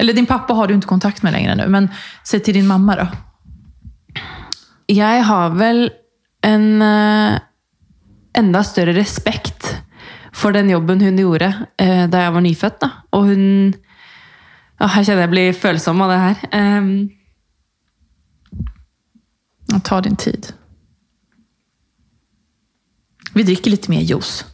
Eller 0.00 0.16
din 0.16 0.28
pappa 0.28 0.54
har 0.56 0.68
du 0.68 0.76
ikke 0.76 0.90
kontakt 0.92 1.24
med 1.24 1.34
lenger 1.36 1.58
nå, 1.58 1.68
men 1.72 1.88
se 2.28 2.40
til 2.44 2.56
din 2.56 2.68
mamma 2.68 2.96
da. 3.00 3.08
Jeg 4.92 5.24
har 5.28 5.56
vel 5.56 5.86
en 6.44 6.66
eh, 6.84 7.40
enda 8.38 8.62
større 8.64 8.94
respekt 8.96 9.82
for 10.32 10.52
den 10.56 10.70
jobben 10.72 11.00
hun 11.04 11.18
gjorde 11.20 11.50
eh, 11.78 12.06
da 12.10 12.24
jeg 12.24 12.34
var 12.34 12.44
nyfødt. 12.44 12.78
Da. 12.80 12.88
Og 13.12 13.26
hun 13.30 13.44
å, 14.82 14.88
Jeg 14.88 15.06
kjenner 15.06 15.26
jeg 15.26 15.30
blir 15.30 15.52
følsom 15.54 16.00
av 16.02 16.10
det 16.10 16.20
her. 16.22 16.36
Um, 16.80 17.10
Ta 19.82 20.00
din 20.04 20.16
tid. 20.20 20.50
Vi 23.32 23.44
drikker 23.46 23.72
litt 23.72 23.88
mer 23.88 24.02
juice. 24.04 24.44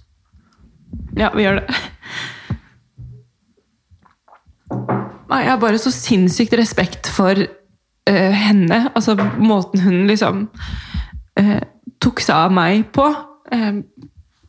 ja, 1.17 1.31
vi 1.35 1.43
gjør 1.43 1.59
det. 1.59 1.75
Nei, 5.29 5.41
Jeg 5.43 5.51
har 5.51 5.61
bare 5.61 5.79
så 5.79 5.91
sinnssykt 5.93 6.55
respekt 6.57 7.09
for 7.11 7.35
uh, 7.35 8.33
henne. 8.45 8.91
Altså 8.95 9.17
måten 9.39 9.81
hun 9.81 10.07
liksom 10.07 10.47
uh, 11.41 11.61
tok 12.01 12.21
seg 12.21 12.37
av 12.37 12.55
meg 12.55 12.87
på. 12.95 13.09
Eh, 13.53 13.81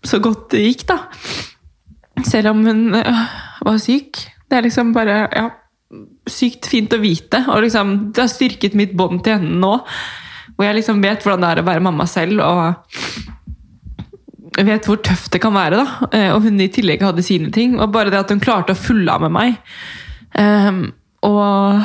så 0.06 0.20
godt 0.24 0.52
det 0.54 0.66
gikk, 0.66 0.86
da. 0.90 1.00
Selv 2.28 2.54
om 2.54 2.64
hun 2.68 2.96
eh, 3.00 3.26
var 3.66 3.82
syk. 3.82 4.22
Det 4.50 4.58
er 4.58 4.66
liksom 4.66 4.94
bare 4.96 5.22
ja, 5.28 5.50
sykt 6.30 6.70
fint 6.72 6.94
å 6.96 7.02
vite. 7.02 7.44
Og 7.52 7.64
liksom, 7.66 8.12
det 8.16 8.24
har 8.24 8.32
styrket 8.32 8.78
mitt 8.80 8.96
bånd 8.98 9.24
til 9.26 9.38
henne 9.38 9.60
nå. 9.62 9.74
Hvor 10.56 10.68
jeg 10.68 10.80
liksom 10.80 11.04
vet 11.04 11.24
hvordan 11.24 11.44
det 11.46 11.52
er 11.52 11.62
å 11.62 11.68
være 11.70 11.86
mamma 11.86 12.08
selv. 12.10 12.42
og 12.44 12.76
vet 14.66 14.88
hvor 14.90 15.00
tøft 15.06 15.32
det 15.34 15.42
kan 15.44 15.56
være. 15.56 15.80
da. 15.80 16.10
Eh, 16.12 16.32
Og 16.36 16.44
hun 16.48 16.60
i 16.60 16.72
tillegg 16.72 17.04
hadde 17.06 17.24
sine 17.26 17.52
ting. 17.56 17.80
Og 17.80 17.92
bare 17.94 18.12
det 18.12 18.20
at 18.20 18.32
hun 18.34 18.44
klarte 18.44 18.76
å 18.76 18.80
fulle 18.80 19.12
av 19.12 19.24
med 19.28 19.36
meg. 19.36 19.60
Um, 20.40 20.92
og 21.26 21.82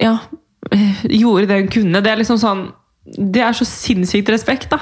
ja 0.00 0.14
Gjorde 1.04 1.50
det 1.50 1.58
hun 1.60 1.68
kunne. 1.70 2.00
Det 2.00 2.10
er 2.10 2.16
liksom 2.16 2.38
sånn 2.40 2.62
Det 3.04 3.42
er 3.44 3.52
så 3.52 3.66
sinnssykt 3.68 4.30
respekt, 4.32 4.70
da. 4.72 4.78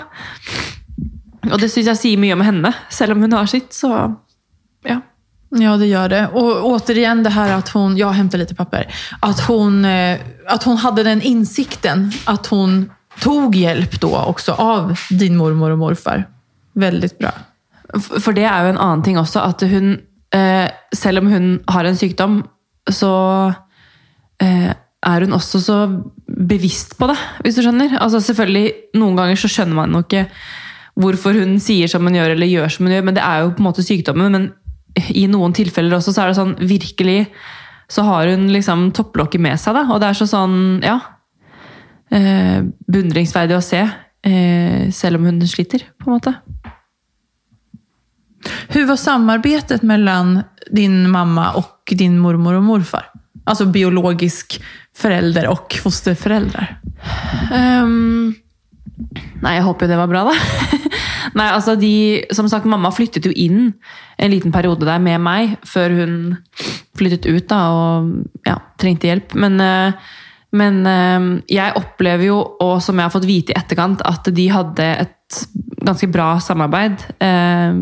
Og 1.49 1.57
det 1.61 1.71
syns 1.73 1.89
jeg 1.93 2.01
sier 2.01 2.21
mye 2.21 2.37
om 2.37 2.45
henne. 2.45 2.73
Selv 2.93 3.17
om 3.17 3.25
hun 3.25 3.33
har 3.33 3.49
sitt, 3.51 3.73
så 3.77 3.95
ja. 4.87 5.01
Ja, 5.57 5.75
det 5.81 5.89
gjør 5.91 6.13
det. 6.13 6.23
Og 6.39 6.67
återigen 6.69 7.25
det 7.27 7.33
her 7.35 7.57
at 7.57 7.73
hun 7.75 7.97
Jeg 7.99 8.15
henter 8.15 8.39
litt 8.39 8.53
papir. 8.55 8.87
At 9.27 9.41
hun, 9.49 9.83
at 9.85 10.67
hun 10.69 10.79
hadde 10.79 11.07
den 11.09 11.25
innsikten. 11.27 12.07
At 12.31 12.47
hun 12.53 12.85
tog 13.21 13.57
hjelp 13.57 13.97
da 14.03 14.25
også 14.31 14.55
av 14.61 14.93
din 15.11 15.39
mormor 15.39 15.75
og 15.75 15.83
morfar. 15.83 16.29
Veldig 16.79 17.11
bra. 17.19 17.33
For 17.99 18.37
det 18.37 18.47
er 18.47 18.65
jo 18.65 18.75
en 18.75 18.81
annen 18.81 19.03
ting 19.07 19.19
også, 19.19 19.43
at 19.43 19.65
hun 19.67 19.97
eh, 20.35 20.69
Selv 20.95 21.25
om 21.25 21.31
hun 21.33 21.51
har 21.71 21.87
en 21.87 21.99
sykdom, 21.99 22.41
så 22.91 23.13
eh, 24.43 24.71
er 25.01 25.25
hun 25.25 25.35
også 25.35 25.61
så 25.63 25.77
bevisst 26.27 26.97
på 26.99 27.09
det, 27.11 27.17
hvis 27.45 27.57
du 27.57 27.63
skjønner. 27.65 27.97
Altså 27.99 28.21
selvfølgelig, 28.25 28.73
Noen 29.01 29.19
ganger 29.19 29.39
så 29.39 29.51
skjønner 29.51 29.79
man 29.79 29.97
jo 29.97 30.03
ikke 30.05 30.27
hvorfor 30.99 31.37
hun 31.39 31.59
sier 31.63 31.91
som 31.91 32.07
hun 32.07 32.17
gjør, 32.17 32.35
eller 32.35 32.51
gjør 32.51 32.73
som 32.73 32.87
hun 32.87 32.97
gjør, 32.97 33.07
men 33.09 33.17
det 33.17 33.25
er 33.25 33.45
jo 33.45 33.55
på 33.55 33.63
en 33.63 33.69
måte 33.69 33.87
sykdommen. 33.87 34.35
Men 34.35 35.07
i 35.15 35.27
noen 35.31 35.55
tilfeller 35.57 35.99
også 35.99 36.15
så 36.15 36.25
er 36.25 36.31
det 36.31 36.39
sånn 36.41 36.57
Virkelig 36.67 37.21
så 37.91 38.05
har 38.07 38.29
hun 38.31 38.49
liksom 38.55 38.91
topplokket 38.95 39.43
med 39.43 39.59
seg, 39.59 39.75
da. 39.75 39.87
Og 39.91 39.99
det 40.03 40.11
er 40.11 40.19
så 40.19 40.27
sånn, 40.31 40.59
ja 40.87 40.99
eh, 42.15 42.63
Beundringsverdig 42.87 43.57
å 43.57 43.65
se, 43.65 43.81
eh, 44.27 44.91
selv 44.95 45.19
om 45.19 45.27
hun 45.27 45.41
sliter, 45.51 45.89
på 45.99 46.07
en 46.07 46.19
måte. 46.19 46.35
Hvordan 48.71 48.89
var 48.89 49.01
samarbetet 49.01 49.83
mellom 49.87 50.37
din 50.71 51.03
mamma 51.11 51.51
og 51.59 51.93
din 51.99 52.19
mormor 52.23 52.61
og 52.61 52.69
morfar? 52.69 53.11
Altså 53.51 53.67
biologisk 53.73 54.61
forelder 54.97 55.49
og 55.51 55.75
fosterforeldre? 55.83 56.67
Ehm, 57.57 58.37
nei, 59.41 59.57
jeg 59.57 59.67
håper 59.67 59.87
jo 59.87 59.93
det 59.93 59.99
var 60.01 60.11
bra, 60.11 60.25
da. 60.29 60.79
nei, 61.39 61.49
altså 61.49 61.77
de, 61.79 61.93
Som 62.37 62.49
sagt, 62.51 62.69
mamma 62.69 62.93
flyttet 62.95 63.27
jo 63.29 63.33
inn 63.35 63.73
en 64.21 64.33
liten 64.33 64.53
periode 64.53 64.89
der 64.89 65.01
med 65.03 65.23
meg, 65.25 65.57
før 65.69 65.95
hun 65.97 66.17
flyttet 66.99 67.29
ut 67.31 67.47
da, 67.49 67.61
og 67.73 68.11
ja, 68.49 68.59
trengte 68.81 69.09
hjelp. 69.09 69.33
Men, 69.41 69.57
eh, 69.65 70.11
men 70.61 70.83
eh, 70.89 71.31
jeg 71.57 71.79
opplever 71.81 72.29
jo, 72.29 72.43
og 72.61 72.77
som 72.85 73.01
jeg 73.01 73.09
har 73.09 73.15
fått 73.15 73.29
vite 73.31 73.55
i 73.55 73.59
etterkant, 73.59 74.05
at 74.05 74.29
de 74.37 74.47
hadde 74.53 74.91
et 75.07 75.41
ganske 75.81 76.11
bra 76.13 76.35
samarbeid. 76.45 77.07
Eh, 77.25 77.81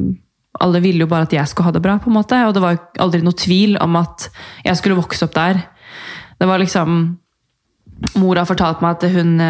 alle 0.59 0.83
ville 0.83 1.03
jo 1.05 1.11
bare 1.11 1.27
at 1.27 1.35
jeg 1.35 1.51
skulle 1.51 1.71
ha 1.71 1.75
det 1.75 1.83
bra, 1.83 1.99
på 2.03 2.11
en 2.13 2.19
måte, 2.21 2.39
og 2.47 2.55
det 2.55 2.63
var 2.63 2.79
aldri 3.03 3.23
noe 3.27 3.39
tvil 3.39 3.75
om 3.83 3.99
at 3.99 4.29
jeg 4.67 4.79
skulle 4.79 4.99
vokse 4.99 5.27
opp 5.27 5.35
der. 5.39 5.65
Det 6.39 6.47
var 6.47 6.63
liksom 6.63 7.01
Mor 8.15 8.39
har 8.39 8.47
fortalt 8.47 8.79
meg 8.79 8.95
at 8.95 9.11
hun 9.11 9.41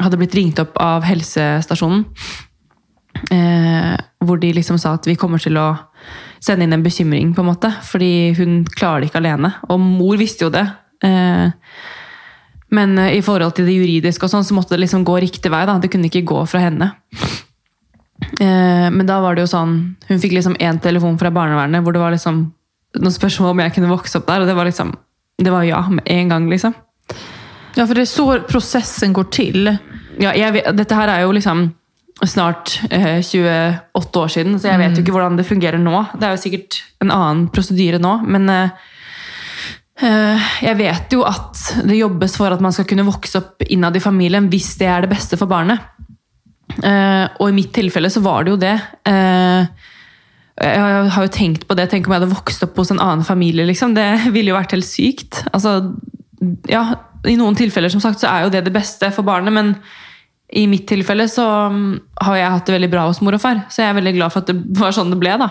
hadde 0.00 0.18
blitt 0.20 0.34
ringt 0.38 0.60
opp 0.62 0.78
av 0.80 1.04
helsestasjonen. 1.06 2.04
Eh, 3.30 3.94
hvor 4.24 4.40
de 4.40 4.52
liksom 4.56 4.78
sa 4.80 4.94
at 4.96 5.06
vi 5.06 5.18
kommer 5.20 5.42
til 5.42 5.58
å 5.60 5.74
sende 6.42 6.66
inn 6.66 6.74
en 6.74 6.84
bekymring, 6.84 7.34
på 7.34 7.42
en 7.44 7.50
måte. 7.52 7.70
Fordi 7.86 8.32
hun 8.38 8.62
klarer 8.66 9.02
det 9.02 9.10
ikke 9.10 9.22
alene. 9.22 9.52
Og 9.68 9.82
mor 9.82 10.16
visste 10.20 10.46
jo 10.46 10.54
det. 10.54 10.64
Eh, 11.04 11.52
men 12.72 12.98
eh, 12.98 13.18
i 13.18 13.22
forhold 13.24 13.56
til 13.56 13.68
det 13.68 13.76
juridiske 13.76 14.26
og 14.26 14.32
sånn, 14.32 14.46
så 14.48 14.56
måtte 14.56 14.76
det 14.76 14.84
liksom 14.86 15.04
gå 15.06 15.18
riktig 15.22 15.52
vei. 15.52 15.64
da. 15.68 15.78
Det 15.78 15.92
kunne 15.92 16.10
ikke 16.10 16.24
gå 16.28 16.42
fra 16.48 16.64
henne. 16.64 16.92
Eh, 18.40 18.88
men 18.90 19.06
da 19.06 19.20
var 19.22 19.34
det 19.34 19.42
jo 19.42 19.50
sånn 19.50 19.72
Hun 20.06 20.20
fikk 20.22 20.36
liksom 20.36 20.54
én 20.62 20.78
telefon 20.78 21.16
fra 21.18 21.32
barnevernet 21.34 21.82
hvor 21.82 21.90
det 21.90 22.02
var 22.02 22.12
liksom 22.14 22.36
noen 23.02 23.14
spørsmål 23.14 23.50
om 23.50 23.62
jeg 23.64 23.72
kunne 23.74 23.90
vokse 23.90 24.20
opp 24.20 24.28
der, 24.28 24.44
og 24.44 24.46
det 24.46 24.54
var 24.54 24.68
liksom 24.68 24.92
Det 25.42 25.50
var 25.50 25.64
ja 25.66 25.80
med 25.90 26.06
en 26.06 26.28
gang, 26.30 26.46
liksom. 26.50 26.76
Ja, 27.76 27.86
for 27.86 27.96
det 27.96 28.04
er 28.04 28.10
så 28.10 28.26
prosessen 28.48 29.14
går 29.16 29.30
til. 29.32 29.70
Ja, 30.20 30.34
jeg 30.36 30.58
vet, 30.58 30.72
dette 30.76 30.96
her 30.96 31.10
er 31.12 31.24
jo 31.24 31.32
liksom 31.34 31.70
snart 32.28 32.76
eh, 32.92 33.22
28 33.24 34.20
år 34.20 34.32
siden, 34.32 34.58
så 34.60 34.70
jeg 34.70 34.80
vet 34.82 34.96
jo 34.96 35.02
ikke 35.02 35.14
hvordan 35.14 35.38
det 35.38 35.48
fungerer 35.48 35.80
nå. 35.80 36.04
Det 36.14 36.26
er 36.26 36.34
jo 36.36 36.42
sikkert 36.42 36.82
en 37.02 37.10
annen 37.14 37.46
prosedyre 37.54 37.98
nå, 38.02 38.12
men 38.28 38.50
eh, 38.52 38.90
eh, 40.04 40.50
jeg 40.68 40.78
vet 40.78 41.16
jo 41.16 41.24
at 41.26 41.64
det 41.88 41.98
jobbes 41.98 42.36
for 42.38 42.54
at 42.54 42.62
man 42.62 42.74
skal 42.76 42.86
kunne 42.90 43.08
vokse 43.08 43.40
opp 43.40 43.64
innad 43.66 43.96
i 43.98 44.04
familien 44.04 44.50
hvis 44.52 44.74
det 44.80 44.90
er 44.92 45.06
det 45.06 45.14
beste 45.14 45.40
for 45.40 45.50
barnet. 45.50 45.82
Eh, 46.78 47.24
og 47.40 47.48
i 47.48 47.56
mitt 47.56 47.72
tilfelle 47.74 48.12
så 48.12 48.22
var 48.24 48.44
det 48.44 48.54
jo 48.54 48.60
det. 48.60 48.76
Eh, 49.08 49.88
jeg 50.62 51.12
har 51.16 51.24
jo 51.24 51.32
tenkt 51.32 51.64
på 51.66 51.74
det, 51.74 51.88
tenk 51.90 52.06
om 52.06 52.14
jeg 52.14 52.22
hadde 52.22 52.34
vokst 52.34 52.62
opp 52.66 52.76
hos 52.78 52.92
en 52.92 53.00
annen 53.02 53.24
familie, 53.26 53.66
liksom. 53.66 53.96
Det 53.96 54.28
ville 54.34 54.52
jo 54.52 54.58
vært 54.58 54.76
helt 54.76 54.86
sykt. 54.86 55.42
Altså, 55.50 55.78
ja, 56.70 56.84
I 57.28 57.36
noen 57.38 57.54
tilfeller 57.58 57.92
som 57.92 58.02
sagt, 58.02 58.20
så 58.22 58.30
er 58.30 58.46
jo 58.46 58.54
det 58.54 58.64
det 58.66 58.74
beste 58.74 59.10
for 59.14 59.26
barnet, 59.26 59.54
men 59.54 59.74
i 60.52 60.66
mitt 60.68 60.86
tilfelle 60.88 61.28
så 61.30 61.44
mm, 61.72 61.92
har 62.26 62.36
jeg 62.36 62.54
hatt 62.54 62.66
det 62.68 62.74
veldig 62.76 62.90
bra 62.92 63.06
hos 63.08 63.22
mor 63.24 63.38
og 63.38 63.42
far. 63.42 63.62
Så 63.72 63.82
jeg 63.82 63.92
er 63.92 64.00
veldig 64.00 64.16
glad 64.18 64.34
for 64.34 64.44
at 64.44 64.50
det 64.50 64.58
var 64.82 64.94
sånn 64.96 65.12
det 65.14 65.20
ble. 65.22 65.36
da. 65.40 65.50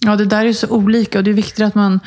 Ja, 0.00 0.16
det 0.16 0.24
där 0.24 0.46
är 0.46 0.52
så 0.52 0.68
olika 0.70 1.18
och 1.18 1.24
det 1.24 1.30
är 1.30 1.34
viktigt 1.34 1.64
att 1.64 1.74
man... 1.74 2.00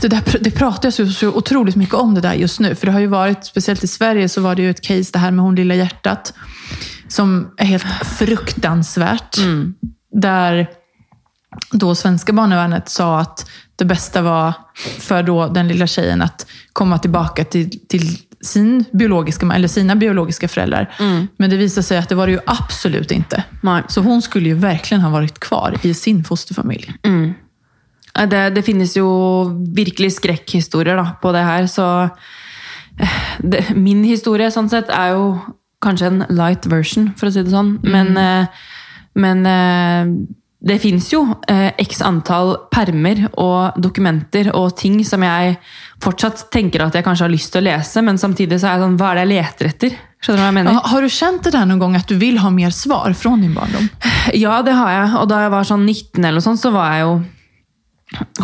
Det, 0.00 0.08
där, 0.08 0.38
det 0.40 0.50
pratas 0.50 1.00
ju 1.00 1.12
så 1.12 1.28
otroligt 1.28 1.76
mycket 1.76 1.94
om 1.94 2.14
det 2.14 2.20
där 2.20 2.34
just 2.34 2.60
nu. 2.60 2.74
För 2.74 2.86
det 2.86 2.92
har 2.92 3.00
ju 3.00 3.06
varit, 3.06 3.44
speciellt 3.44 3.84
i 3.84 3.86
Sverige, 3.86 4.28
så 4.28 4.40
var 4.40 4.54
det 4.54 4.62
ju 4.62 4.70
ett 4.70 4.80
case 4.80 5.10
det 5.12 5.18
här 5.18 5.30
med 5.30 5.44
hon 5.44 5.54
lilla 5.54 5.74
hjärtat. 5.74 6.34
Som 7.08 7.54
är 7.56 7.64
helt 7.64 7.84
fruktansvärt. 8.18 9.36
Där 10.12 10.66
då 11.70 11.94
svenska 11.94 12.32
barnevernet 12.32 12.88
sa 12.88 13.20
att 13.20 13.50
det 13.76 13.84
bästa 13.84 14.22
var 14.22 14.52
för 14.98 15.22
då 15.22 15.46
den 15.46 15.68
lilla 15.68 15.86
tjejen 15.86 16.22
att 16.22 16.46
komma 16.72 16.98
tillbaka 16.98 17.44
till, 17.44 17.86
till 17.88 18.18
sin 18.40 18.84
biologiska, 18.92 19.46
eller 19.54 19.68
sina 19.68 19.96
biologiska 19.96 20.48
föräldrar. 20.48 20.94
Men 21.36 21.50
det 21.50 21.56
visade 21.56 21.82
sig 21.82 21.98
att 21.98 22.08
det 22.08 22.14
var 22.14 22.26
det 22.26 22.32
ju 22.32 22.40
absolut 22.46 23.10
inte. 23.10 23.44
Nei. 23.60 23.82
Så 23.88 24.00
hon 24.00 24.22
skulle 24.22 24.48
ju 24.48 24.54
verkligen 24.54 25.00
ha 25.00 25.10
varit 25.10 25.40
kvar 25.40 25.76
i 25.82 25.94
sin 25.94 26.24
fosterfamilj. 26.24 26.94
Mm. 27.02 27.34
Det, 28.30 28.50
det 28.50 28.62
finnes 28.62 28.96
jo 28.96 29.08
virkelig 29.74 30.12
skrekkhistorier 30.12 30.96
da, 30.96 31.16
på 31.22 31.32
det 31.34 31.42
her, 31.42 31.66
så 31.66 31.86
eh, 33.00 33.16
det, 33.38 33.64
Min 33.74 34.04
historie 34.04 34.52
sånn 34.54 34.70
sett 34.70 34.92
er 34.94 35.16
jo 35.16 35.24
kanskje 35.82 36.12
en 36.12 36.24
light 36.30 36.66
version, 36.70 37.10
for 37.18 37.28
å 37.28 37.34
si 37.34 37.42
det 37.42 37.50
sånn. 37.50 37.74
Men, 37.82 38.14
mm. 38.14 38.46
men 39.18 39.46
eh, 39.50 40.12
det 40.64 40.78
fins 40.80 41.10
jo 41.12 41.20
eh, 41.50 41.72
x 41.82 42.00
antall 42.04 42.54
permer 42.72 43.26
og 43.40 43.76
dokumenter 43.84 44.48
og 44.56 44.72
ting 44.78 44.96
som 45.04 45.24
jeg 45.26 45.58
fortsatt 46.04 46.46
tenker 46.54 46.86
at 46.86 46.96
jeg 46.96 47.04
kanskje 47.04 47.26
har 47.26 47.32
lyst 47.32 47.52
til 47.52 47.60
å 47.60 47.66
lese, 47.68 48.00
men 48.04 48.20
samtidig 48.20 48.58
så 48.60 48.70
er 48.70 48.78
jeg 48.78 48.84
sånn 48.86 48.96
Hva 49.00 49.10
er 49.10 49.20
det 49.20 49.24
jeg 49.26 49.32
leter 49.34 49.70
etter? 49.70 49.98
Skjønner 50.24 50.40
du 50.40 50.42
hva 50.42 50.48
jeg 50.48 50.56
mener? 50.56 50.76
Ja, 50.78 50.82
Har 50.88 51.04
du 51.04 51.12
kjent 51.12 51.44
det 51.44 51.52
der 51.52 51.68
noen 51.68 51.82
gang 51.82 51.98
at 52.00 52.08
du 52.08 52.16
vil 52.20 52.40
ha 52.40 52.52
mer 52.52 52.72
svar 52.72 53.12
fra 53.18 53.34
din 53.40 53.56
barndom? 53.56 53.90
Ja, 54.32 54.62
det 54.64 54.72
har 54.72 54.88
jeg. 54.88 55.08
Og 55.20 55.28
da 55.28 55.42
jeg 55.44 55.52
var 55.52 55.66
sånn 55.68 55.84
19 55.84 56.22
eller 56.22 56.40
noe 56.40 56.46
sånt, 56.46 56.62
så 56.62 56.72
var 56.72 56.94
jeg 56.94 57.04
jo 57.04 57.16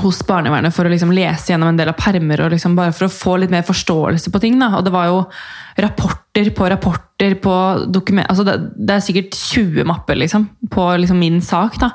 hos 0.01 0.21
barnevernet 0.27 0.75
for 0.75 0.87
å 0.87 0.93
liksom 0.93 1.12
lese 1.14 1.53
gjennom 1.53 1.73
en 1.73 1.79
del 1.81 1.93
av 1.93 1.99
permer, 1.99 2.45
og 2.45 2.55
liksom 2.55 2.77
bare 2.79 2.95
for 2.97 3.09
å 3.09 3.12
få 3.12 3.37
litt 3.41 3.53
mer 3.53 3.66
forståelse 3.66 4.33
på 4.33 4.43
ting. 4.43 4.59
Da. 4.61 4.73
Og 4.79 4.87
det 4.87 4.95
var 4.95 5.11
jo 5.11 5.23
rapporter 5.81 6.53
på 6.57 6.68
rapporter 6.73 7.37
på 7.43 7.55
dokument... 7.93 8.29
Altså 8.31 8.47
det, 8.49 8.59
det 8.77 8.97
er 8.97 9.07
sikkert 9.07 9.39
20 9.39 9.89
mapper 9.89 10.18
liksom, 10.21 10.49
på 10.71 10.91
liksom 11.03 11.21
min 11.23 11.41
sak. 11.45 11.81
da. 11.83 11.95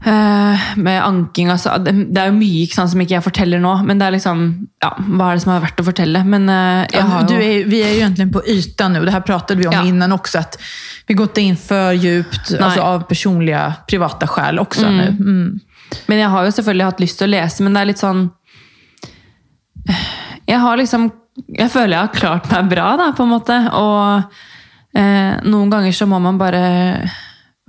Uh, 0.00 0.56
med 0.80 0.96
anking 1.04 1.50
altså, 1.52 1.74
det, 1.84 1.92
det 2.08 2.22
er 2.22 2.30
jo 2.30 2.38
mye 2.38 2.62
ikke 2.64 2.78
sant, 2.78 2.88
som 2.88 3.00
ikke 3.02 3.18
jeg 3.18 3.24
forteller 3.26 3.60
nå, 3.60 3.74
men 3.84 3.98
det 4.00 4.06
er 4.06 4.14
liksom 4.14 4.38
Ja, 4.80 4.94
hva 4.96 5.26
er 5.26 5.36
det 5.36 5.42
som 5.42 5.50
er 5.52 5.60
verdt 5.60 5.82
å 5.82 5.84
fortelle? 5.84 6.22
Men 6.24 6.48
uh, 6.48 6.86
jeg 6.88 7.04
har 7.04 7.26
jo 7.28 7.36
är, 7.36 7.66
vi 7.68 7.82
er 7.84 7.92
jo 7.92 8.06
egentlig 8.06 8.30
på 8.32 8.40
yta 8.48 8.88
nå. 8.88 9.02
Det 9.04 9.12
her 9.12 9.26
pratet 9.28 9.60
vi 9.60 9.68
om 9.68 9.76
Ja. 9.76 9.82
innan 9.84 10.16
også. 10.16 10.40
At 10.40 10.56
vi 11.04 11.12
har 11.12 11.20
gått 11.20 11.42
inn 11.42 11.58
for 11.60 11.92
djupt 11.92 12.54
altså, 12.56 12.80
av 12.80 13.04
personlige, 13.10 13.60
private 13.92 14.30
sjel 14.30 14.62
også. 14.64 14.88
Mm. 14.88 14.96
nå. 14.96 15.10
Mm. 15.20 15.60
Men 16.10 16.22
jeg 16.22 16.32
har 16.32 16.46
jo 16.46 16.52
selvfølgelig 16.56 16.88
hatt 16.90 17.02
lyst 17.02 17.18
til 17.20 17.28
å 17.28 17.32
lese, 17.34 17.64
men 17.64 17.74
det 17.74 17.80
er 17.80 17.90
litt 17.90 18.02
sånn 18.02 18.26
Jeg 20.48 20.60
har 20.60 20.78
liksom 20.78 21.08
Jeg 21.56 21.70
føler 21.72 21.96
jeg 21.96 22.04
har 22.04 22.14
klart 22.14 22.50
meg 22.52 22.70
bra, 22.70 22.92
da, 23.00 23.10
på 23.16 23.24
en 23.24 23.32
måte. 23.32 23.56
Og 23.78 24.98
eh, 24.98 25.34
noen 25.46 25.72
ganger 25.72 25.94
så 25.96 26.08
må 26.10 26.20
man 26.22 26.38
bare 26.40 26.62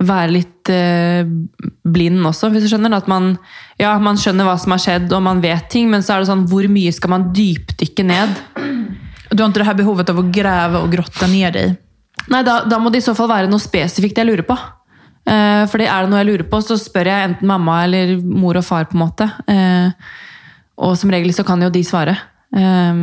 være 0.02 0.34
litt 0.34 0.70
eh, 0.72 1.22
blind 1.82 2.26
også, 2.26 2.50
hvis 2.52 2.66
du 2.66 2.72
skjønner. 2.72 2.94
At 2.98 3.08
man, 3.10 3.32
ja, 3.80 3.94
man 4.02 4.18
skjønner 4.20 4.48
hva 4.48 4.56
som 4.60 4.74
har 4.74 4.82
skjedd, 4.82 5.08
og 5.14 5.24
man 5.24 5.42
vet 5.44 5.70
ting, 5.72 5.88
men 5.92 6.04
så 6.04 6.16
er 6.16 6.22
det 6.22 6.30
sånn 6.32 6.46
Hvor 6.50 6.66
mye 6.70 6.92
skal 6.94 7.14
man 7.14 7.30
dypdykke 7.34 8.06
ned? 8.06 8.42
Du 9.32 9.40
har 9.40 9.48
ikke 9.48 9.62
det 9.62 9.70
her 9.70 9.78
behovet 9.78 10.12
av 10.12 10.20
å 10.20 10.28
grave 10.28 10.82
og 10.82 10.92
grotte 10.92 11.30
ned 11.30 11.56
i? 11.56 11.66
Nei, 12.32 12.42
da, 12.46 12.60
da 12.68 12.78
må 12.78 12.92
det 12.92 13.00
i 13.00 13.06
så 13.06 13.14
fall 13.18 13.30
være 13.30 13.50
noe 13.50 13.62
spesifikt 13.62 14.20
jeg 14.20 14.28
lurer 14.28 14.46
på. 14.46 14.56
Eh, 15.22 15.62
fordi 15.70 15.86
er 15.86 16.02
det 16.02 16.10
noe 16.10 16.22
jeg 16.22 16.30
lurer 16.30 16.48
på, 16.50 16.60
så 16.64 16.76
spør 16.80 17.10
jeg 17.10 17.28
enten 17.28 17.50
mamma 17.50 17.82
eller 17.86 18.16
mor 18.22 18.58
og 18.58 18.66
far. 18.66 18.88
på 18.90 18.98
en 18.98 19.04
måte. 19.04 19.28
Eh, 19.46 19.90
og 20.82 20.96
som 20.98 21.10
regel 21.10 21.32
så 21.34 21.44
kan 21.46 21.62
jo 21.62 21.70
de 21.70 21.84
svare. 21.84 22.16
Eh, 22.54 22.94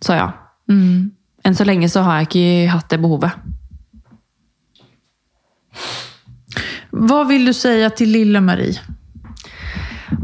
så 0.00 0.18
ja. 0.18 0.32
Enn 0.68 1.56
så 1.56 1.64
lenge 1.64 1.88
så 1.88 2.02
har 2.04 2.20
jeg 2.20 2.28
ikke 2.28 2.72
hatt 2.72 2.90
det 2.90 3.00
behovet. 3.00 3.32
Hva 6.92 7.22
vil 7.28 7.46
du 7.46 7.52
si 7.54 7.70
til 7.96 8.10
lille 8.12 8.40
Marie? 8.42 8.80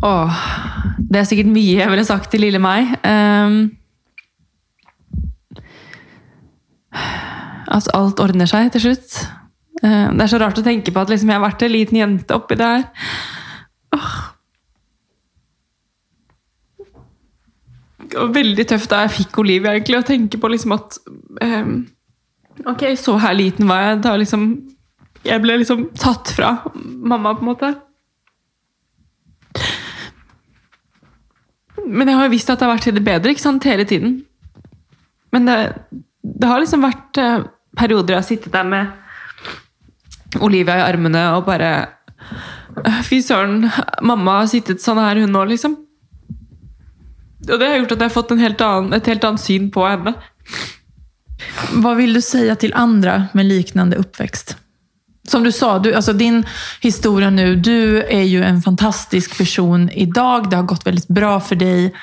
Åh, 0.05 0.43
det 0.99 1.21
er 1.21 1.27
sikkert 1.29 1.53
mye 1.53 1.79
jeg 1.79 1.91
ville 1.91 2.05
sagt 2.09 2.31
til 2.33 2.43
lille 2.45 2.61
meg. 2.61 2.95
Um, 3.05 3.77
at 7.75 7.89
alt 7.97 8.21
ordner 8.23 8.49
seg 8.51 8.73
til 8.75 8.89
slutt. 8.89 9.19
Eh, 9.85 10.07
det 10.17 10.25
er 10.25 10.31
så 10.31 10.41
rart 10.41 10.59
å 10.61 10.65
tenke 10.65 10.93
på 10.95 11.03
at 11.03 11.11
liksom 11.13 11.31
jeg 11.31 11.39
har 11.39 11.45
vært 11.45 11.65
en 11.67 11.75
liten 11.75 11.99
jente 11.99 12.37
oppi 12.37 12.57
der. 12.57 12.87
Åh. 13.97 14.15
Var 18.15 18.31
veldig 18.33 18.65
tøft 18.71 18.93
da 18.93 19.03
jeg 19.05 19.17
fikk 19.19 19.41
Olivia, 19.43 19.75
egentlig, 19.75 19.99
å 20.01 20.07
tenke 20.07 20.39
på 20.41 20.51
liksom 20.53 20.77
at 20.77 21.01
um, 21.43 21.83
Ok, 22.71 22.85
så 23.01 23.17
her 23.19 23.35
liten 23.35 23.67
var 23.67 23.81
jeg. 23.83 24.03
Da 24.05 24.13
liksom 24.21 24.45
Jeg 25.27 25.43
ble 25.43 25.57
liksom 25.59 25.89
tatt 25.99 26.31
fra 26.37 26.53
mamma, 26.73 27.35
på 27.35 27.43
en 27.43 27.49
måte. 27.49 27.73
Men 31.85 32.09
jeg 32.09 32.17
har 32.17 32.29
jo 32.29 32.33
visst 32.33 32.53
at 32.53 32.61
det 32.61 32.69
har 32.69 32.77
vært 32.77 32.87
til 32.87 32.97
det 32.97 33.05
bedre 33.05 33.33
ikke 33.35 33.43
sant, 33.43 33.67
hele 33.69 33.85
tiden. 33.89 34.21
Men 35.35 35.49
det, 35.49 35.59
det 36.23 36.49
har 36.49 36.63
liksom 36.63 36.85
vært 36.85 37.19
eh, 37.21 37.49
perioder 37.77 38.15
jeg 38.15 38.23
har 38.23 38.29
sittet 38.29 38.55
der 38.55 38.69
med 38.69 38.93
Olivia 40.43 40.81
i 40.81 40.87
armene 40.87 41.27
og 41.37 41.45
bare 41.49 41.71
«Øh, 42.81 43.01
Fy 43.07 43.21
søren, 43.23 43.69
mamma 44.03 44.41
har 44.41 44.51
sittet 44.51 44.83
sånn 44.83 44.99
her, 44.99 45.21
hun 45.23 45.35
nå, 45.35 45.45
liksom. 45.53 45.77
Og 47.45 47.61
det 47.61 47.69
har 47.69 47.79
gjort 47.79 47.93
at 47.95 48.01
jeg 48.01 48.09
har 48.09 48.15
fått 48.15 48.35
helt 48.41 48.65
annen, 48.65 48.97
et 48.97 49.11
helt 49.11 49.25
annet 49.29 49.43
syn 49.43 49.71
på 49.71 49.85
henne. 49.87 50.15
Hva 51.83 51.95
vil 51.99 52.15
du 52.17 52.23
si 52.25 52.45
til 52.61 52.75
andre 52.79 53.29
med 53.37 53.51
liknende 53.51 53.99
oppvekst? 54.01 54.57
Som 55.29 55.45
du 55.45 55.53
sa, 55.53 55.79
du, 55.79 55.89
altså 55.97 56.13
din 56.13 56.43
historie 56.83 57.31
nå 57.33 57.55
du 57.65 58.01
er 58.03 58.27
jo 58.29 58.43
en 58.45 58.61
fantastisk 58.63 59.39
person 59.39 59.87
i 59.91 60.05
dag. 60.05 60.51
Det 60.51 60.59
har 60.59 60.69
gått 60.69 60.85
veldig 60.85 61.07
bra 61.09 61.39
for 61.41 61.61
deg. 61.61 61.97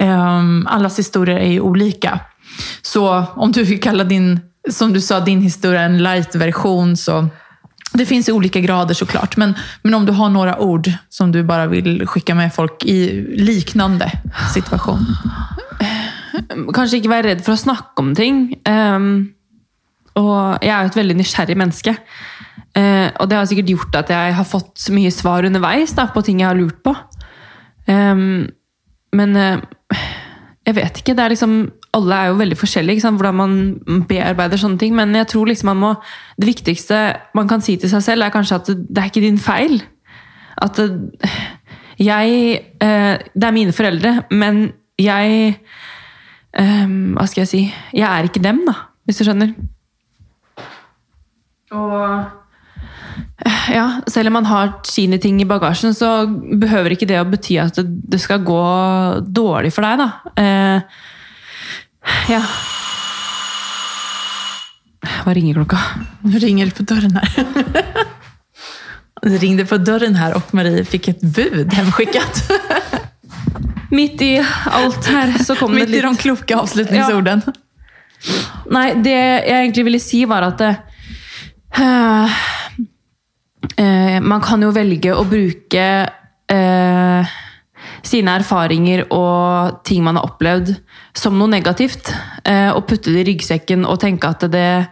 Um, 0.00 0.64
allas 0.70 0.96
historier 1.00 1.42
er 1.42 1.56
jo 1.58 1.68
olika. 1.72 2.18
Så 2.82 3.04
om 3.36 3.52
du 3.52 3.60
vil 3.64 3.82
kalle 3.84 4.06
din, 4.08 4.38
som 4.70 4.92
du 4.92 5.00
sa, 5.00 5.20
din 5.20 5.42
historie 5.44 5.82
en 5.84 6.00
light-version 6.02 6.96
så 6.96 7.26
det 7.94 8.06
finns 8.06 8.28
i 8.28 8.32
olika 8.32 8.60
grader 8.60 8.94
såklart. 8.94 9.36
Men, 9.36 9.54
men 9.82 9.94
om 9.94 10.06
du 10.06 10.12
har 10.12 10.28
några 10.28 10.58
ord 10.58 10.90
som 11.08 11.32
du 11.32 11.42
bara 11.42 11.66
vill 11.66 12.06
skicka 12.06 12.34
med 12.34 12.54
folk 12.54 12.84
i 12.84 12.98
liknande 13.38 14.10
situation. 14.54 15.06
Kanskje 16.74 16.98
ikke 16.98 17.12
være 17.12 17.28
redd 17.28 17.44
for 17.46 17.54
å 17.54 17.60
snakke 17.60 18.02
om 18.02 18.14
ting. 18.18 18.48
Um, 18.66 19.34
og 20.18 20.62
jeg 20.62 20.74
er 20.74 20.82
jo 20.82 20.90
et 20.92 20.98
veldig 20.98 21.16
nysgjerrig 21.20 21.56
menneske. 21.58 21.94
Eh, 22.74 23.08
og 23.22 23.30
det 23.30 23.38
har 23.38 23.46
sikkert 23.46 23.70
gjort 23.70 23.96
at 24.02 24.10
jeg 24.10 24.34
har 24.34 24.46
fått 24.46 24.88
mye 24.94 25.10
svar 25.14 25.46
underveis 25.46 25.94
da, 25.94 26.08
på 26.10 26.22
ting 26.26 26.42
jeg 26.42 26.50
har 26.50 26.58
lurt 26.58 26.80
på. 26.82 26.94
Um, 27.86 28.50
men 29.14 29.38
uh, 29.38 30.02
jeg 30.66 30.78
vet 30.78 31.00
ikke. 31.00 31.14
det 31.14 31.24
er 31.24 31.34
liksom, 31.34 31.58
Alle 31.94 32.18
er 32.20 32.30
jo 32.30 32.38
veldig 32.40 32.58
forskjellige 32.58 33.10
hvordan 33.14 33.38
man 33.38 33.56
bearbeider 34.08 34.60
sånne 34.60 34.80
ting. 34.82 34.94
Men 34.98 35.14
jeg 35.14 35.30
tror 35.32 35.50
liksom 35.50 35.72
man 35.72 35.82
må, 35.82 35.94
det 36.40 36.50
viktigste 36.50 37.00
man 37.38 37.50
kan 37.50 37.64
si 37.64 37.76
til 37.80 37.92
seg 37.92 38.02
selv, 38.02 38.26
er 38.26 38.34
kanskje 38.34 38.60
at 38.60 38.70
det, 38.70 38.78
det 38.90 39.02
er 39.02 39.10
ikke 39.12 39.24
din 39.24 39.40
feil. 39.40 39.80
At 40.62 40.78
det, 40.78 40.90
jeg 41.98 42.30
eh, 42.82 43.14
Det 43.34 43.46
er 43.46 43.54
mine 43.54 43.72
foreldre, 43.72 44.22
men 44.30 44.72
jeg 44.98 45.58
Ehm, 46.60 47.14
hva 47.16 47.26
skal 47.26 47.42
jeg 47.42 47.50
si? 47.50 47.62
Jeg 47.96 48.06
er 48.06 48.28
ikke 48.28 48.42
dem, 48.42 48.62
da, 48.66 48.76
hvis 49.06 49.18
du 49.18 49.26
skjønner. 49.26 49.54
Og 51.74 51.96
eh, 53.42 53.64
ja, 53.74 53.86
selv 54.10 54.30
om 54.30 54.38
man 54.38 54.46
har 54.50 54.76
sine 54.86 55.18
ting 55.22 55.40
i 55.42 55.48
bagasjen, 55.48 55.96
så 55.96 56.26
behøver 56.30 56.94
ikke 56.94 57.08
det 57.10 57.18
å 57.18 57.26
bety 57.26 57.58
at 57.62 57.80
det 57.82 58.22
skal 58.22 58.44
gå 58.46 58.62
dårlig 59.26 59.74
for 59.74 59.86
deg, 59.86 60.04
da. 60.04 60.08
Eh, 60.38 61.02
ja. 62.32 62.42
Hva 65.24 65.34
ringer 65.36 65.60
klokka? 65.60 65.80
Nå 66.24 66.40
ringer 66.42 66.70
det 66.70 66.76
på 66.76 66.86
døren 66.88 67.16
her. 67.16 68.04
Det 69.24 69.38
ringde 69.40 69.64
på 69.64 69.78
døren 69.80 70.18
her, 70.20 70.34
og 70.36 70.50
Marie 70.56 70.84
fikk 70.84 71.08
et 71.14 71.22
bud 71.22 71.72
hemskickat. 71.72 72.42
Midt 73.94 74.20
i 74.24 74.34
alt 74.40 75.06
her 75.08 75.32
så 75.40 75.56
kom 75.56 75.72
det 75.72 75.86
litt 75.86 75.94
Midt 75.94 75.96
i 75.96 76.02
de 76.02 76.08
de 76.08 76.58
avslutningsordene. 76.58 77.40
avslutningsorden. 77.40 77.62
Nei, 78.74 78.88
det 79.04 79.14
jeg 79.14 79.54
egentlig 79.54 79.84
ville 79.88 80.00
si, 80.02 80.24
var 80.28 80.48
at 80.48 80.60
det, 80.60 80.72
uh, 81.78 82.36
uh, 83.78 84.18
Man 84.24 84.44
kan 84.44 84.64
jo 84.64 84.72
velge 84.76 85.12
å 85.16 85.24
bruke 85.28 85.86
eh, 86.50 87.34
sine 88.04 88.36
erfaringer 88.38 89.06
og 89.14 89.80
ting 89.86 90.04
man 90.04 90.18
har 90.18 90.28
opplevd, 90.28 90.74
som 91.16 91.38
noe 91.38 91.50
negativt. 91.50 92.12
eh, 92.44 92.70
og 92.70 92.86
putte 92.86 93.12
det 93.12 93.20
i 93.24 93.32
ryggsekken 93.32 93.84
og 93.88 94.00
tenke 94.00 94.28
at 94.28 94.44
det 94.52 94.88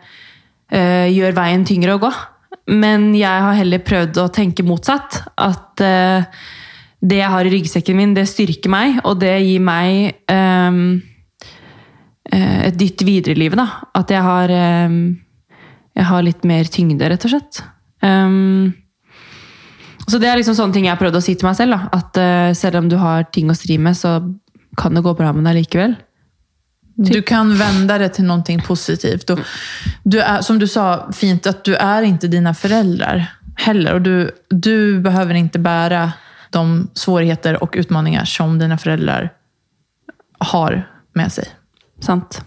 eh, 0.72 1.08
gjør 1.12 1.36
veien 1.36 1.64
tyngre 1.68 1.94
å 1.96 2.02
gå. 2.02 2.12
Men 2.72 3.14
jeg 3.14 3.44
har 3.46 3.58
heller 3.58 3.78
prøvd 3.82 4.18
å 4.22 4.32
tenke 4.32 4.62
motsatt. 4.64 5.22
At 5.36 5.80
eh, 5.80 6.24
det 7.02 7.18
jeg 7.18 7.30
har 7.34 7.44
i 7.44 7.52
ryggsekken 7.52 7.96
min, 7.98 8.14
det 8.14 8.28
styrker 8.30 8.70
meg, 8.70 9.00
og 9.04 9.18
det 9.20 9.34
gir 9.42 9.60
meg 9.60 10.14
et 12.32 12.76
dytt 12.78 13.02
videre 13.02 13.34
i 13.34 13.40
livet. 13.42 13.58
Da. 13.58 13.66
At 13.98 14.12
jeg 14.14 14.22
har, 14.22 14.48
jeg 15.98 16.06
har 16.06 16.22
litt 16.22 16.46
mer 16.46 16.70
tyngde, 16.70 17.08
rett 17.10 17.26
og 17.26 17.32
slett. 17.34 17.58
Um, 18.06 18.70
Så 20.12 20.18
det 20.20 20.28
er 20.28 20.36
liksom 20.36 20.56
sånne 20.58 20.76
ting 20.76 20.84
jeg 20.84 20.92
har 20.92 21.00
prøvd 21.00 21.16
å 21.16 21.24
si 21.24 21.32
til 21.40 21.48
meg 21.48 21.56
selv. 21.56 21.72
Da. 21.72 21.88
At 21.96 22.18
uh, 22.20 22.52
selv 22.56 22.82
om 22.82 22.88
du 22.92 22.98
har 23.00 23.24
ting 23.32 23.48
å 23.48 23.56
stri 23.56 23.78
med, 23.80 23.96
så 23.96 24.18
kan 24.76 24.96
det 24.96 25.04
gå 25.06 25.14
bra 25.16 25.30
med 25.32 25.46
deg 25.48 25.62
likevel. 25.62 25.94
Du 27.02 27.22
kan 27.24 27.48
vende 27.56 27.96
det 27.98 28.10
til 28.18 28.26
noe 28.28 28.58
positivt. 28.66 29.30
Och 29.30 29.38
du 30.04 30.20
er, 30.20 30.42
som 30.42 30.58
du 30.58 30.66
sa 30.68 31.08
fint, 31.12 31.46
at 31.46 31.64
du 31.64 31.72
er 31.74 32.04
ikke 32.04 32.28
dina 32.28 32.52
foreldre 32.52 33.26
heller. 33.56 33.94
Og 33.94 34.02
du, 34.02 34.30
du 34.50 35.00
behøver 35.00 35.40
ikke 35.40 35.62
bære 35.64 36.04
de 36.52 36.62
svårigheter 36.94 37.62
og 37.64 37.76
utfordringer 37.80 38.28
som 38.28 38.58
dina 38.60 38.76
foreldre 38.76 39.30
har 40.52 40.80
med 41.16 41.32
seg. 41.32 41.48
Sant. 42.04 42.42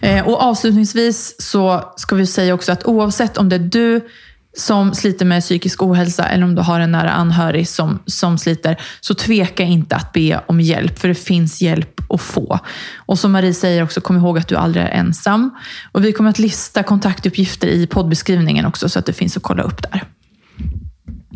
Eh, 0.00 0.22
og 0.22 0.38
avslutningsvis 0.42 1.42
så 1.42 1.64
skal 1.98 2.22
vi 2.22 2.26
si 2.30 2.46
også 2.52 2.78
at 2.78 2.86
oavsett 2.90 3.38
om 3.40 3.50
det 3.50 3.60
er 3.60 3.70
du 3.74 4.12
som 4.56 4.94
sliter 4.94 5.24
med 5.24 5.42
psykisk 5.42 5.82
ohälsa 5.82 6.24
eller 6.24 6.44
om 6.44 6.54
du 6.54 6.62
har 6.62 6.80
en 6.80 6.92
nära 6.92 7.10
anhörig 7.10 7.68
som, 7.68 7.98
som 8.06 8.38
sliter, 8.38 8.76
så 9.00 9.14
tveka 9.14 9.62
inte 9.62 9.96
att 9.96 10.12
be 10.12 10.40
om 10.46 10.60
hjälp, 10.60 10.98
för 10.98 11.08
det 11.08 11.14
finns 11.14 11.62
hjälp 11.62 12.00
att 12.08 12.20
få. 12.20 12.58
Och 12.96 13.18
som 13.18 13.32
Marie 13.32 13.54
säger 13.54 13.82
också, 13.82 14.00
kom 14.00 14.16
ihåg 14.16 14.38
att 14.38 14.48
du 14.48 14.56
aldrig 14.56 14.84
är 14.84 14.88
ensam. 14.88 15.50
Och 15.92 16.04
vi 16.04 16.12
kommer 16.12 16.30
att 16.30 16.38
lista 16.38 16.82
kontaktuppgifter 16.82 17.68
i 17.68 17.86
poddbeskrivningen 17.86 18.66
också, 18.66 18.88
så 18.88 18.98
att 18.98 19.06
det 19.06 19.12
finns 19.12 19.36
att 19.36 19.42
kolla 19.42 19.62
upp 19.62 19.82
där. 19.82 20.04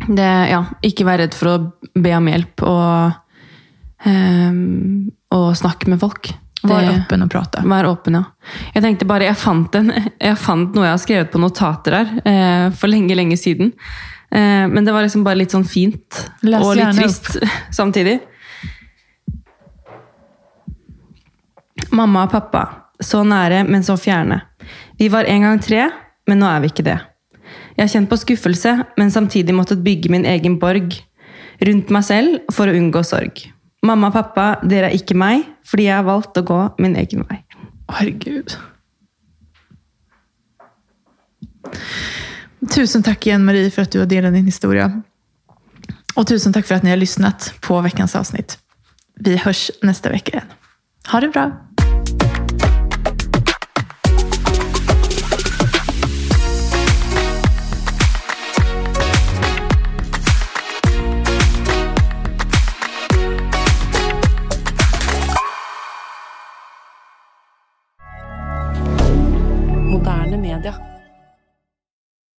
Det, 0.07 0.47
ja, 0.51 0.65
ikke 0.85 1.05
vær 1.07 1.17
redd 1.23 1.33
for 1.33 1.49
å 1.49 1.55
be 1.97 2.11
om 2.13 2.27
hjelp 2.29 2.61
og, 2.67 3.15
um, 4.05 5.07
og 5.33 5.47
snakke 5.57 5.89
med 5.89 6.01
folk. 6.03 6.29
Var 6.69 6.89
åpen 6.91 7.25
og 7.25 7.31
prate. 7.31 7.63
Vær 7.65 7.87
åpen, 7.89 8.17
ja. 8.19 8.23
Jeg 8.75 8.85
tenkte 8.85 9.07
bare, 9.09 9.27
jeg 9.29 9.37
fant, 9.39 9.77
en, 9.79 9.93
jeg 10.21 10.37
fant 10.41 10.75
noe 10.75 10.85
jeg 10.87 10.93
har 10.93 11.01
skrevet 11.03 11.31
på 11.33 11.41
notater 11.41 11.97
her 11.99 12.13
eh, 12.25 12.67
for 12.75 12.91
lenge, 12.91 13.17
lenge 13.17 13.37
siden. 13.39 13.73
Eh, 14.31 14.65
men 14.71 14.85
det 14.85 14.93
var 14.95 15.05
liksom 15.05 15.25
bare 15.25 15.39
litt 15.41 15.53
sånn 15.55 15.67
fint 15.67 16.21
Les 16.45 16.63
og 16.63 16.75
litt 16.77 16.97
trist 16.97 17.29
trist 17.31 17.55
samtidig. 17.79 18.19
Mamma 21.95 22.25
og 22.25 22.33
pappa. 22.33 22.65
Så 23.03 23.23
nære, 23.27 23.65
men 23.67 23.83
så 23.83 23.97
fjerne. 23.99 24.41
Vi 24.99 25.09
var 25.11 25.27
en 25.27 25.43
gang 25.43 25.59
tre, 25.63 25.89
men 26.27 26.39
nå 26.39 26.47
er 26.47 26.63
vi 26.63 26.71
ikke 26.71 26.87
det. 26.87 26.99
Jeg 27.75 27.83
har 27.83 27.91
kjent 27.91 28.09
på 28.11 28.19
skuffelse, 28.21 28.71
men 28.95 29.11
samtidig 29.11 29.55
måttet 29.55 29.83
bygge 29.83 30.11
min 30.13 30.25
egen 30.29 30.55
borg 30.61 30.95
rundt 31.65 31.91
meg 31.91 32.05
selv 32.07 32.55
for 32.55 32.71
å 32.71 32.75
unngå 32.75 33.03
sorg. 33.07 33.43
Mamma 33.85 34.09
og 34.09 34.15
pappa, 34.15 34.45
dere 34.65 34.89
er 34.89 34.97
ikke 34.97 35.17
meg, 35.17 35.43
fordi 35.67 35.89
jeg 35.89 35.99
har 35.99 36.07
valgt 36.07 36.37
å 36.39 36.45
gå 36.45 36.61
min 36.81 36.95
egen 36.97 37.25
vei. 37.29 37.41
Herregud. 37.93 38.55
Tusen 42.73 43.05
takk 43.05 43.27
igjen, 43.27 43.45
Marie 43.45 43.69
for 43.69 43.85
at 43.85 43.93
du 43.93 44.01
har 44.01 44.09
delt 44.09 44.33
din 44.33 44.49
historie. 44.49 44.87
Og 46.15 46.25
tusen 46.29 46.55
takk 46.55 46.65
for 46.65 46.79
at 46.79 46.85
ni 46.85 46.93
har 46.93 47.01
lyssnat 47.01 47.51
på 47.65 47.77
veckans 47.85 48.15
avsnitt. 48.17 48.57
Vi 49.21 49.37
hörs 49.37 49.69
nästa 49.83 50.09
vecka 50.09 50.39
igen. 50.39 50.57
Ha 51.11 51.21
det 51.21 51.29
bra! 51.35 51.64